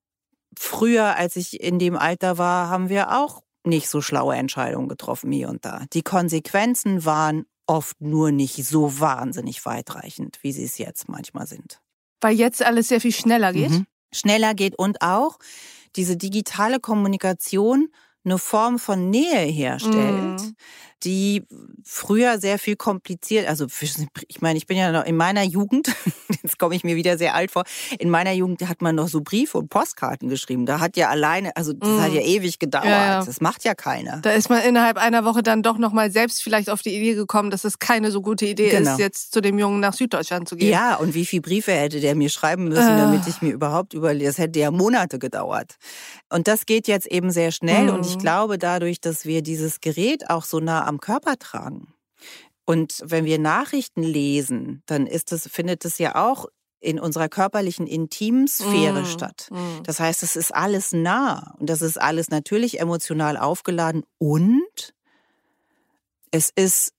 früher, 0.59 1.17
als 1.17 1.37
ich 1.37 1.61
in 1.61 1.79
dem 1.79 1.97
Alter 1.97 2.39
war, 2.39 2.69
haben 2.69 2.89
wir 2.89 3.17
auch 3.19 3.43
nicht 3.65 3.89
so 3.91 4.01
schlaue 4.01 4.35
Entscheidungen 4.37 4.89
getroffen 4.89 5.31
hier 5.31 5.51
und 5.51 5.65
da. 5.65 5.85
Die 5.93 6.03
Konsequenzen 6.03 7.05
waren 7.05 7.45
oft 7.69 8.01
nur 8.01 8.33
nicht 8.33 8.65
so 8.65 8.99
wahnsinnig 8.99 9.65
weitreichend, 9.65 10.39
wie 10.43 10.53
sie 10.53 10.65
es 10.65 10.79
jetzt 10.79 11.09
manchmal 11.09 11.47
sind. 11.47 11.81
Weil 12.21 12.35
jetzt 12.35 12.65
alles 12.65 12.89
sehr 12.89 13.01
viel 13.01 13.13
schneller 13.13 13.53
geht? 13.53 13.71
Mhm. 13.71 13.87
Schneller 14.13 14.55
geht 14.55 14.77
und 14.79 15.03
auch 15.03 15.39
diese 15.95 16.17
digitale 16.17 16.81
Kommunikation 16.81 17.89
eine 18.25 18.39
Form 18.39 18.79
von 18.79 19.11
Nähe 19.11 19.47
herstellt, 19.47 20.41
mm 20.41 20.55
die 21.05 21.45
früher 21.85 22.39
sehr 22.39 22.59
viel 22.59 22.77
kompliziert, 22.77 23.49
also 23.49 23.67
ich 24.29 24.41
meine, 24.41 24.57
ich 24.57 24.67
bin 24.67 24.77
ja 24.77 24.93
noch 24.93 25.05
in 25.05 25.17
meiner 25.17 25.43
Jugend, 25.43 25.89
jetzt 26.43 26.59
komme 26.59 26.75
ich 26.75 26.85
mir 26.85 26.97
wieder 26.97 27.19
sehr 27.19 27.35
alt 27.35 27.51
vor, 27.51 27.65
in 27.99 28.11
meiner 28.11 28.33
Jugend 28.33 28.69
hat 28.69 28.83
man 28.83 28.97
noch 28.97 29.09
so 29.09 29.21
Briefe 29.21 29.59
und 29.59 29.69
Postkarten 29.69 30.29
geschrieben. 30.29 30.67
Da 30.67 30.81
hat 30.81 30.97
ja 30.97 31.09
alleine, 31.09 31.57
also 31.57 31.73
das 31.73 31.89
mm. 31.89 32.01
hat 32.01 32.13
ja 32.13 32.23
ewig 32.23 32.59
gedauert. 32.59 32.87
Ja, 32.87 33.07
ja. 33.07 33.25
Das 33.25 33.41
macht 33.41 33.65
ja 33.65 33.75
keiner. 33.75 34.19
Da 34.19 34.31
ist 34.31 34.51
man 34.51 34.63
innerhalb 34.63 34.97
einer 34.97 35.25
Woche 35.25 35.43
dann 35.43 35.63
doch 35.63 35.79
nochmal 35.79 36.11
selbst 36.11 36.43
vielleicht 36.43 36.71
auf 36.71 36.83
die 36.83 36.95
Idee 36.95 37.15
gekommen, 37.15 37.51
dass 37.51 37.65
es 37.65 37.79
keine 37.79 38.11
so 38.11 38.21
gute 38.21 38.47
Idee 38.47 38.71
genau. 38.71 38.93
ist, 38.93 38.99
jetzt 38.99 39.33
zu 39.33 39.41
dem 39.41 39.59
Jungen 39.59 39.81
nach 39.81 39.95
Süddeutschland 39.95 40.49
zu 40.49 40.57
gehen. 40.57 40.71
Ja, 40.71 40.97
und 40.97 41.15
wie 41.15 41.25
viele 41.25 41.43
Briefe 41.43 41.73
hätte 41.73 42.01
der 42.01 42.15
mir 42.15 42.29
schreiben 42.29 42.69
müssen, 42.69 42.97
äh. 42.97 42.99
damit 42.99 43.27
ich 43.27 43.41
mir 43.43 43.53
überhaupt 43.53 43.95
überlege, 43.95 44.27
das 44.27 44.39
hätte 44.39 44.59
ja 44.59 44.71
Monate 44.71 45.19
gedauert. 45.19 45.77
Und 46.29 46.49
das 46.49 46.67
geht 46.67 46.89
jetzt 46.89 47.07
eben 47.07 47.31
sehr 47.31 47.53
schnell 47.53 47.87
mm. 47.87 47.95
und 47.95 48.07
ich 48.07 48.17
mm. 48.17 48.21
glaube 48.21 48.59
dadurch, 48.59 49.01
dass 49.01 49.25
wir 49.25 49.43
dieses 49.43 49.81
Gerät 49.81 50.29
auch 50.29 50.45
so 50.45 50.61
nah 50.61 50.88
am 50.89 51.01
Körper 51.01 51.39
tragen. 51.39 51.95
Und 52.65 53.01
wenn 53.05 53.25
wir 53.25 53.39
Nachrichten 53.39 54.03
lesen, 54.03 54.83
dann 54.87 55.07
ist 55.07 55.33
das, 55.33 55.49
findet 55.49 55.85
es 55.85 55.99
ja 55.99 56.17
auch 56.29 56.47
in 56.81 57.01
unserer 57.01 57.29
körperlichen 57.29 57.87
Intimsphäre 57.87 59.03
Mm, 59.03 59.07
statt. 59.07 59.49
mm. 59.51 59.83
Das 59.85 59.99
heißt, 60.01 60.23
es 60.23 60.37
ist 60.37 60.55
alles 60.55 60.93
nah 60.93 61.55
und 61.59 61.69
das 61.71 61.83
ist 61.83 62.01
alles 62.01 62.31
natürlich 62.31 62.79
emotional 62.81 63.37
aufgeladen 63.37 64.05
und 64.19 64.95
es 66.31 66.51
ist 66.55 66.93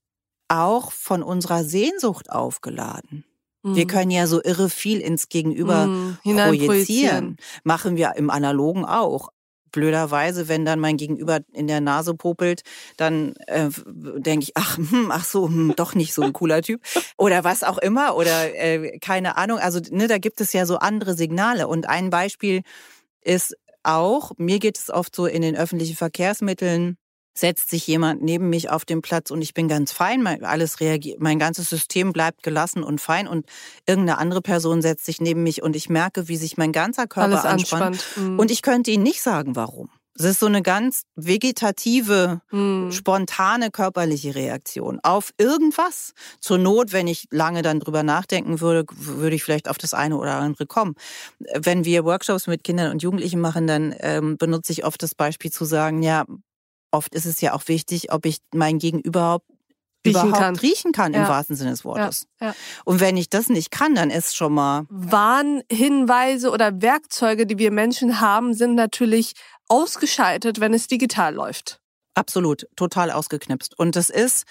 auch 0.47 0.91
von 0.91 1.21
unserer 1.23 1.63
Sehnsucht 1.63 2.31
aufgeladen. 2.31 3.23
Wir 3.63 3.85
Mm. 3.85 3.87
können 3.87 4.11
ja 4.11 4.25
so 4.25 4.41
irre 4.43 4.69
viel 4.69 4.99
ins 5.01 5.29
Gegenüber 5.29 5.83
hineinprojizieren. 6.23 6.67
projizieren. 6.67 7.37
Machen 7.63 7.95
wir 7.97 8.15
im 8.15 8.29
Analogen 8.29 8.85
auch. 8.85 9.29
Blöderweise, 9.71 10.47
wenn 10.47 10.65
dann 10.65 10.79
mein 10.79 10.97
Gegenüber 10.97 11.39
in 11.53 11.67
der 11.67 11.81
Nase 11.81 12.13
popelt, 12.13 12.61
dann 12.97 13.33
äh, 13.47 13.69
denke 14.17 14.43
ich, 14.43 14.51
ach, 14.55 14.77
hm, 14.77 15.11
ach 15.11 15.25
so, 15.25 15.47
hm, 15.47 15.73
doch 15.75 15.95
nicht 15.95 16.13
so 16.13 16.21
ein 16.21 16.33
cooler 16.33 16.61
Typ. 16.61 16.81
Oder 17.17 17.43
was 17.43 17.63
auch 17.63 17.77
immer. 17.77 18.15
Oder 18.15 18.55
äh, 18.55 18.99
keine 18.99 19.37
Ahnung. 19.37 19.59
Also 19.59 19.79
ne, 19.91 20.07
da 20.07 20.17
gibt 20.17 20.41
es 20.41 20.53
ja 20.53 20.65
so 20.65 20.77
andere 20.77 21.15
Signale. 21.15 21.67
Und 21.67 21.87
ein 21.87 22.09
Beispiel 22.09 22.61
ist 23.21 23.55
auch, 23.83 24.31
mir 24.37 24.59
geht 24.59 24.77
es 24.77 24.89
oft 24.89 25.15
so 25.15 25.25
in 25.25 25.41
den 25.41 25.55
öffentlichen 25.55 25.95
Verkehrsmitteln, 25.95 26.97
setzt 27.39 27.69
sich 27.69 27.87
jemand 27.87 28.21
neben 28.21 28.49
mich 28.49 28.69
auf 28.69 28.85
den 28.85 29.01
Platz 29.01 29.31
und 29.31 29.41
ich 29.41 29.53
bin 29.53 29.67
ganz 29.67 29.91
fein, 29.91 30.21
mein, 30.21 30.43
alles 30.43 30.79
reagiert, 30.79 31.19
mein 31.19 31.39
ganzes 31.39 31.69
System 31.69 32.13
bleibt 32.13 32.43
gelassen 32.43 32.83
und 32.83 33.01
fein 33.01 33.27
und 33.27 33.45
irgendeine 33.87 34.17
andere 34.19 34.41
Person 34.41 34.81
setzt 34.81 35.05
sich 35.05 35.21
neben 35.21 35.43
mich 35.43 35.61
und 35.61 35.75
ich 35.75 35.89
merke, 35.89 36.27
wie 36.27 36.37
sich 36.37 36.57
mein 36.57 36.71
ganzer 36.71 37.07
Körper 37.07 37.45
anspannt. 37.45 38.03
Mm. 38.15 38.39
Und 38.39 38.51
ich 38.51 38.61
könnte 38.61 38.91
Ihnen 38.91 39.03
nicht 39.03 39.21
sagen, 39.21 39.55
warum. 39.55 39.89
Es 40.17 40.25
ist 40.25 40.41
so 40.41 40.47
eine 40.47 40.61
ganz 40.61 41.03
vegetative, 41.15 42.41
Mm. 42.51 42.91
spontane 42.91 43.71
körperliche 43.71 44.35
Reaktion 44.35 44.99
auf 45.01 45.31
irgendwas. 45.37 46.11
Zur 46.41 46.57
Not, 46.57 46.91
wenn 46.91 47.07
ich 47.07 47.27
lange 47.31 47.61
dann 47.61 47.79
drüber 47.79 48.03
nachdenken 48.03 48.59
würde, 48.59 48.85
würde 48.91 49.35
ich 49.37 49.43
vielleicht 49.43 49.69
auf 49.69 49.77
das 49.77 49.93
eine 49.93 50.17
oder 50.17 50.35
andere 50.35 50.65
kommen. 50.65 50.95
Wenn 51.55 51.85
wir 51.85 52.03
Workshops 52.03 52.47
mit 52.47 52.65
Kindern 52.65 52.91
und 52.91 53.01
Jugendlichen 53.01 53.39
machen, 53.39 53.65
dann 53.65 53.95
ähm, 53.99 54.37
benutze 54.37 54.73
ich 54.73 54.83
oft 54.83 55.01
das 55.01 55.15
Beispiel 55.15 55.51
zu 55.51 55.63
sagen, 55.63 56.03
ja, 56.03 56.25
oft 56.91 57.13
ist 57.15 57.25
es 57.25 57.41
ja 57.41 57.53
auch 57.53 57.67
wichtig, 57.67 58.11
ob 58.11 58.25
ich 58.25 58.39
mein 58.53 58.79
Gegenüber 58.79 59.41
Riechen 60.05 60.11
überhaupt 60.29 60.37
kann. 60.37 60.55
riechen 60.55 60.91
kann 60.93 61.13
im 61.13 61.23
Ja. 61.23 61.27
wahrsten 61.29 61.55
Sinne 61.57 61.71
des 61.71 61.83
Wortes. 61.83 62.25
ja. 62.39 62.55
Und 62.85 63.01
wenn 63.01 63.17
ich 63.17 63.29
das 63.29 63.49
nicht 63.49 63.69
kann, 63.69 63.95
dann 63.95 64.09
ist 64.11 64.35
schon 64.35 64.53
mal 64.53 64.85
Warnhinweise 64.89 66.51
oder 66.51 66.81
Werkzeuge, 66.81 67.45
die 67.45 67.57
wir 67.57 67.71
Menschen 67.71 68.21
haben, 68.21 68.53
sind 68.53 68.75
natürlich 68.75 69.33
ausgeschaltet, 69.67 70.59
wenn 70.59 70.73
es 70.73 70.87
digital 70.87 71.33
läuft. 71.33 71.81
Absolut, 72.15 72.65
total 72.75 73.11
ausgeknipst. 73.11 73.77
Und 73.77 73.95
das 73.95 74.09
ist, 74.09 74.45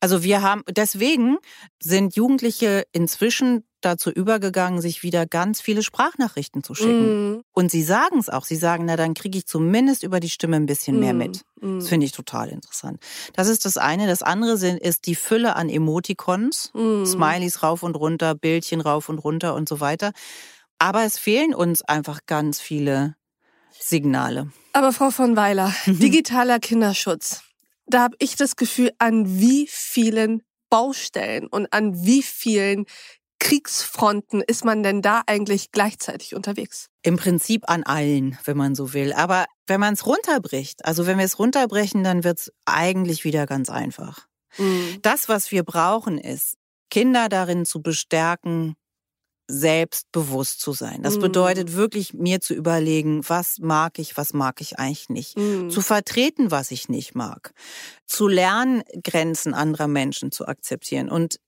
also 0.00 0.22
wir 0.22 0.42
haben, 0.42 0.62
deswegen 0.68 1.36
sind 1.80 2.16
Jugendliche 2.16 2.84
inzwischen 2.92 3.64
dazu 3.84 4.10
übergegangen, 4.10 4.80
sich 4.80 5.02
wieder 5.02 5.26
ganz 5.26 5.60
viele 5.60 5.82
Sprachnachrichten 5.82 6.62
zu 6.62 6.74
schicken. 6.74 7.34
Mm, 7.36 7.42
Und 7.52 7.70
sie 7.70 7.82
sagen 7.82 8.18
es 8.18 8.28
auch. 8.28 8.44
Sie 8.44 8.56
sagen, 8.56 8.84
na, 8.86 8.96
dann 8.96 9.14
kriege 9.14 9.38
ich 9.38 9.46
zumindest 9.46 10.02
über 10.02 10.20
die 10.20 10.30
Stimme 10.30 10.56
ein 10.56 10.66
bisschen 10.66 10.98
mehr 10.98 11.12
mm, 11.14 11.18
mit. 11.18 11.40
mm, 11.60 11.78
Das 11.80 11.88
finde 11.88 12.06
ich 12.06 12.12
total 12.12 12.48
interessant. 12.48 12.98
Das 13.34 13.48
ist 13.48 13.64
das 13.64 13.76
eine. 13.76 14.06
Das 14.06 14.22
andere 14.22 14.56
sind, 14.56 14.78
ist 14.80 15.06
die 15.06 15.14
Fülle 15.14 15.56
an 15.56 15.68
Emoticons. 15.68 16.70
mm. 16.74 17.04
Smileys 17.04 17.62
rauf 17.62 17.82
und 17.82 17.94
runter, 17.96 18.34
Bildchen 18.34 18.80
rauf 18.80 19.08
und 19.08 19.18
runter 19.18 19.54
und 19.54 19.68
so 19.68 19.80
weiter. 19.80 20.12
Aber 20.78 21.04
es 21.04 21.18
fehlen 21.18 21.54
uns 21.54 21.82
einfach 21.82 22.20
ganz 22.26 22.60
viele 22.60 23.14
Signale. 23.78 24.50
Aber 24.72 24.92
Frau 24.92 25.10
von 25.10 25.36
Weiler, 25.36 25.72
Mhm. 25.86 25.98
digitaler 26.00 26.58
Kinderschutz. 26.58 27.42
Da 27.86 28.00
habe 28.02 28.16
ich 28.20 28.36
das 28.36 28.56
Gefühl, 28.56 28.92
an 28.98 29.38
wie 29.40 29.66
vielen 29.70 30.42
Baustellen 30.70 31.46
und 31.48 31.72
an 31.72 32.04
wie 32.04 32.22
vielen 32.22 32.86
Kriegsfronten 33.42 34.40
ist 34.40 34.64
man 34.64 34.84
denn 34.84 35.02
da 35.02 35.22
eigentlich 35.26 35.72
gleichzeitig 35.72 36.36
unterwegs? 36.36 36.86
Im 37.02 37.16
Prinzip 37.16 37.68
an 37.68 37.82
allen, 37.82 38.38
wenn 38.44 38.56
man 38.56 38.76
so 38.76 38.92
will. 38.92 39.12
Aber 39.12 39.46
wenn 39.66 39.80
man 39.80 39.94
es 39.94 40.06
runterbricht, 40.06 40.84
also 40.84 41.06
wenn 41.06 41.18
wir 41.18 41.24
es 41.24 41.40
runterbrechen, 41.40 42.04
dann 42.04 42.22
wird 42.22 42.38
es 42.38 42.52
eigentlich 42.66 43.24
wieder 43.24 43.46
ganz 43.46 43.68
einfach. 43.68 44.28
Mm. 44.58 45.00
Das, 45.02 45.28
was 45.28 45.50
wir 45.50 45.64
brauchen, 45.64 46.18
ist, 46.18 46.54
Kinder 46.88 47.28
darin 47.28 47.66
zu 47.66 47.82
bestärken, 47.82 48.76
selbstbewusst 49.48 50.60
zu 50.60 50.72
sein. 50.72 51.02
Das 51.02 51.16
Mm. 51.16 51.22
bedeutet 51.22 51.72
wirklich, 51.74 52.14
mir 52.14 52.40
zu 52.40 52.54
überlegen, 52.54 53.28
was 53.28 53.58
mag 53.58 53.98
ich, 53.98 54.16
was 54.16 54.34
mag 54.34 54.60
ich 54.60 54.78
eigentlich 54.78 55.08
nicht. 55.08 55.36
Mm. 55.36 55.68
Zu 55.68 55.80
vertreten, 55.80 56.52
was 56.52 56.70
ich 56.70 56.88
nicht 56.88 57.16
mag. 57.16 57.52
Zu 58.06 58.28
lernen, 58.28 58.84
Grenzen 59.02 59.52
anderer 59.52 59.88
Menschen 59.88 60.30
zu 60.30 60.46
akzeptieren. 60.46 61.08
Und 61.08 61.40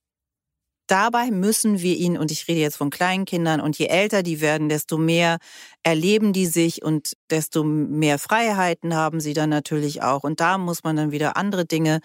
dabei 0.87 1.31
müssen 1.31 1.81
wir 1.81 1.97
ihn, 1.97 2.19
und 2.19 2.31
ich 2.31 2.49
rede 2.49 2.61
jetzt 2.61 2.77
von 2.77 2.91
kleinen 2.91 3.25
Kindern, 3.25 3.61
und 3.61 3.79
je 3.79 3.87
älter 3.87 4.23
die 4.23 4.41
werden, 4.41 4.69
desto 4.69 4.99
mehr 4.99 5.39
erleben 5.83 6.33
die 6.33 6.47
sich 6.47 6.83
und 6.83 7.15
desto 7.31 7.65
mehr 7.65 8.19
Freiheiten 8.19 8.95
haben 8.95 9.21
sie 9.21 9.33
dann 9.35 9.51
natürlich 9.51 10.03
auch. 10.03 10.25
Und 10.25 10.41
da 10.41 10.59
muss 10.59 10.85
man 10.85 10.97
dann 10.97 11.13
wieder 11.13 11.37
andere 11.37 11.65
Dinge 11.65 12.01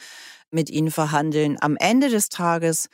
mit 0.51 0.69
ihnen 0.69 0.91
verhandeln. 0.91 1.57
Am 1.61 1.77
Ende 1.77 2.09
des 2.09 2.29
Tages 2.29 2.87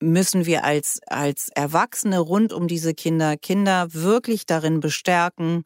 müssen 0.00 0.46
wir 0.46 0.64
als, 0.64 1.00
als 1.06 1.48
Erwachsene 1.54 2.18
rund 2.20 2.52
um 2.52 2.68
diese 2.68 2.94
Kinder, 2.94 3.36
Kinder 3.36 3.92
wirklich 3.94 4.46
darin 4.46 4.80
bestärken, 4.80 5.64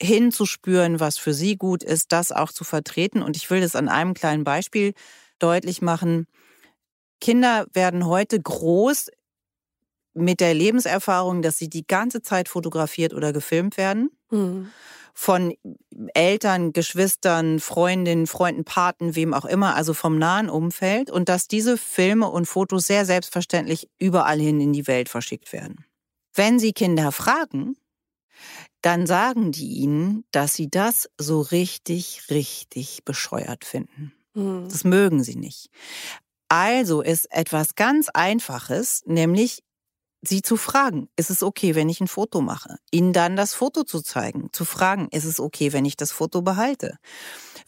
hinzuspüren, 0.00 1.00
was 1.00 1.18
für 1.18 1.34
sie 1.34 1.56
gut 1.56 1.82
ist, 1.82 2.12
das 2.12 2.30
auch 2.30 2.52
zu 2.52 2.64
vertreten. 2.64 3.22
Und 3.22 3.36
ich 3.36 3.50
will 3.50 3.60
das 3.60 3.74
an 3.74 3.88
einem 3.88 4.14
kleinen 4.14 4.44
Beispiel 4.44 4.92
deutlich 5.38 5.82
machen. 5.82 6.26
Kinder 7.20 7.66
werden 7.72 8.06
heute 8.06 8.40
groß 8.40 9.10
mit 10.14 10.40
der 10.40 10.54
Lebenserfahrung, 10.54 11.42
dass 11.42 11.58
sie 11.58 11.68
die 11.68 11.86
ganze 11.86 12.22
Zeit 12.22 12.48
fotografiert 12.48 13.14
oder 13.14 13.32
gefilmt 13.32 13.76
werden. 13.76 14.10
Mm. 14.30 14.64
Von 15.14 15.54
Eltern, 16.14 16.72
Geschwistern, 16.72 17.58
Freundinnen, 17.58 18.26
Freunden, 18.28 18.64
Paten, 18.64 19.16
wem 19.16 19.34
auch 19.34 19.44
immer, 19.44 19.74
also 19.74 19.94
vom 19.94 20.16
nahen 20.16 20.48
Umfeld. 20.48 21.10
Und 21.10 21.28
dass 21.28 21.48
diese 21.48 21.76
Filme 21.76 22.28
und 22.28 22.46
Fotos 22.46 22.86
sehr 22.86 23.04
selbstverständlich 23.04 23.88
überall 23.98 24.38
hin 24.38 24.60
in 24.60 24.72
die 24.72 24.86
Welt 24.86 25.08
verschickt 25.08 25.52
werden. 25.52 25.84
Wenn 26.34 26.60
Sie 26.60 26.72
Kinder 26.72 27.10
fragen, 27.10 27.76
dann 28.82 29.06
sagen 29.06 29.50
die 29.52 29.68
ihnen, 29.68 30.24
dass 30.30 30.54
sie 30.54 30.70
das 30.70 31.10
so 31.18 31.40
richtig, 31.40 32.22
richtig 32.30 33.04
bescheuert 33.04 33.64
finden. 33.64 34.12
Mm. 34.34 34.68
Das 34.68 34.84
mögen 34.84 35.22
sie 35.22 35.36
nicht. 35.36 35.70
Also 36.48 37.02
ist 37.02 37.30
etwas 37.30 37.74
ganz 37.74 38.08
Einfaches, 38.08 39.02
nämlich 39.06 39.62
sie 40.22 40.42
zu 40.42 40.56
fragen, 40.56 41.08
ist 41.16 41.30
es 41.30 41.42
okay, 41.42 41.74
wenn 41.74 41.88
ich 41.88 42.00
ein 42.00 42.08
Foto 42.08 42.40
mache? 42.40 42.78
Ihnen 42.90 43.12
dann 43.12 43.36
das 43.36 43.54
Foto 43.54 43.84
zu 43.84 44.02
zeigen, 44.02 44.48
zu 44.52 44.64
fragen, 44.64 45.08
ist 45.12 45.24
es 45.24 45.40
okay, 45.40 45.72
wenn 45.72 45.84
ich 45.84 45.96
das 45.96 46.12
Foto 46.12 46.42
behalte? 46.42 46.98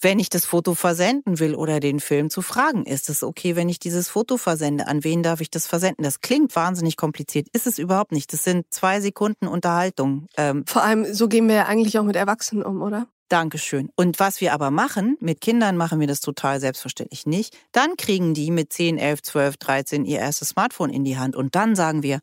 Wenn 0.00 0.18
ich 0.18 0.30
das 0.30 0.46
Foto 0.46 0.74
versenden 0.74 1.38
will 1.38 1.54
oder 1.54 1.78
den 1.78 2.00
Film 2.00 2.30
zu 2.30 2.40
fragen, 2.40 2.84
ist 2.86 3.10
es 3.10 3.22
okay, 3.22 3.54
wenn 3.54 3.68
ich 3.68 3.78
dieses 3.78 4.08
Foto 4.08 4.38
versende? 4.38 4.86
An 4.86 5.04
wen 5.04 5.22
darf 5.22 5.40
ich 5.40 5.50
das 5.50 5.66
versenden? 5.66 6.04
Das 6.04 6.20
klingt 6.20 6.56
wahnsinnig 6.56 6.96
kompliziert, 6.96 7.48
ist 7.52 7.66
es 7.66 7.78
überhaupt 7.78 8.12
nicht. 8.12 8.32
Das 8.32 8.42
sind 8.42 8.64
zwei 8.70 9.00
Sekunden 9.00 9.46
Unterhaltung. 9.46 10.26
Ähm, 10.36 10.64
Vor 10.66 10.82
allem, 10.82 11.12
so 11.12 11.28
gehen 11.28 11.48
wir 11.48 11.54
ja 11.54 11.66
eigentlich 11.66 11.98
auch 11.98 12.04
mit 12.04 12.16
Erwachsenen 12.16 12.62
um, 12.62 12.80
oder? 12.80 13.06
Dankeschön. 13.30 13.90
Und 13.94 14.18
was 14.18 14.40
wir 14.40 14.52
aber 14.52 14.72
machen, 14.72 15.16
mit 15.20 15.40
Kindern 15.40 15.76
machen 15.76 16.00
wir 16.00 16.08
das 16.08 16.20
total 16.20 16.58
selbstverständlich 16.58 17.26
nicht. 17.26 17.56
Dann 17.70 17.96
kriegen 17.96 18.34
die 18.34 18.50
mit 18.50 18.72
10, 18.72 18.98
11, 18.98 19.22
12, 19.22 19.56
13 19.56 20.04
ihr 20.04 20.18
erstes 20.18 20.48
Smartphone 20.48 20.90
in 20.90 21.04
die 21.04 21.16
Hand 21.16 21.36
und 21.36 21.54
dann 21.54 21.76
sagen 21.76 22.02
wir, 22.02 22.18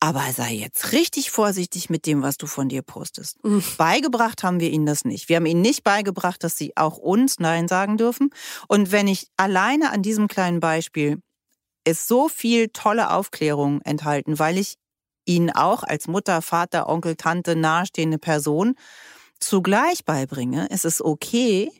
aber 0.00 0.22
sei 0.34 0.54
jetzt 0.54 0.92
richtig 0.92 1.30
vorsichtig 1.30 1.90
mit 1.90 2.06
dem, 2.06 2.22
was 2.22 2.38
du 2.38 2.46
von 2.46 2.70
dir 2.70 2.80
postest. 2.80 3.44
Mhm. 3.44 3.62
Beigebracht 3.76 4.42
haben 4.42 4.58
wir 4.58 4.70
ihnen 4.70 4.86
das 4.86 5.04
nicht. 5.04 5.28
Wir 5.28 5.36
haben 5.36 5.44
ihnen 5.44 5.60
nicht 5.60 5.84
beigebracht, 5.84 6.42
dass 6.42 6.56
sie 6.56 6.74
auch 6.78 6.96
uns 7.08 7.38
Nein 7.38 7.68
sagen 7.68 7.96
dürfen. 7.96 8.30
Und 8.68 8.92
wenn 8.92 9.08
ich 9.08 9.28
alleine 9.36 9.90
an 9.90 10.02
diesem 10.02 10.28
kleinen 10.28 10.60
Beispiel 10.60 11.18
ist 11.84 12.06
so 12.06 12.28
viel 12.28 12.68
tolle 12.68 13.10
Aufklärung 13.10 13.80
enthalten, 13.82 14.38
weil 14.38 14.58
ich 14.58 14.74
ihnen 15.24 15.50
auch 15.50 15.82
als 15.82 16.06
Mutter, 16.06 16.42
Vater, 16.42 16.88
Onkel, 16.88 17.16
Tante, 17.16 17.56
nahestehende 17.56 18.18
Person 18.18 18.74
zugleich 19.40 20.04
beibringe, 20.04 20.68
es 20.70 20.84
ist 20.84 21.00
okay, 21.00 21.70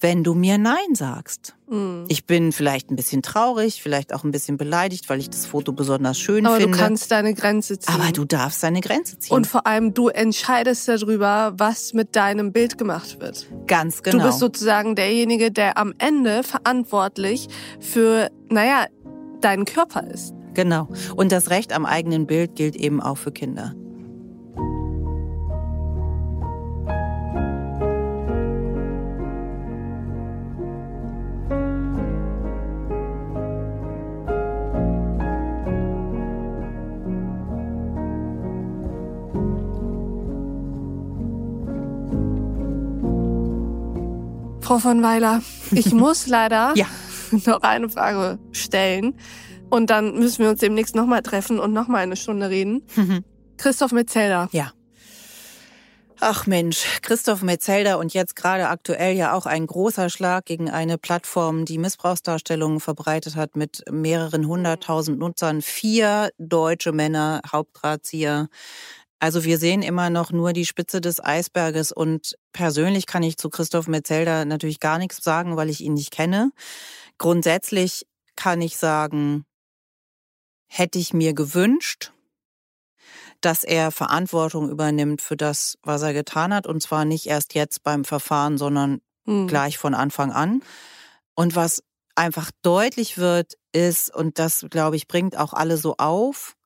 wenn 0.00 0.22
du 0.24 0.34
mir 0.34 0.58
Nein 0.58 0.94
sagst. 0.94 1.54
Mm. 1.68 2.04
Ich 2.08 2.24
bin 2.24 2.52
vielleicht 2.52 2.90
ein 2.90 2.96
bisschen 2.96 3.22
traurig, 3.22 3.82
vielleicht 3.82 4.14
auch 4.14 4.24
ein 4.24 4.30
bisschen 4.30 4.56
beleidigt, 4.56 5.08
weil 5.08 5.18
ich 5.18 5.28
das 5.28 5.46
Foto 5.46 5.72
besonders 5.72 6.18
schön 6.18 6.46
Aber 6.46 6.56
finde. 6.56 6.76
du 6.76 6.78
kannst 6.78 7.10
deine 7.10 7.34
Grenze 7.34 7.78
ziehen. 7.78 7.94
aber 7.94 8.12
du 8.12 8.24
darfst 8.24 8.62
deine 8.62 8.80
Grenze 8.80 9.18
ziehen. 9.18 9.34
Und 9.34 9.46
vor 9.46 9.66
allem, 9.66 9.94
du 9.94 10.08
entscheidest 10.08 10.88
darüber, 10.88 11.52
was 11.56 11.92
mit 11.94 12.16
deinem 12.16 12.52
Bild 12.52 12.78
gemacht 12.78 13.20
wird. 13.20 13.46
Ganz 13.66 14.02
genau. 14.02 14.18
Du 14.18 14.24
bist 14.24 14.38
sozusagen 14.38 14.94
derjenige, 14.94 15.50
der 15.50 15.78
am 15.78 15.92
Ende 15.98 16.42
verantwortlich 16.42 17.48
für, 17.80 18.30
naja, 18.48 18.86
deinen 19.40 19.64
Körper 19.64 20.06
ist. 20.10 20.32
genau. 20.54 20.88
Und 21.16 21.32
das 21.32 21.50
Recht 21.50 21.72
am 21.72 21.86
eigenen 21.86 22.26
Bild 22.26 22.56
gilt 22.56 22.76
eben 22.76 23.00
auch 23.00 23.18
für 23.18 23.30
Kinder. 23.32 23.74
Frau 44.68 44.76
von 44.76 45.02
Weiler, 45.02 45.40
ich 45.70 45.92
muss 45.94 46.26
leider 46.26 46.74
ja. 46.76 46.84
noch 47.46 47.62
eine 47.62 47.88
Frage 47.88 48.38
stellen. 48.52 49.14
Und 49.70 49.88
dann 49.88 50.18
müssen 50.18 50.42
wir 50.42 50.50
uns 50.50 50.60
demnächst 50.60 50.94
nochmal 50.94 51.22
treffen 51.22 51.58
und 51.58 51.72
nochmal 51.72 52.02
eine 52.02 52.16
Stunde 52.16 52.50
reden. 52.50 52.82
Christoph 53.56 53.92
Metzelder. 53.92 54.50
Ja. 54.52 54.72
Ach 56.20 56.46
Mensch, 56.46 56.84
Christoph 57.00 57.40
Metzelder 57.40 57.98
und 57.98 58.12
jetzt 58.12 58.36
gerade 58.36 58.68
aktuell 58.68 59.16
ja 59.16 59.32
auch 59.32 59.46
ein 59.46 59.66
großer 59.66 60.10
Schlag 60.10 60.44
gegen 60.44 60.68
eine 60.68 60.98
Plattform, 60.98 61.64
die 61.64 61.78
Missbrauchsdarstellungen 61.78 62.80
verbreitet 62.80 63.36
hat 63.36 63.56
mit 63.56 63.84
mehreren 63.90 64.48
hunderttausend 64.48 65.18
Nutzern. 65.18 65.62
Vier 65.62 66.28
deutsche 66.36 66.92
Männer, 66.92 67.40
Hauptdrahtzieher. 67.50 68.48
Also 69.20 69.44
wir 69.44 69.58
sehen 69.58 69.82
immer 69.82 70.10
noch 70.10 70.30
nur 70.30 70.52
die 70.52 70.66
Spitze 70.66 71.00
des 71.00 71.22
Eisberges 71.22 71.90
und 71.90 72.36
persönlich 72.52 73.06
kann 73.06 73.22
ich 73.22 73.36
zu 73.36 73.50
Christoph 73.50 73.88
Metzelder 73.88 74.44
natürlich 74.44 74.78
gar 74.78 74.98
nichts 74.98 75.22
sagen, 75.22 75.56
weil 75.56 75.70
ich 75.70 75.80
ihn 75.80 75.94
nicht 75.94 76.12
kenne. 76.12 76.50
Grundsätzlich 77.18 78.06
kann 78.36 78.60
ich 78.60 78.76
sagen, 78.76 79.44
hätte 80.68 80.98
ich 80.98 81.12
mir 81.12 81.34
gewünscht, 81.34 82.12
dass 83.40 83.64
er 83.64 83.90
Verantwortung 83.90 84.68
übernimmt 84.68 85.22
für 85.22 85.36
das, 85.36 85.78
was 85.82 86.02
er 86.02 86.12
getan 86.12 86.54
hat. 86.54 86.66
Und 86.66 86.82
zwar 86.82 87.04
nicht 87.04 87.26
erst 87.26 87.54
jetzt 87.54 87.82
beim 87.82 88.04
Verfahren, 88.04 88.58
sondern 88.58 89.00
mhm. 89.24 89.46
gleich 89.48 89.78
von 89.78 89.94
Anfang 89.94 90.32
an. 90.32 90.62
Und 91.34 91.56
was 91.56 91.82
einfach 92.14 92.50
deutlich 92.62 93.18
wird, 93.18 93.54
ist, 93.72 94.14
und 94.14 94.38
das, 94.38 94.66
glaube 94.70 94.96
ich, 94.96 95.06
bringt 95.06 95.36
auch 95.36 95.52
alle 95.52 95.76
so 95.76 95.96
auf, 95.98 96.56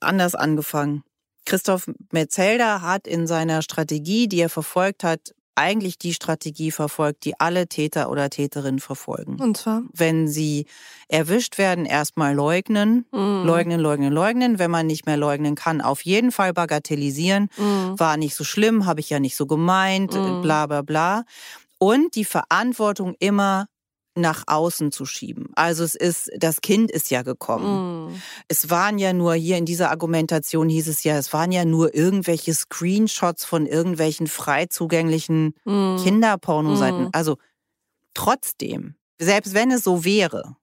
anders 0.00 0.34
angefangen. 0.34 1.04
Christoph 1.46 1.90
Metzelder 2.12 2.82
hat 2.82 3.06
in 3.06 3.26
seiner 3.26 3.62
Strategie, 3.62 4.28
die 4.28 4.40
er 4.40 4.50
verfolgt 4.50 5.04
hat, 5.04 5.32
eigentlich 5.56 5.98
die 5.98 6.12
Strategie 6.12 6.70
verfolgt, 6.70 7.24
die 7.24 7.40
alle 7.40 7.66
Täter 7.66 8.10
oder 8.10 8.28
Täterinnen 8.28 8.78
verfolgen. 8.78 9.40
Und 9.40 9.56
zwar? 9.56 9.82
Wenn 9.92 10.28
sie 10.28 10.66
erwischt 11.08 11.56
werden, 11.56 11.86
erstmal 11.86 12.34
leugnen, 12.34 13.06
mm. 13.10 13.44
leugnen, 13.44 13.80
leugnen, 13.80 14.12
leugnen. 14.12 14.58
Wenn 14.58 14.70
man 14.70 14.86
nicht 14.86 15.06
mehr 15.06 15.16
leugnen 15.16 15.54
kann, 15.54 15.80
auf 15.80 16.02
jeden 16.02 16.30
Fall 16.30 16.52
bagatellisieren. 16.52 17.48
Mm. 17.56 17.98
War 17.98 18.18
nicht 18.18 18.34
so 18.34 18.44
schlimm, 18.44 18.84
habe 18.84 19.00
ich 19.00 19.08
ja 19.08 19.18
nicht 19.18 19.36
so 19.36 19.46
gemeint, 19.46 20.12
mm. 20.12 20.42
bla 20.42 20.66
bla 20.66 20.82
bla. 20.82 21.24
Und 21.78 22.14
die 22.16 22.24
Verantwortung 22.26 23.14
immer 23.18 23.66
nach 24.16 24.44
außen 24.46 24.92
zu 24.92 25.04
schieben. 25.04 25.48
Also 25.54 25.84
es 25.84 25.94
ist, 25.94 26.30
das 26.36 26.60
Kind 26.60 26.90
ist 26.90 27.10
ja 27.10 27.22
gekommen. 27.22 28.06
Mm. 28.06 28.22
Es 28.48 28.70
waren 28.70 28.98
ja 28.98 29.12
nur 29.12 29.34
hier 29.34 29.56
in 29.56 29.66
dieser 29.66 29.90
Argumentation 29.90 30.68
hieß 30.68 30.88
es 30.88 31.04
ja, 31.04 31.16
es 31.16 31.32
waren 31.32 31.52
ja 31.52 31.64
nur 31.64 31.94
irgendwelche 31.94 32.54
Screenshots 32.54 33.44
von 33.44 33.66
irgendwelchen 33.66 34.26
frei 34.26 34.66
zugänglichen 34.66 35.54
mm. 35.64 35.96
Kinderpornoseiten. 36.02 37.04
Mm. 37.04 37.10
Also 37.12 37.36
trotzdem, 38.14 38.94
selbst 39.18 39.54
wenn 39.54 39.70
es 39.70 39.84
so 39.84 40.04
wäre, 40.04 40.56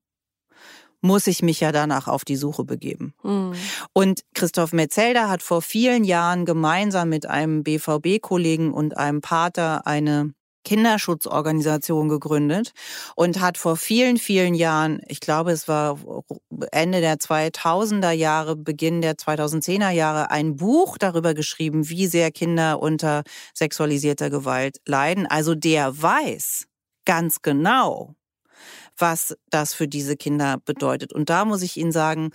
muss 1.01 1.27
ich 1.27 1.43
mich 1.43 1.59
ja 1.59 1.71
danach 1.71 2.07
auf 2.07 2.23
die 2.25 2.37
Suche 2.37 2.63
begeben. 2.63 3.13
Mm. 3.23 3.51
Und 3.91 4.21
Christoph 4.33 4.71
Metzelder 4.71 5.29
hat 5.29 5.43
vor 5.43 5.61
vielen 5.61 6.05
Jahren 6.05 6.45
gemeinsam 6.45 7.09
mit 7.09 7.25
einem 7.25 7.63
BVB-Kollegen 7.63 8.73
und 8.73 8.97
einem 8.97 9.21
Pater 9.21 9.85
eine 9.85 10.33
Kinderschutzorganisation 10.63 12.09
gegründet 12.09 12.73
und 13.15 13.41
hat 13.41 13.57
vor 13.57 13.77
vielen, 13.77 14.17
vielen 14.17 14.53
Jahren, 14.55 15.01
ich 15.07 15.19
glaube, 15.19 15.51
es 15.51 15.67
war 15.67 15.99
Ende 16.71 17.01
der 17.01 17.17
2000er 17.17 18.11
Jahre, 18.11 18.55
Beginn 18.55 19.01
der 19.01 19.15
2010er 19.15 19.91
Jahre, 19.91 20.31
ein 20.31 20.55
Buch 20.55 20.97
darüber 20.97 21.33
geschrieben, 21.33 21.89
wie 21.89 22.07
sehr 22.07 22.31
Kinder 22.31 22.81
unter 22.81 23.23
sexualisierter 23.53 24.29
Gewalt 24.29 24.77
leiden. 24.85 25.27
Also 25.27 25.55
der 25.55 26.01
weiß 26.01 26.65
ganz 27.05 27.41
genau, 27.41 28.15
was 28.97 29.35
das 29.49 29.73
für 29.73 29.87
diese 29.87 30.15
Kinder 30.15 30.57
bedeutet. 30.63 31.13
Und 31.13 31.29
da 31.29 31.45
muss 31.45 31.61
ich 31.61 31.77
Ihnen 31.77 31.91
sagen, 31.91 32.31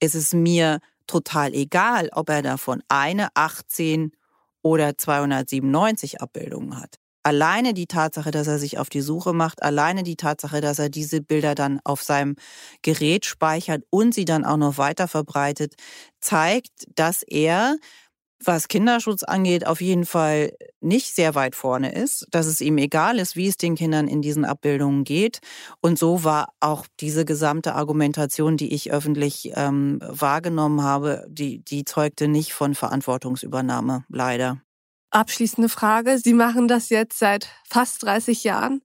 ist 0.00 0.14
es 0.14 0.32
mir 0.32 0.80
total 1.06 1.54
egal, 1.54 2.10
ob 2.12 2.28
er 2.28 2.42
davon 2.42 2.82
eine, 2.88 3.28
18 3.34 4.12
oder 4.62 4.96
297 4.96 6.20
Abbildungen 6.20 6.80
hat 6.80 7.01
alleine 7.22 7.74
die 7.74 7.86
Tatsache, 7.86 8.30
dass 8.30 8.46
er 8.46 8.58
sich 8.58 8.78
auf 8.78 8.88
die 8.90 9.00
Suche 9.00 9.32
macht, 9.32 9.62
alleine 9.62 10.02
die 10.02 10.16
Tatsache, 10.16 10.60
dass 10.60 10.78
er 10.78 10.88
diese 10.88 11.20
Bilder 11.20 11.54
dann 11.54 11.80
auf 11.84 12.02
seinem 12.02 12.36
Gerät 12.82 13.24
speichert 13.26 13.84
und 13.90 14.14
sie 14.14 14.24
dann 14.24 14.44
auch 14.44 14.56
noch 14.56 14.78
weiter 14.78 15.08
verbreitet, 15.08 15.74
zeigt, 16.20 16.86
dass 16.94 17.22
er 17.22 17.76
was 18.46 18.68
Kinderschutz 18.68 19.22
angeht, 19.22 19.66
auf 19.66 19.80
jeden 19.80 20.04
Fall 20.04 20.52
nicht 20.80 21.14
sehr 21.14 21.34
weit 21.34 21.54
vorne 21.54 21.94
ist, 21.94 22.26
dass 22.30 22.46
es 22.46 22.60
ihm 22.60 22.78
egal 22.78 23.18
ist, 23.18 23.36
wie 23.36 23.48
es 23.48 23.56
den 23.56 23.76
Kindern 23.76 24.08
in 24.08 24.22
diesen 24.22 24.44
Abbildungen 24.44 25.04
geht. 25.04 25.40
Und 25.80 25.98
so 25.98 26.24
war 26.24 26.52
auch 26.60 26.86
diese 27.00 27.24
gesamte 27.24 27.74
Argumentation, 27.74 28.56
die 28.56 28.74
ich 28.74 28.92
öffentlich 28.92 29.52
ähm, 29.54 30.00
wahrgenommen 30.02 30.82
habe, 30.82 31.24
die, 31.28 31.60
die 31.64 31.84
zeugte 31.84 32.28
nicht 32.28 32.52
von 32.52 32.74
Verantwortungsübernahme, 32.74 34.04
leider. 34.08 34.60
Abschließende 35.12 35.68
Frage. 35.68 36.18
Sie 36.18 36.32
machen 36.32 36.68
das 36.68 36.88
jetzt 36.88 37.18
seit 37.18 37.48
fast 37.68 38.02
30 38.02 38.44
Jahren. 38.44 38.82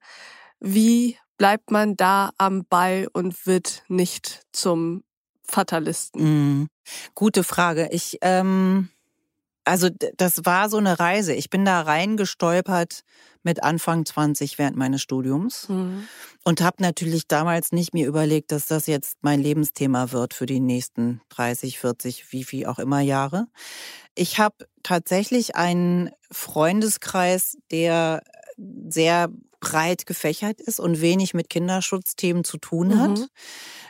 Wie 0.59 1.17
bleibt 1.37 1.71
man 1.71 1.95
da 1.95 2.31
am 2.37 2.65
Ball 2.65 3.07
und 3.13 3.45
wird 3.45 3.83
nicht 3.87 4.41
zum 4.51 5.03
Fatalisten? 5.43 6.21
Mhm. 6.21 6.67
Gute 7.15 7.45
Frage. 7.45 7.87
Ich, 7.91 8.17
ähm, 8.21 8.89
also 9.63 9.89
das 10.17 10.45
war 10.45 10.69
so 10.69 10.77
eine 10.77 10.99
Reise. 10.99 11.33
Ich 11.33 11.49
bin 11.49 11.63
da 11.63 11.81
reingestolpert 11.81 13.03
mit 13.47 13.63
Anfang 13.63 14.05
20 14.05 14.57
während 14.57 14.75
meines 14.75 15.01
Studiums 15.01 15.69
mhm. 15.69 16.05
und 16.43 16.59
habe 16.59 16.83
natürlich 16.83 17.29
damals 17.29 17.71
nicht 17.71 17.93
mir 17.93 18.05
überlegt, 18.05 18.51
dass 18.51 18.65
das 18.65 18.87
jetzt 18.87 19.15
mein 19.21 19.41
Lebensthema 19.41 20.11
wird 20.11 20.33
für 20.33 20.45
die 20.45 20.59
nächsten 20.59 21.21
30, 21.29 21.79
40, 21.79 22.33
wie 22.33 22.43
viel 22.43 22.65
auch 22.65 22.77
immer 22.77 22.99
Jahre. 22.99 23.47
Ich 24.15 24.37
habe 24.37 24.67
tatsächlich 24.83 25.55
einen 25.55 26.11
Freundeskreis, 26.29 27.57
der 27.71 28.21
sehr 28.89 29.29
breit 29.61 30.05
gefächert 30.05 30.59
ist 30.59 30.81
und 30.81 30.99
wenig 30.99 31.33
mit 31.33 31.49
Kinderschutzthemen 31.49 32.43
zu 32.43 32.57
tun 32.57 32.99
hat. 32.99 33.19
Mhm. 33.19 33.27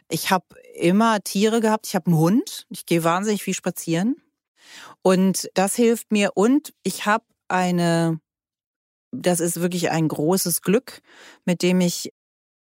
Ich 0.07 0.29
habe 0.29 0.45
immer 0.75 1.19
Tiere 1.23 1.61
gehabt. 1.61 1.87
Ich 1.87 1.95
habe 1.95 2.07
einen 2.07 2.17
Hund. 2.17 2.67
Ich 2.69 2.85
gehe 2.85 3.03
wahnsinnig 3.03 3.41
viel 3.41 3.55
spazieren. 3.55 4.21
Und 5.01 5.49
das 5.55 5.75
hilft 5.75 6.11
mir. 6.11 6.31
Und 6.35 6.73
ich 6.83 7.07
habe 7.07 7.25
eine, 7.47 8.19
das 9.21 9.39
ist 9.39 9.61
wirklich 9.61 9.89
ein 9.91 10.07
großes 10.07 10.61
Glück, 10.61 11.01
mit 11.45 11.61
dem 11.61 11.81
ich 11.81 12.11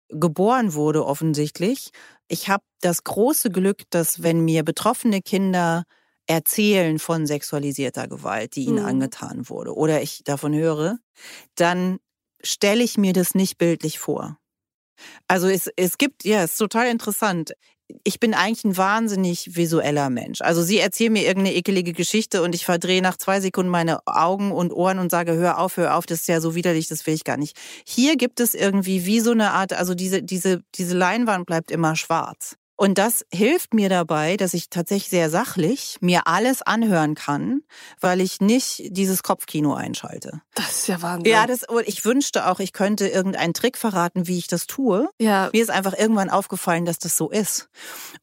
geboren 0.10 0.74
wurde 0.74 1.06
offensichtlich. 1.06 1.91
Ich 2.28 2.49
habe 2.49 2.64
das 2.82 3.04
große 3.04 3.49
Glück, 3.49 3.84
dass 3.89 4.24
wenn 4.24 4.45
mir 4.45 4.64
betroffene 4.64 5.22
Kinder 5.22 5.84
erzählen 6.28 6.99
von 6.99 7.26
sexualisierter 7.26 8.08
Gewalt, 8.08 8.56
die 8.56 8.66
ihnen 8.66 8.82
mhm. 8.82 8.86
angetan 8.86 9.49
wurde, 9.49 9.76
oder 9.76 10.01
ich 10.01 10.24
davon 10.24 10.54
höre, 10.54 10.99
dann 11.56 11.99
stelle 12.41 12.84
ich 12.84 12.97
mir 12.97 13.14
das 13.14 13.36
nicht 13.36 13.58
bildlich 13.58 13.99
vor. 13.99 14.38
Also 15.28 15.47
es, 15.47 15.70
es 15.76 15.97
gibt, 15.97 16.24
ja, 16.24 16.43
es 16.43 16.51
ist 16.51 16.58
total 16.58 16.88
interessant. 16.88 17.54
Ich 18.03 18.19
bin 18.19 18.33
eigentlich 18.33 18.63
ein 18.63 18.77
wahnsinnig 18.77 19.55
visueller 19.55 20.09
Mensch. 20.09 20.41
Also 20.41 20.61
sie 20.63 20.79
erzählen 20.79 21.13
mir 21.13 21.23
irgendeine 21.23 21.55
ekelige 21.55 21.93
Geschichte 21.93 22.41
und 22.41 22.55
ich 22.55 22.65
verdrehe 22.65 23.01
nach 23.01 23.17
zwei 23.17 23.39
Sekunden 23.39 23.71
meine 23.71 23.99
Augen 24.05 24.51
und 24.51 24.73
Ohren 24.73 24.99
und 24.99 25.11
sage, 25.11 25.33
hör 25.33 25.59
auf, 25.59 25.77
hör 25.77 25.95
auf, 25.95 26.05
das 26.05 26.21
ist 26.21 26.27
ja 26.27 26.41
so 26.41 26.55
widerlich, 26.55 26.87
das 26.87 27.05
will 27.05 27.13
ich 27.13 27.23
gar 27.23 27.37
nicht. 27.37 27.57
Hier 27.85 28.15
gibt 28.15 28.39
es 28.39 28.53
irgendwie 28.53 29.05
wie 29.05 29.19
so 29.19 29.31
eine 29.31 29.51
Art, 29.51 29.73
also 29.73 29.95
diese, 29.95 30.23
diese, 30.23 30.61
diese 30.75 30.97
Leinwand 30.97 31.45
bleibt 31.45 31.71
immer 31.71 31.95
schwarz. 31.95 32.57
Und 32.76 32.97
das 32.97 33.24
hilft 33.32 33.74
mir 33.74 33.88
dabei, 33.88 34.36
dass 34.36 34.53
ich 34.55 34.69
tatsächlich 34.69 35.09
sehr 35.09 35.30
sachlich 35.30 35.97
mir 36.01 36.26
alles 36.26 36.63
anhören 36.63 37.13
kann, 37.13 37.61
weil 38.01 38.19
ich 38.19 38.41
nicht 38.41 38.82
dieses 38.89 39.21
Kopfkino 39.21 39.76
einschalte. 39.76 40.41
Das 40.55 40.71
ist 40.71 40.88
ja 40.88 41.01
Wahnsinn. 41.03 41.32
Ja, 41.32 41.45
das, 41.45 41.65
ich 41.86 42.03
wünschte 42.03 42.47
auch, 42.47 42.59
ich 42.59 42.74
könnte 42.74 43.07
irgendeinen 43.07 43.53
Trick 43.53 43.78
verraten, 43.78 44.28
wie 44.28 44.39
ich 44.39 44.47
das 44.47 44.65
tue. 44.65 45.07
Ja. 45.19 45.49
Mir 45.53 45.61
ist 45.61 45.69
einfach 45.69 45.93
irgendwann 45.97 46.32
aufgefallen, 46.32 46.86
dass 46.86 46.97
das 46.97 47.15
so 47.15 47.30
ist. 47.30 47.69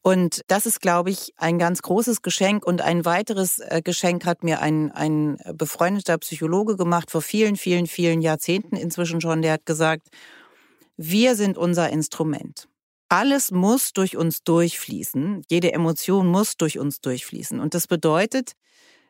Und 0.01 0.41
das 0.47 0.65
ist, 0.65 0.81
glaube 0.81 1.11
ich, 1.11 1.33
ein 1.37 1.57
ganz 1.57 1.81
großes 1.81 2.21
Geschenk. 2.21 2.65
Und 2.65 2.81
ein 2.81 3.05
weiteres 3.05 3.59
äh, 3.59 3.81
Geschenk 3.81 4.25
hat 4.25 4.43
mir 4.43 4.61
ein, 4.61 4.91
ein 4.91 5.37
befreundeter 5.53 6.17
Psychologe 6.17 6.75
gemacht 6.75 7.09
vor 7.09 7.21
vielen, 7.21 7.55
vielen, 7.55 7.87
vielen 7.87 8.21
Jahrzehnten 8.21 8.75
inzwischen 8.75 9.21
schon. 9.21 9.41
Der 9.41 9.53
hat 9.53 9.65
gesagt, 9.65 10.09
wir 10.97 11.35
sind 11.35 11.57
unser 11.57 11.89
Instrument. 11.89 12.67
Alles 13.11 13.51
muss 13.51 13.91
durch 13.91 14.15
uns 14.15 14.41
durchfließen. 14.43 15.41
Jede 15.49 15.73
Emotion 15.73 16.27
muss 16.27 16.55
durch 16.55 16.79
uns 16.79 17.01
durchfließen. 17.01 17.59
Und 17.59 17.73
das 17.73 17.87
bedeutet, 17.87 18.53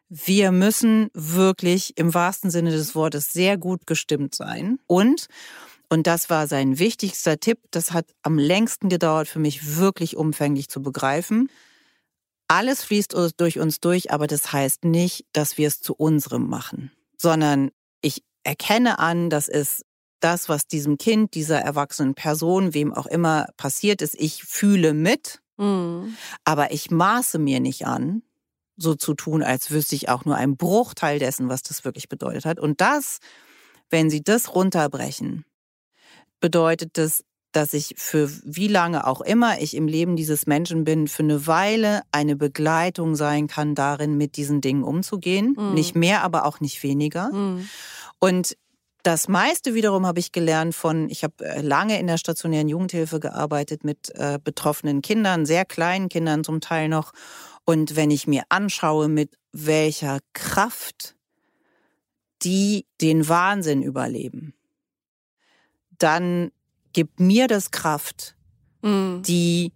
wir 0.10 0.52
müssen 0.52 1.12
wirklich 1.14 1.99
im 1.99 2.12
wahrsten 2.12 2.49
Sinne 2.49 2.72
des 2.72 2.95
Wortes 2.95 3.32
sehr 3.32 3.60
gut 3.60 3.86
gestimmt 3.86 4.34
sein. 4.34 4.80
Und, 4.88 5.28
und 5.88 6.08
das 6.08 6.32
war 6.32 6.47
sein 6.47 6.80
wichtigster 6.80 7.39
Tipp, 7.39 7.60
das 7.70 7.91
hat 7.91 8.08
am 8.24 8.39
längsten 8.39 8.89
gedauert 8.89 9.28
für 9.28 9.38
mich 9.38 9.78
wirklich 9.78 10.18
umfänglich 10.18 10.68
zu 10.68 10.82
begreifen. 10.82 11.52
Alles 12.47 12.84
fließt 12.84 13.16
durch 13.38 13.60
uns 13.60 13.82
durch, 13.82 14.12
aber 14.12 14.26
das 14.26 14.52
heißt 14.52 14.84
nicht, 14.84 15.28
dass 15.32 15.60
wir 15.60 15.68
es 15.68 15.80
zu 15.80 15.93
unserem 15.93 16.49
machen, 16.49 16.91
sondern 17.20 17.70
ich 18.02 18.24
erkenne 18.43 18.97
an, 18.97 19.30
dass 19.30 19.47
es 19.47 19.86
das, 20.24 20.50
was 20.50 20.68
diesem 20.68 20.98
Kind, 20.98 21.34
dieser 21.36 21.60
erwachsenen 21.60 22.16
Person, 22.16 22.74
wem 22.74 22.94
auch 22.94 23.08
immer 23.08 23.48
passiert 23.58 24.02
ist, 24.02 24.16
ich 24.18 24.44
fühle 24.44 24.94
mit, 24.94 25.42
mhm. 25.58 26.16
aber 26.46 26.72
ich 26.72 26.92
maße 26.92 27.40
mir 27.40 27.60
nicht 27.60 27.86
an, 27.86 28.24
so 28.78 28.96
zu 28.96 29.14
tun, 29.14 29.44
als 29.44 29.72
wüsste 29.72 29.96
ich 29.96 30.10
auch 30.10 30.26
nur 30.26 30.36
einen 30.36 30.58
Bruchteil 30.58 31.20
dessen, 31.20 31.50
was 31.50 31.62
das 31.64 31.86
wirklich 31.86 32.10
bedeutet 32.10 32.46
hat. 32.46 32.60
Und 32.60 32.82
das, 32.82 33.20
wenn 33.90 34.10
Sie 34.10 34.24
das 34.24 34.56
runterbrechen, 34.56 35.46
bedeutet 36.40 36.98
das, 36.98 37.24
dass 37.52 37.74
ich 37.74 37.96
für 37.98 38.32
wie 38.44 38.70
lange 38.70 39.06
auch 39.06 39.22
immer 39.22 39.62
ich 39.62 39.76
im 39.76 39.88
Leben 39.88 40.16
dieses 40.16 40.48
Menschen 40.48 40.84
bin, 40.84 41.08
für 41.08 41.24
eine 41.24 41.48
Weile 41.48 42.02
eine 42.12 42.36
Begleitung 42.36 43.16
sein 43.16 43.48
kann, 43.48 43.76
darin 43.76 44.18
mit 44.18 44.38
diesen 44.38 44.62
Dingen 44.62 44.84
umzugehen. 44.84 45.56
Mhm. 45.58 45.74
Nicht 45.74 45.96
mehr, 45.96 46.24
aber 46.24 46.46
auch 46.46 46.60
nicht 46.60 46.82
weniger. 46.84 47.32
Mhm. 47.32 47.68
Und 48.20 48.56
das 49.04 49.28
meiste 49.28 49.74
wiederum 49.74 50.06
habe 50.06 50.20
ich 50.20 50.32
gelernt 50.32 50.76
von, 50.76 51.10
ich 51.10 51.24
habe 51.24 51.45
äh, 51.45 51.62
lange 51.62 51.99
in 51.99 52.08
der 52.08 52.18
stationären 52.18 52.70
Jugendhilfe 52.70 53.20
gearbeitet 53.20 53.84
mit 53.84 54.14
äh, 54.16 54.39
betroffenen 54.43 55.02
Kindern, 55.02 55.45
sehr 55.45 55.66
kleinen 55.66 56.10
Kindern 56.10 56.43
zum 56.43 56.62
Teil 56.62 56.89
noch. 56.89 57.12
Und 57.66 57.95
wenn 57.95 58.12
ich 58.12 58.28
mir 58.28 58.43
anschaue, 58.49 59.08
mit 59.08 59.38
welcher 59.52 60.20
Kraft 60.34 61.16
die 62.43 62.86
den 63.02 63.28
Wahnsinn 63.28 63.84
überleben, 63.84 64.54
dann 65.97 66.52
gibt 66.93 67.20
mir 67.20 67.47
das 67.47 67.72
Kraft, 67.72 68.36
mhm. 68.82 69.22
die 69.26 69.74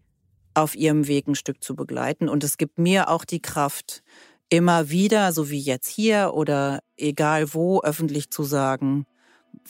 auf 0.53 0.75
ihrem 0.75 1.07
Weg 1.07 1.27
ein 1.27 1.35
Stück 1.35 1.63
zu 1.63 1.75
begleiten. 1.75 2.29
Und 2.29 2.43
es 2.43 2.57
gibt 2.57 2.79
mir 2.79 3.09
auch 3.09 3.25
die 3.25 3.41
Kraft, 3.41 4.03
immer 4.49 4.89
wieder, 4.89 5.31
so 5.31 5.49
wie 5.49 5.59
jetzt 5.59 5.87
hier 5.87 6.31
oder 6.33 6.79
egal 6.97 7.53
wo, 7.53 7.81
öffentlich 7.81 8.29
zu 8.29 8.43
sagen, 8.43 9.05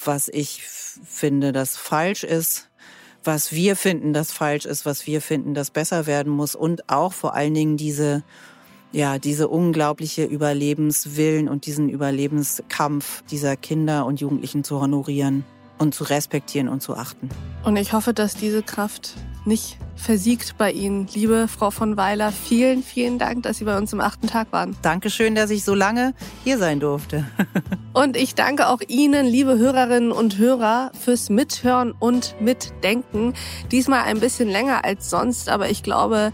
was 0.03 0.27
ich 0.27 0.63
finde, 0.63 1.51
das 1.51 1.77
falsch 1.77 2.23
ist, 2.23 2.69
was 3.23 3.51
wir 3.51 3.75
finden, 3.75 4.13
das 4.13 4.31
falsch 4.31 4.65
ist, 4.65 4.85
was 4.85 5.07
wir 5.07 5.21
finden, 5.21 5.53
das 5.53 5.71
besser 5.71 6.05
werden 6.05 6.31
muss 6.31 6.55
und 6.55 6.89
auch 6.89 7.13
vor 7.13 7.33
allen 7.33 7.53
Dingen 7.53 7.77
diese 7.77 8.23
ja, 8.91 9.19
diese 9.19 9.49
unglaubliche 9.49 10.23
Überlebenswillen 10.23 11.49
und 11.49 11.65
diesen 11.65 11.89
Überlebenskampf 11.89 13.23
dieser 13.23 13.57
Kinder 13.57 14.05
und 14.05 14.21
Jugendlichen 14.21 14.63
zu 14.63 14.79
honorieren 14.79 15.43
und 15.77 15.93
zu 15.93 16.05
respektieren 16.05 16.69
und 16.69 16.81
zu 16.81 16.95
achten. 16.95 17.29
Und 17.65 17.75
ich 17.75 17.91
hoffe, 17.91 18.13
dass 18.13 18.35
diese 18.35 18.63
Kraft 18.63 19.15
nicht 19.45 19.77
versiegt 19.95 20.57
bei 20.57 20.71
Ihnen. 20.71 21.07
Liebe 21.13 21.47
Frau 21.47 21.71
von 21.71 21.97
Weiler, 21.97 22.31
vielen, 22.31 22.83
vielen 22.83 23.17
Dank, 23.17 23.43
dass 23.43 23.57
Sie 23.57 23.63
bei 23.63 23.77
uns 23.77 23.93
im 23.93 24.01
achten 24.01 24.27
Tag 24.27 24.51
waren. 24.51 24.75
Dankeschön, 24.81 25.35
dass 25.35 25.49
ich 25.49 25.63
so 25.63 25.73
lange 25.73 26.13
hier 26.43 26.57
sein 26.57 26.79
durfte. 26.79 27.25
und 27.93 28.17
ich 28.17 28.35
danke 28.35 28.67
auch 28.67 28.81
Ihnen, 28.87 29.25
liebe 29.25 29.57
Hörerinnen 29.57 30.11
und 30.11 30.37
Hörer, 30.37 30.91
fürs 30.99 31.29
Mithören 31.29 31.91
und 31.91 32.35
Mitdenken. 32.39 33.33
Diesmal 33.71 34.03
ein 34.03 34.19
bisschen 34.19 34.49
länger 34.49 34.85
als 34.85 35.09
sonst, 35.09 35.49
aber 35.49 35.69
ich 35.69 35.81
glaube, 35.81 36.31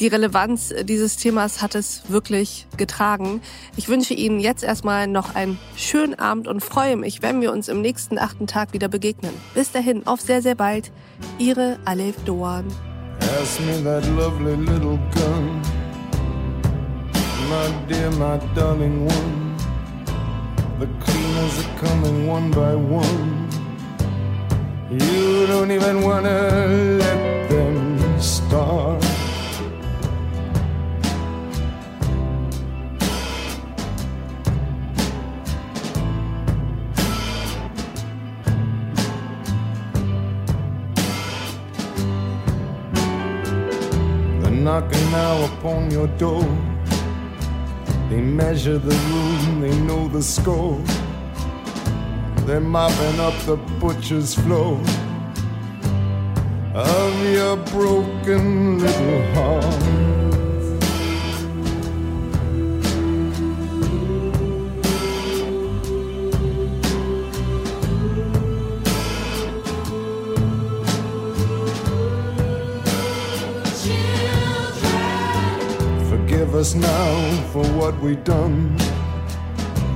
die 0.00 0.06
Relevanz 0.06 0.72
dieses 0.84 1.16
Themas 1.16 1.60
hat 1.60 1.74
es 1.74 2.02
wirklich 2.08 2.66
getragen. 2.76 3.40
Ich 3.76 3.88
wünsche 3.88 4.14
Ihnen 4.14 4.38
jetzt 4.38 4.62
erstmal 4.62 5.06
noch 5.06 5.34
einen 5.34 5.58
schönen 5.76 6.14
Abend 6.14 6.46
und 6.46 6.60
freue 6.60 6.96
mich, 6.96 7.22
wenn 7.22 7.40
wir 7.40 7.52
uns 7.52 7.68
im 7.68 7.80
nächsten 7.80 8.18
achten 8.18 8.46
Tag 8.46 8.72
wieder 8.72 8.88
begegnen. 8.88 9.32
Bis 9.54 9.72
dahin, 9.72 10.06
auf 10.06 10.20
sehr, 10.20 10.42
sehr 10.42 10.54
bald. 10.54 10.92
Ihre 11.38 11.78
Alef 11.84 12.16
Doan. 12.24 12.64
Pass 13.18 13.58
me 13.60 13.82
that 13.82 14.06
lovely 14.16 14.54
little 14.54 14.98
gun, 15.14 15.60
my 17.48 17.68
dear, 17.88 18.10
my 18.12 18.38
darling 18.54 19.04
one. 19.06 19.56
The 20.78 20.86
cleaners 21.04 21.58
are 21.58 21.88
coming 21.88 22.28
one 22.28 22.50
by 22.52 22.74
one. 22.76 23.48
You 24.90 25.46
don't 25.48 25.72
even 25.72 26.02
wanna 26.02 26.96
let 26.98 27.50
them 27.50 28.20
start. 28.20 29.07
Knocking 44.68 45.10
now 45.12 45.44
upon 45.46 45.90
your 45.90 46.08
door. 46.18 46.44
They 48.10 48.20
measure 48.20 48.76
the 48.76 48.96
room, 49.10 49.62
they 49.62 49.74
know 49.88 50.08
the 50.08 50.22
score. 50.22 50.78
They're 52.44 52.68
mopping 52.76 53.18
up 53.18 53.36
the 53.46 53.56
butcher's 53.80 54.34
floor 54.34 54.78
of 56.74 57.12
your 57.36 57.56
broken 57.72 58.78
little 58.84 59.22
heart. 59.36 60.27
Us 76.58 76.74
now 76.74 77.42
for 77.52 77.64
what 77.78 77.96
we 78.00 78.16
done. 78.16 78.76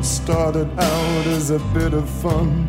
Started 0.00 0.70
out 0.78 1.26
as 1.26 1.50
a 1.50 1.58
bit 1.74 1.92
of 1.92 2.08
fun. 2.08 2.68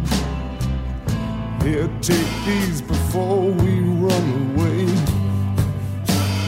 Here, 1.62 1.88
take 2.02 2.34
these 2.44 2.82
before 2.82 3.52
we 3.52 3.82
run 3.82 4.56
away. 4.56 4.86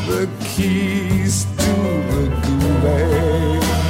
The 0.08 0.28
keys 0.56 1.46
to 1.46 1.74
the 2.14 2.26
gulag. 2.42 3.85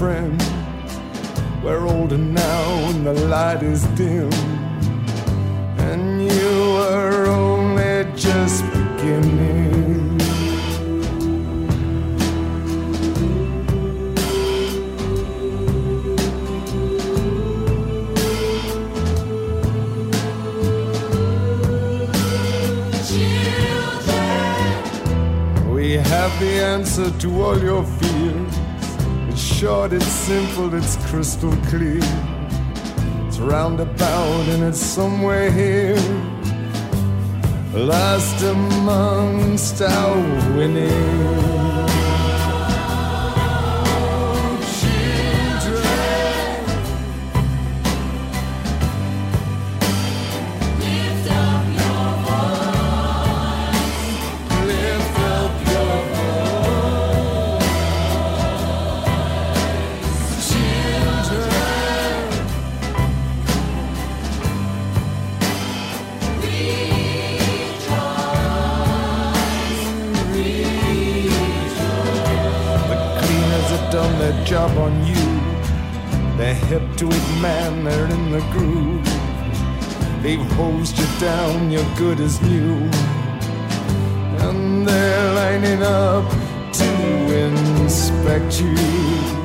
Friends. 0.00 0.42
We're 1.62 1.86
older 1.86 2.16
now 2.16 2.88
and 2.88 3.06
the 3.06 3.12
light 3.12 3.62
is 3.62 3.82
dim. 3.98 4.49
It's 30.68 30.74
it's 30.74 30.96
crystal 31.08 31.52
clear. 31.68 32.00
It's 33.26 33.38
roundabout 33.38 34.48
and 34.48 34.62
it's 34.64 34.80
somewhere 34.80 35.50
here. 35.50 35.96
Last 37.72 38.42
amongst 38.42 39.80
our 39.80 40.56
winning. 40.56 41.49
Good 81.96 82.20
as 82.20 82.40
new. 82.42 82.76
And 84.46 84.86
they're 84.86 85.32
lining 85.34 85.82
up 85.82 86.30
to 86.72 86.90
inspect 87.46 88.60
you. 88.60 89.40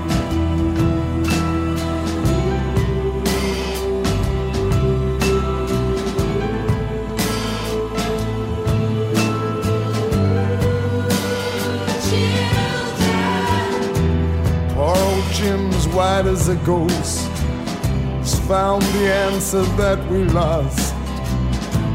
Jim's 15.35 15.87
white 15.89 16.25
as 16.25 16.47
a 16.47 16.55
ghost 16.65 17.27
has 17.27 18.39
found 18.47 18.81
the 18.83 19.13
answer 19.13 19.63
that 19.75 19.99
we 20.09 20.23
lost. 20.23 20.84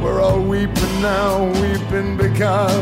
We're 0.02 0.20
all 0.22 0.40
weeping 0.40 1.02
now, 1.02 1.44
weeping 1.60 2.16
because 2.16 2.72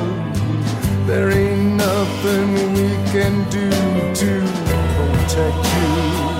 there 1.06 1.30
ain't 1.30 1.76
nothing 1.76 2.52
we 2.74 2.88
can 3.10 3.48
do 3.50 3.68
to 4.14 4.40
protect 4.96 5.66
you. 5.76 6.38